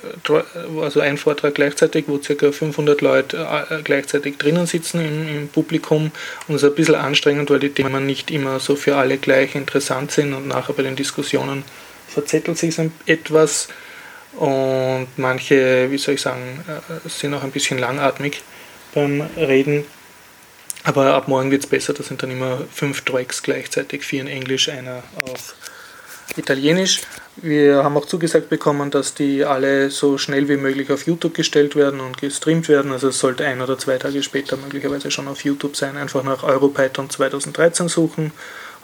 also 0.81 0.99
ein 0.99 1.17
Vortrag 1.17 1.55
gleichzeitig, 1.55 2.05
wo 2.07 2.17
ca. 2.17 2.51
500 2.51 2.99
Leute 2.99 3.37
äh, 3.69 3.81
gleichzeitig 3.83 4.37
drinnen 4.37 4.67
sitzen 4.67 4.99
im, 4.99 5.27
im 5.29 5.47
Publikum. 5.47 6.11
Und 6.47 6.55
es 6.55 6.63
ist 6.63 6.69
ein 6.69 6.75
bisschen 6.75 6.95
anstrengend, 6.95 7.49
weil 7.49 7.59
die 7.59 7.69
Themen 7.69 8.05
nicht 8.05 8.31
immer 8.31 8.59
so 8.59 8.75
für 8.75 8.97
alle 8.97 9.17
gleich 9.17 9.55
interessant 9.55 10.11
sind 10.11 10.33
und 10.33 10.49
nachher 10.49 10.73
bei 10.73 10.83
den 10.83 10.97
Diskussionen 10.97 11.63
verzettelt 12.09 12.57
sich 12.57 12.77
etwas. 13.05 13.69
Und 14.35 15.07
manche, 15.15 15.89
wie 15.89 15.97
soll 15.97 16.15
ich 16.15 16.21
sagen, 16.21 16.65
äh, 16.67 17.07
sind 17.07 17.33
auch 17.33 17.43
ein 17.43 17.51
bisschen 17.51 17.77
langatmig 17.77 18.41
beim 18.93 19.21
Reden. 19.37 19.85
Aber 20.83 21.13
ab 21.13 21.29
morgen 21.29 21.49
wird 21.49 21.63
es 21.63 21.69
besser, 21.69 21.93
da 21.93 22.03
sind 22.03 22.21
dann 22.23 22.31
immer 22.31 22.59
fünf 22.73 23.01
Tracks 23.05 23.41
gleichzeitig, 23.41 24.03
vier 24.03 24.21
in 24.21 24.27
Englisch, 24.27 24.67
einer 24.67 25.03
auf 25.21 25.55
Italienisch. 26.35 27.01
Wir 27.37 27.83
haben 27.83 27.95
auch 27.97 28.05
zugesagt 28.05 28.49
bekommen, 28.49 28.91
dass 28.91 29.13
die 29.13 29.45
alle 29.45 29.89
so 29.91 30.17
schnell 30.17 30.49
wie 30.49 30.57
möglich 30.57 30.91
auf 30.91 31.05
YouTube 31.05 31.35
gestellt 31.35 31.75
werden 31.75 31.99
und 31.99 32.17
gestreamt 32.17 32.67
werden. 32.67 32.91
Also 32.91 33.09
es 33.09 33.19
sollte 33.19 33.45
ein 33.45 33.61
oder 33.61 33.77
zwei 33.77 33.97
Tage 33.97 34.23
später 34.23 34.57
möglicherweise 34.57 35.11
schon 35.11 35.27
auf 35.27 35.43
YouTube 35.43 35.75
sein. 35.75 35.97
Einfach 35.97 36.23
nach 36.23 36.43
EuroPython 36.43 37.09
2013 37.09 37.87
suchen. 37.87 38.31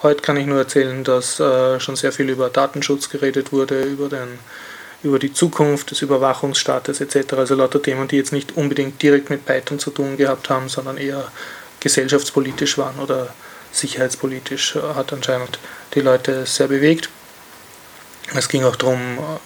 Heute 0.04 0.22
kann 0.22 0.38
ich 0.38 0.46
nur 0.46 0.60
erzählen, 0.60 1.04
dass 1.04 1.40
äh, 1.40 1.80
schon 1.80 1.96
sehr 1.96 2.12
viel 2.12 2.30
über 2.30 2.50
Datenschutz 2.50 3.10
geredet 3.10 3.52
wurde, 3.52 3.84
über, 3.84 4.10
den, 4.10 4.40
über 5.02 5.18
die 5.18 5.34
Zukunft 5.34 5.92
des 5.92 6.02
Überwachungsstaates 6.02 7.02
etc. 7.02 7.34
Also 7.34 7.56
lauter 7.56 7.82
Themen, 7.82 8.08
die 8.08 8.18
jetzt 8.18 8.34
nicht 8.34 8.56
unbedingt 8.56 9.02
direkt 9.02 9.30
mit 9.30 9.46
Python 9.46 9.80
zu 9.80 9.92
tun 9.92 10.18
gehabt 10.18 10.50
haben, 10.50 10.70
sondern 10.70 10.98
eher 10.98 11.32
gesellschaftspolitisch 11.80 12.78
waren 12.78 13.00
oder 13.00 13.34
sicherheitspolitisch. 13.72 14.76
Äh, 14.76 14.94
hat 14.94 15.12
anscheinend 15.12 15.58
die 15.96 16.02
Leute 16.02 16.46
sehr 16.46 16.68
bewegt. 16.68 17.10
Es 18.36 18.50
ging 18.50 18.64
auch 18.64 18.76
darum, 18.76 19.00
äh, 19.00 19.40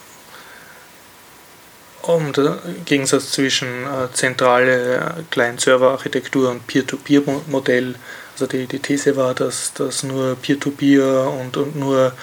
um 2.08 2.32
den 2.32 2.86
Gegensatz 2.86 3.32
zwischen 3.32 3.68
äh, 3.68 4.12
zentrale 4.14 5.26
Client-Server-Architektur 5.30 6.52
und 6.52 6.66
Peer-to-Peer-Modell. 6.68 7.96
Also 8.34 8.48
die, 8.48 8.66
die 8.66 8.80
These 8.80 9.16
war, 9.18 9.34
dass, 9.34 9.74
dass 9.74 10.04
nur 10.04 10.36
Peer-to-Peer 10.36 11.30
und, 11.30 11.58
und 11.58 11.76
nur 11.76 12.14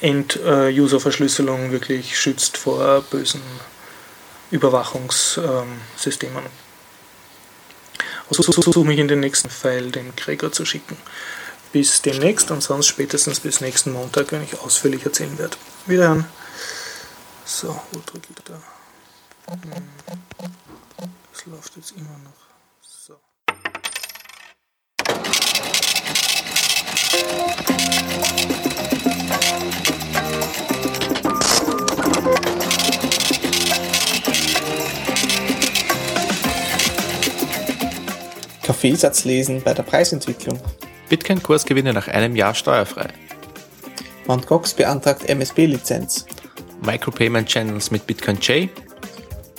End-User-Verschlüsselung 0.00 1.70
wirklich 1.70 2.18
schützt 2.18 2.56
vor 2.56 3.02
bösen 3.02 3.42
Überwachungssystemen. 4.50 6.44
Also 8.28 8.42
versuche 8.42 8.84
mich 8.84 8.98
in 8.98 9.08
den 9.08 9.20
nächsten 9.20 9.50
Pfeil 9.50 9.90
den 9.90 10.14
Gregor 10.16 10.50
zu 10.52 10.64
schicken. 10.64 10.96
Bis 11.72 12.02
demnächst 12.02 12.50
und 12.50 12.62
sonst 12.62 12.86
spätestens 12.86 13.40
bis 13.40 13.60
nächsten 13.60 13.92
Montag, 13.92 14.32
wenn 14.32 14.42
ich 14.42 14.58
ausführlich 14.60 15.04
erzählen 15.04 15.38
werde. 15.38 15.56
Wiederhören. 15.86 16.24
So, 17.44 17.68
wo 17.90 18.00
drücke 18.06 18.28
ich 18.30 18.44
da? 18.44 18.60
Es 21.32 21.46
läuft 21.46 21.76
jetzt 21.76 21.92
immer 21.92 22.18
noch. 22.18 22.32
So. 22.82 23.16
Kaffeesatz 38.62 39.24
lesen 39.24 39.62
bei 39.62 39.74
der 39.74 39.82
Preisentwicklung. 39.82 40.60
Bitcoin-Kursgewinne 41.08 41.92
nach 41.92 42.06
einem 42.06 42.36
Jahr 42.36 42.54
steuerfrei. 42.54 43.08
Mt. 44.30 44.46
Gox 44.46 44.74
beantragt 44.74 45.28
MSB-Lizenz. 45.28 46.24
Micropayment 46.82 47.48
Channels 47.48 47.90
mit 47.90 48.06
Bitcoin 48.06 48.38
J. 48.38 48.70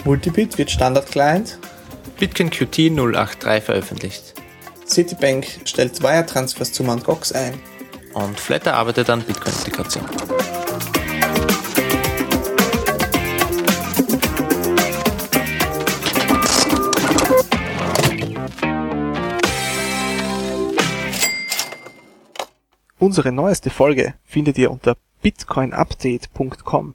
Multibit 0.06 0.58
wird 0.58 0.72
Standard-Client. 0.72 1.60
Bitcoin 2.18 2.50
QT 2.50 2.90
083 2.96 3.64
veröffentlicht. 3.64 4.34
Citibank 4.88 5.46
stellt 5.66 6.02
Wire-Transfers 6.02 6.72
zu 6.72 6.84
Mt. 6.84 7.04
Gox 7.04 7.32
ein. 7.32 7.60
Und 8.14 8.40
Flatter 8.40 8.74
arbeitet 8.76 9.10
an 9.10 9.22
Bitcoin-Integration. 9.22 10.06
Unsere 23.02 23.32
neueste 23.32 23.72
Folge 23.72 24.14
findet 24.24 24.60
ihr 24.60 24.70
unter 24.70 24.96
bitcoinupdate.com. 25.24 26.94